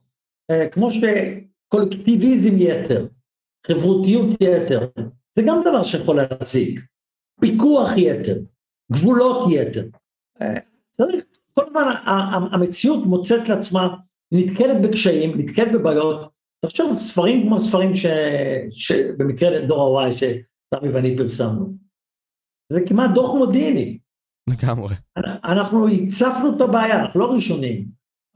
כמו 0.71 0.89
שקולקטיביזם 0.91 2.55
יתר, 2.57 3.07
חברותיות 3.67 4.41
יתר, 4.41 4.87
זה 5.35 5.41
גם 5.47 5.61
דבר 5.61 5.83
שיכול 5.83 6.15
להציג. 6.15 6.79
פיקוח 7.41 7.89
יתר, 7.97 8.37
גבולות 8.91 9.47
יתר. 9.51 9.87
צריך, 10.91 11.25
כל 11.53 11.63
הזמן 11.67 11.93
המציאות 12.51 13.05
מוצאת 13.05 13.49
לעצמה, 13.49 13.95
נתקלת 14.31 14.81
בקשיים, 14.81 15.37
נתקלת 15.37 15.71
בבעיות. 15.71 16.31
תחשוב, 16.65 16.97
ספרים 16.97 17.47
כמו 17.47 17.59
ספרים 17.59 17.95
ש... 17.95 18.05
שבמקרה 18.69 19.65
דור 19.65 20.01
ה-Y 20.01 20.11
שתמי 20.13 20.89
ואני 20.93 21.17
פרסמנו. 21.17 21.73
זה 22.71 22.81
כמעט 22.85 23.11
דוח 23.13 23.35
מודיעיני. 23.35 23.97
לגמרי. 24.49 24.95
אנחנו 25.43 25.87
הצפנו 25.87 26.55
את 26.55 26.61
הבעיה, 26.61 27.03
אנחנו 27.03 27.19
לא 27.19 27.33
ראשונים, 27.33 27.85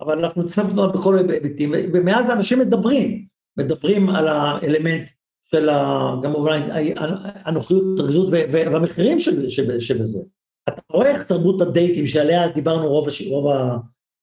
אבל 0.01 0.19
אנחנו 0.19 0.43
הצפנו 0.43 0.91
בכל 0.93 1.17
היבטים, 1.17 1.71
ומאז 1.93 2.29
אנשים 2.29 2.59
מדברים. 2.59 3.25
מדברים 3.59 4.09
על 4.09 4.27
האלמנט 4.27 5.09
של 5.43 5.69
כמובן 6.23 6.69
הנוחיות, 7.45 7.99
הרגישות 7.99 8.29
והמחירים 8.31 9.19
שבזה. 9.79 10.19
אתה 10.69 10.81
רואה 10.91 11.07
איך 11.07 11.23
תרבות 11.23 11.61
הדייטים 11.61 12.07
שעליה 12.07 12.51
דיברנו 12.51 12.87
רוב, 12.87 13.07
רוב 13.29 13.53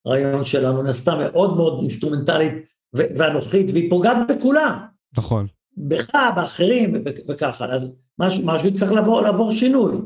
הרעיון 0.06 0.44
שלנו, 0.44 0.82
נעשתה 0.82 1.14
מאוד 1.14 1.56
מאוד 1.56 1.80
אינסטרומנטלית 1.80 2.52
ואנוכית, 2.92 3.66
והיא 3.72 3.90
פוגעת 3.90 4.16
בכולם. 4.28 4.86
נכון. 5.16 5.46
בך, 5.76 6.10
באחרים 6.36 7.04
וככה, 7.28 7.64
אז 7.64 7.82
משהו, 8.18 8.46
משהו 8.46 8.74
צריך 8.74 8.92
לעבור, 8.92 9.20
לעבור 9.20 9.52
שינוי. 9.52 9.96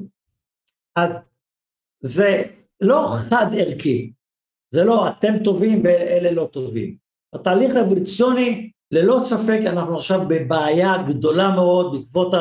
אז 0.96 1.10
זה 2.00 2.42
לא 2.80 3.16
חד 3.30 3.46
ערכי, 3.58 4.12
זה 4.70 4.84
לא 4.84 5.08
אתם 5.08 5.34
טובים 5.44 5.80
ואלה 5.84 6.30
לא 6.30 6.48
טובים. 6.52 6.96
התהליך 7.34 7.76
האבולוציוני, 7.76 8.70
ללא 8.90 9.20
ספק 9.22 9.60
אנחנו 9.66 9.96
עכשיו 9.96 10.20
בבעיה 10.28 10.94
גדולה 11.08 11.50
מאוד 11.50 11.92
בעקבות 11.92 12.34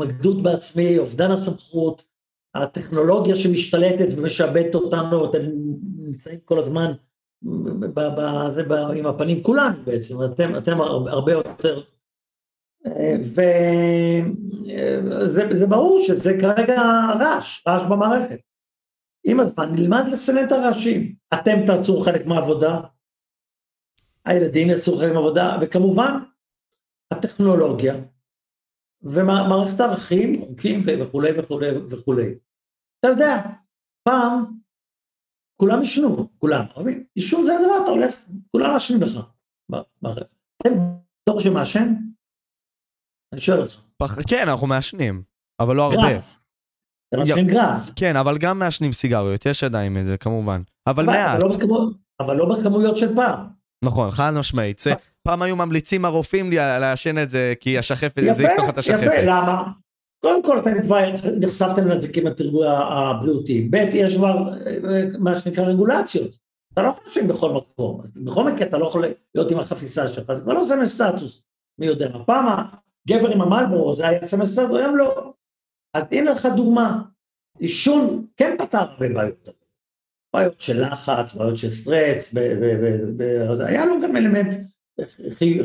ההתמקדות 0.00 0.42
בעצמי, 0.42 0.98
אובדן 0.98 1.30
הסמכות, 1.30 2.04
הטכנולוגיה 2.54 3.34
שמשתלטת 3.34 4.06
ומשעבדת 4.16 4.74
אותנו, 4.74 5.30
אתם 5.30 5.42
נמצאים 5.98 6.38
כל 6.44 6.58
הזמן 6.58 6.92
בזה, 7.94 8.62
עם 8.94 9.06
הפנים 9.06 9.42
כולנו 9.42 9.76
בעצם, 9.84 10.24
אתם, 10.24 10.56
אתם 10.58 10.80
הרבה 10.80 11.32
יותר, 11.32 11.82
וזה 15.50 15.66
ברור 15.68 16.04
שזה 16.06 16.36
כרגע 16.40 16.82
רעש, 17.20 17.66
רעש 17.68 17.82
במערכת. 17.90 18.40
עם 19.26 19.40
הזמן 19.40 19.74
נלמד 19.74 20.04
לסנן 20.12 20.44
את 20.46 20.52
הרעשים, 20.52 21.14
אתם 21.34 21.66
תעצרו 21.66 22.00
חלק 22.00 22.26
מהעבודה, 22.26 22.80
הילדים 24.24 24.68
יעשו 24.68 24.96
חלק 24.98 25.12
מהעבודה, 25.12 25.58
וכמובן 25.60 26.18
הטכנולוגיה 27.10 27.94
ומערכת 29.04 29.80
הערכים, 29.80 30.40
חוקים 30.40 30.82
וכולי 31.00 31.40
וכולי 31.40 31.66
וכולי. 31.90 32.34
אתה 33.00 33.08
יודע, 33.08 33.42
פעם 34.08 34.44
כולם 35.60 35.80
עישנו, 35.80 36.28
כולם, 36.38 36.64
עישון 37.14 37.42
זה 37.44 37.58
הדבר, 37.58 37.82
אתה 37.82 37.90
הולך, 37.90 38.14
כולם 38.50 38.72
מעשנים 38.72 39.02
לך. 39.02 39.20
אתם 40.62 40.70
דור 41.28 41.40
שמעשן? 41.40 41.94
אני 43.32 43.40
שואל 43.40 43.60
אותך. 43.60 43.80
כן, 44.28 44.48
אנחנו 44.48 44.66
מעשנים, 44.66 45.22
אבל 45.60 45.76
לא 45.76 45.82
הרבה. 45.82 45.96
גראס. 47.46 47.92
כן, 47.96 48.16
אבל 48.16 48.38
גם 48.38 48.58
מעשנים 48.58 48.92
סיגריות, 48.92 49.46
יש 49.46 49.64
עדיין 49.64 49.96
את 50.00 50.04
זה, 50.06 50.18
כמובן. 50.18 50.62
אבל 50.86 51.06
מעט. 51.06 51.40
אבל 52.20 52.36
לא 52.36 52.56
בכמויות 52.56 52.96
של 52.96 53.14
פעם. 53.16 53.53
נכון, 53.84 54.10
חד 54.10 54.30
משמעית. 54.30 54.82
פעם 55.22 55.42
היו 55.42 55.56
ממליצים 55.56 56.04
הרופאים 56.04 56.52
לעשן 56.52 57.18
את 57.18 57.30
זה, 57.30 57.54
כי 57.60 57.78
השחפת, 57.78 58.22
זה 58.34 58.42
יפתח 58.42 58.68
את 58.68 58.78
השחפת. 58.78 59.02
יפה, 59.02 59.22
למה? 59.22 59.62
קודם 60.22 60.42
כל 60.42 60.58
אתם 60.58 60.82
כבר 60.82 60.98
נחשפתם 61.40 61.88
לנזקים 61.88 62.24
הבריאותיים, 62.66 63.70
ב' 63.70 63.74
יש 63.74 64.16
כבר 64.16 64.48
מה 65.18 65.40
שנקרא 65.40 65.64
רגולציות, 65.64 66.30
אתה 66.72 66.82
לא 66.82 66.88
יכול 66.88 67.04
לשבת 67.06 67.24
בכל 67.24 67.52
מקום, 67.52 68.00
אז 68.02 68.12
בכל 68.24 68.52
מקרה 68.52 68.66
אתה 68.66 68.78
לא 68.78 68.86
יכול 68.86 69.04
להיות 69.34 69.50
עם 69.50 69.58
החפיסה 69.58 70.08
שלך, 70.08 70.32
זה 70.32 70.40
כבר 70.40 70.52
לא 70.52 70.64
סמל 70.64 71.02
סטטוס, 71.02 71.44
מי 71.80 71.86
יודע 71.86 72.08
מה, 72.12 72.24
פעם 72.24 72.46
הגבר 72.46 73.30
עם 73.30 73.42
המלבורו 73.42 73.94
זה 73.94 74.08
היה 74.08 74.26
סמל 74.26 74.52
סטטוס, 74.52 74.76
היום 74.76 74.96
לא, 74.96 75.32
אז 75.94 76.08
הנה 76.12 76.30
לך 76.30 76.48
דוגמה, 76.56 77.02
עישון 77.58 78.26
כן 78.36 78.56
פתר 78.58 78.78
הרבה 78.78 79.08
בעיות, 79.08 79.48
בעיות 80.34 80.60
של 80.60 80.82
לחץ, 80.82 81.34
בעיות 81.34 81.56
של 81.56 81.70
סטרס, 81.70 82.34
היה 83.66 83.86
לו 83.86 83.94
גם 84.02 84.16
אלמנט 84.16 84.54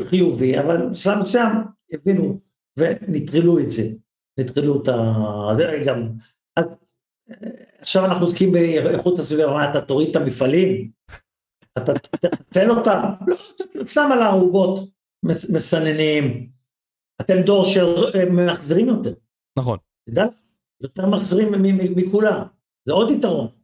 חיובי, 0.08 0.58
אבל 0.58 0.88
בשלב 0.90 1.18
מסוים 1.18 1.48
הבינו 1.92 2.40
ונטרלו 2.76 3.58
את 3.58 3.70
זה. 3.70 3.82
נטרלו 4.38 4.82
את 4.82 4.88
ה... 4.88 5.14
זה 5.56 5.82
גם... 5.86 6.08
אז 6.56 6.64
עכשיו 7.80 8.04
אנחנו 8.04 8.26
עוסקים 8.26 8.52
באיכות 8.52 9.18
הסביבה, 9.18 9.46
מה, 9.46 9.70
אתה 9.70 9.80
תוריד 9.80 10.08
את 10.08 10.16
המפעלים? 10.16 10.90
אתה 11.78 11.92
תצל 12.48 12.70
אותם? 12.70 13.00
לא, 13.26 13.36
אתה 13.54 13.88
שם 13.88 14.10
על 14.12 14.22
הערובות 14.22 14.88
מסננים. 15.24 16.50
אתם 17.20 17.42
דור 17.42 17.64
שמחזירים 17.64 18.88
יותר. 18.88 19.14
נכון. 19.58 19.78
תדע 20.10 20.24
לך, 20.24 20.30
יותר 20.80 21.06
מחזירים 21.06 21.52
מכולם. 21.96 22.42
זה 22.86 22.92
עוד 22.92 23.10
יתרון 23.10 23.59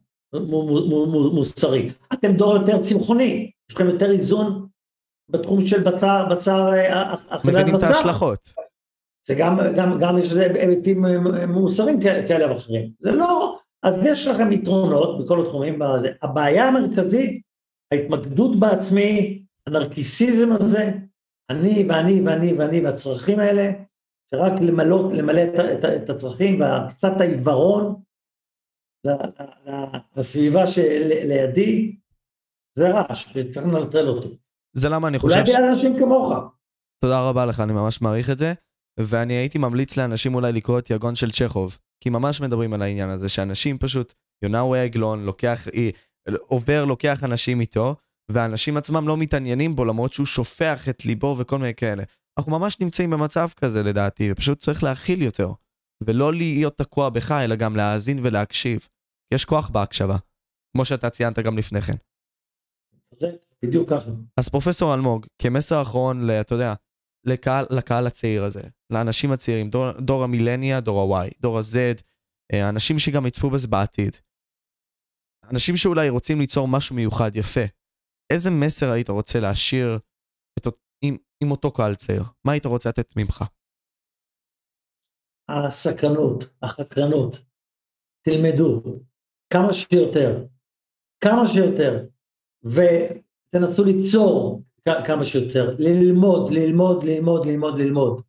מוסרי. 1.33 1.89
אתם 2.13 2.33
דור 2.33 2.53
יותר 2.53 2.81
צמחוני, 2.81 3.51
יש 3.69 3.75
לכם 3.75 3.89
יותר 3.89 4.11
איזון 4.11 4.67
בתחום 5.29 5.67
של 5.67 5.83
בצר, 5.83 6.25
בצר, 6.31 6.71
אכילת 7.27 7.29
בצר. 7.29 7.49
מבינים 7.49 7.75
את 7.75 7.83
ההשלכות. 7.83 8.53
זה 9.27 9.35
גם, 9.35 9.59
גם, 9.75 9.99
גם 9.99 10.17
יש 10.17 10.31
לזה 10.31 10.51
היבטים 10.53 11.05
מוסריים 11.47 11.99
כאלה 11.99 12.51
ואחרים. 12.51 12.89
זה 12.99 13.11
לא, 13.11 13.57
אז 13.83 13.93
יש 14.03 14.27
לכם 14.27 14.51
יתרונות 14.51 15.23
בכל 15.23 15.45
התחומים. 15.45 15.79
הבעיה 16.21 16.67
המרכזית, 16.67 17.41
ההתמקדות 17.91 18.55
בעצמי, 18.55 19.43
הנרקיסיזם 19.67 20.51
הזה, 20.53 20.91
אני 21.49 21.85
ואני 21.89 22.21
ואני 22.21 22.53
ואני 22.53 22.81
והצרכים 22.81 23.39
האלה, 23.39 23.71
שרק 24.31 24.61
למלא, 24.61 25.13
למלא 25.13 25.41
את, 25.43 25.59
את, 25.59 25.85
את 25.85 26.09
הצרכים 26.09 26.61
וקצת 26.61 27.21
העיוורון 27.21 27.95
לסביבה 30.15 30.67
שלידי, 30.67 31.95
זה 32.77 32.91
רעש, 32.91 33.23
שצריך 33.23 33.67
לנטרל 33.67 34.07
אותו. 34.07 34.29
זה 34.73 34.89
למה 34.89 35.07
אני 35.07 35.19
חושב... 35.19 35.35
אולי 35.35 35.51
בגלל 35.51 35.63
אנשים 35.63 35.99
כמוך. 35.99 36.33
תודה 37.03 37.29
רבה 37.29 37.45
לך, 37.45 37.59
אני 37.59 37.73
ממש 37.73 38.01
מעריך 38.01 38.29
את 38.29 38.37
זה. 38.37 38.53
ואני 38.99 39.33
הייתי 39.33 39.57
ממליץ 39.57 39.97
לאנשים 39.97 40.35
אולי 40.35 40.51
לקרוא 40.51 40.79
את 40.79 40.89
יגון 40.89 41.15
של 41.15 41.31
צ'כוב, 41.31 41.77
כי 42.03 42.09
ממש 42.09 42.41
מדברים 42.41 42.73
על 42.73 42.81
העניין 42.81 43.09
הזה, 43.09 43.29
שאנשים 43.29 43.77
פשוט, 43.77 44.13
יונאווי 44.43 44.79
עגלון 44.79 45.25
לוקח, 45.25 45.67
עובר, 46.39 46.85
לוקח 46.85 47.23
אנשים 47.23 47.61
איתו, 47.61 47.95
והאנשים 48.31 48.77
עצמם 48.77 49.07
לא 49.07 49.17
מתעניינים 49.17 49.75
בו 49.75 49.85
למרות 49.85 50.13
שהוא 50.13 50.25
שופך 50.25 50.89
את 50.89 51.05
ליבו 51.05 51.35
וכל 51.37 51.57
מיני 51.57 51.73
כאלה. 51.75 52.03
אנחנו 52.39 52.59
ממש 52.59 52.79
נמצאים 52.79 53.09
במצב 53.09 53.47
כזה 53.55 53.83
לדעתי, 53.83 54.31
ופשוט 54.31 54.57
צריך 54.57 54.83
להכיל 54.83 55.21
יותר, 55.21 55.51
ולא 56.03 56.33
להיות 56.33 56.77
תקוע 56.77 57.09
בך, 57.09 57.31
אלא 57.31 57.55
גם 57.55 57.75
להאזין 57.75 58.19
ולהקשיב. 58.21 58.87
יש 59.33 59.45
כוח 59.45 59.69
בהקשבה, 59.69 60.17
כמו 60.73 60.85
שאתה 60.85 61.09
ציינת 61.09 61.39
גם 61.39 61.57
לפני 61.57 61.81
כן. 61.81 61.95
בדיוק 63.65 63.89
ככה. 63.89 64.11
אז 64.39 64.49
פרופסור 64.49 64.93
אלמוג, 64.93 65.25
כמסר 65.41 65.81
אחרון, 65.81 66.29
אתה 66.41 66.55
יודע, 66.55 66.73
לקהל, 67.27 67.65
לקהל 67.69 68.07
הצעיר 68.07 68.43
הזה, 68.43 68.61
לאנשים 68.89 69.31
הצעירים, 69.31 69.69
דור, 69.69 69.91
דור 69.91 70.23
המילניה, 70.23 70.81
דור 70.81 71.17
ה-Y, 71.17 71.29
דור 71.39 71.57
ה-Z, 71.57 72.01
אה, 72.53 72.69
אנשים 72.69 72.99
שגם 72.99 73.25
יצפו 73.25 73.49
בזה 73.49 73.67
בעתיד. 73.67 74.15
אנשים 75.51 75.77
שאולי 75.77 76.09
רוצים 76.09 76.39
ליצור 76.39 76.67
משהו 76.67 76.95
מיוחד, 76.95 77.35
יפה. 77.35 77.65
איזה 78.33 78.49
מסר 78.51 78.91
היית 78.91 79.09
רוצה 79.09 79.39
להשאיר 79.39 79.99
את, 80.59 80.67
עם, 81.01 81.17
עם 81.43 81.51
אותו 81.51 81.71
קהל 81.71 81.95
צעיר? 81.95 82.23
מה 82.45 82.51
היית 82.51 82.65
רוצה 82.65 82.89
לתת 82.89 83.13
ממך? 83.15 83.43
הסקרנות, 85.49 86.43
החקרנות. 86.61 87.37
תלמדו 88.21 88.83
כמה 89.49 89.73
שיותר, 89.73 90.43
כמה 91.21 91.47
שיותר, 91.47 92.05
ותנסו 92.63 93.83
ליצור 93.83 94.61
כמה 95.05 95.25
שיותר, 95.25 95.75
ללמוד, 95.79 96.51
ללמוד, 96.51 97.03
ללמוד, 97.03 97.45
ללמוד, 97.45 97.79
ללמוד, 97.79 98.21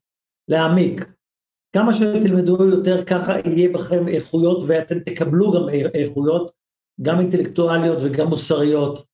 להעמיק. 0.48 1.04
כמה 1.72 1.92
שתלמדו 1.92 2.64
יותר, 2.64 3.04
ככה 3.04 3.32
יהיה 3.44 3.72
בכם 3.72 4.08
איכויות 4.08 4.64
ואתם 4.68 4.98
תקבלו 5.00 5.52
גם 5.52 5.68
איכויות, 5.94 6.52
גם 7.02 7.20
אינטלקטואליות 7.20 7.98
וגם 8.02 8.26
מוסריות 8.26 9.06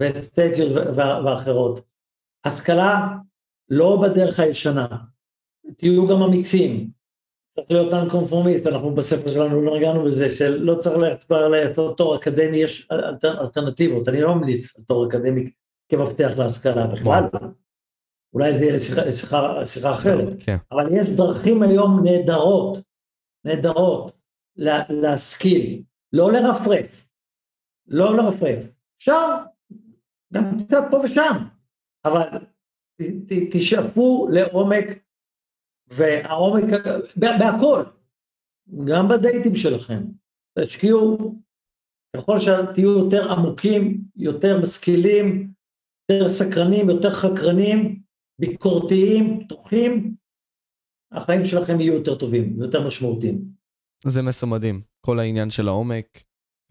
ואסתטיות 0.00 0.72
ואחרות. 0.96 1.80
השכלה 2.44 3.08
לא 3.68 4.02
בדרך 4.02 4.40
הישנה, 4.40 4.86
תהיו 5.76 6.06
גם 6.06 6.22
אמיצים, 6.22 6.90
צריך 7.68 7.80
להיות 7.80 7.92
אנקונפורמיסט, 7.92 8.66
אנחנו 8.66 8.94
בספר 8.94 9.30
שלנו 9.30 9.62
לא 9.62 9.76
נגענו 9.76 10.04
בזה, 10.04 10.36
שלא 10.36 10.74
צריך 10.74 10.96
ללכת 10.96 11.24
כבר 11.24 11.48
לעשות 11.48 11.96
תואר 11.96 12.16
אקדמי, 12.16 12.56
יש 12.56 12.88
אלטרנטיבות, 13.22 14.08
אני 14.08 14.20
לא 14.20 14.34
ממליץ 14.34 14.78
על 14.78 14.84
תואר 14.84 15.08
אקדמי 15.08 15.50
כמפתח 15.88 16.30
להשכלה 16.38 16.86
בכלל. 16.86 17.24
אולי 18.34 18.52
זה 18.52 18.64
יהיה 18.64 18.78
שיחה 19.66 19.94
אחרת, 19.94 20.28
כן. 20.40 20.56
אבל 20.72 20.86
יש 20.96 21.10
דרכים 21.10 21.62
היום 21.62 22.04
נהדרות, 22.04 22.78
נהדרות, 23.44 24.12
לה, 24.56 24.82
להשכיל, 24.88 25.82
לא 26.12 26.32
לרפרף, 26.32 27.06
לא 27.86 28.16
לרפרף. 28.16 28.58
אפשר, 28.98 29.36
גם 30.32 30.58
קצת 30.58 30.82
פה 30.90 30.96
ושם, 30.96 31.32
אבל 32.04 32.28
תשאפו 33.50 34.28
לעומק, 34.32 34.86
והעומק, 35.92 36.64
בהכל, 37.16 37.82
גם 38.84 39.08
בדייטים 39.08 39.56
שלכם, 39.56 40.02
תשקיעו, 40.58 41.34
ככל 42.16 42.38
שתהיו 42.40 42.98
יותר 42.98 43.32
עמוקים, 43.32 44.04
יותר 44.16 44.60
משכילים, 44.62 45.50
יותר 46.10 46.28
סקרנים, 46.28 46.90
יותר 46.90 47.10
חקרנים, 47.10 48.02
ביקורתיים, 48.40 49.44
פתוחים, 49.44 50.14
החיים 51.12 51.46
שלכם 51.46 51.80
יהיו 51.80 51.94
יותר 51.94 52.14
טובים 52.14 52.58
ויותר 52.58 52.86
משמעותיים. 52.86 53.44
זה 54.06 54.22
מסר 54.22 54.46
מדהים, 54.46 54.80
כל 55.00 55.18
העניין 55.18 55.50
של 55.50 55.68
העומק, 55.68 56.22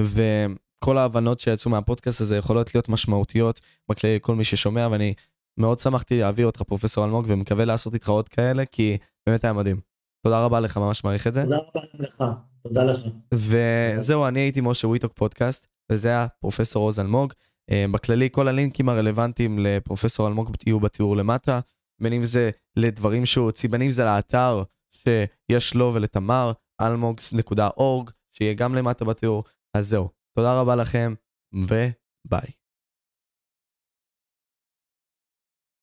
וכל 0.02 0.98
ההבנות 0.98 1.40
שיצאו 1.40 1.72
מהפודקאסט 1.72 2.22
הזה 2.22 2.38
יכולות 2.38 2.76
להיות 2.76 2.90
משמעותיות 2.90 3.60
בכלי 3.90 4.18
כל 4.22 4.36
מי 4.36 4.44
ששומע, 4.44 4.88
ואני 4.92 5.14
מאוד 5.60 5.80
שמחתי 5.80 6.20
להביא 6.20 6.46
אותך 6.46 6.62
פרופסור 6.62 7.06
אלמוג, 7.06 7.26
ומקווה 7.28 7.66
לעשות 7.66 7.94
איתך 7.94 8.10
עוד 8.10 8.30
כאלה, 8.30 8.66
כי 8.66 8.98
באמת 9.28 9.44
היה 9.44 9.54
מדהים. 9.54 9.80
תודה 10.26 10.46
רבה 10.46 10.60
לך, 10.60 10.78
ממש 10.78 11.04
מעריך 11.04 11.28
את 11.28 11.34
זה. 11.34 11.44
תודה 11.44 11.58
רבה 11.58 11.82
לך, 12.00 12.24
תודה 12.64 12.84
לך. 12.84 13.00
וזהו, 13.34 14.28
אני 14.28 14.40
הייתי 14.40 14.62
משה 14.62 14.88
וויטוק 14.88 15.14
פודקאסט, 15.16 15.68
וזה 15.92 16.08
היה 16.08 16.28
פרופסור 16.40 16.84
עוז 16.84 17.00
אלמוג. 17.00 17.34
אה, 17.72 17.86
בכללי, 17.92 18.30
כל 18.32 18.48
הלינקים 18.48 18.90
הרלוונטיים 18.90 19.60
לפרופסור 19.60 20.28
אלמוג 20.28 20.56
יהיו 20.66 20.80
בתיאור 20.80 21.18
למטה, 21.18 21.60
בין 22.02 22.14
אם 22.14 22.26
זה 22.26 22.50
לדברים 22.76 23.26
שהוא 23.26 23.46
הוציא, 23.46 23.70
בין 23.70 23.82
אם 23.82 23.92
זה 23.92 24.06
לאתר 24.06 24.64
שיש 24.96 25.74
לו 25.76 25.92
ולתמר, 25.94 26.52
almogs.org, 26.82 28.12
שיהיה 28.32 28.54
גם 28.54 28.76
למטה 28.76 29.06
בתיאור. 29.06 29.44
אז 29.78 29.88
זהו, 29.88 30.10
תודה 30.38 30.62
רבה 30.62 30.76
לכם, 30.76 31.14
וביי. 31.54 32.59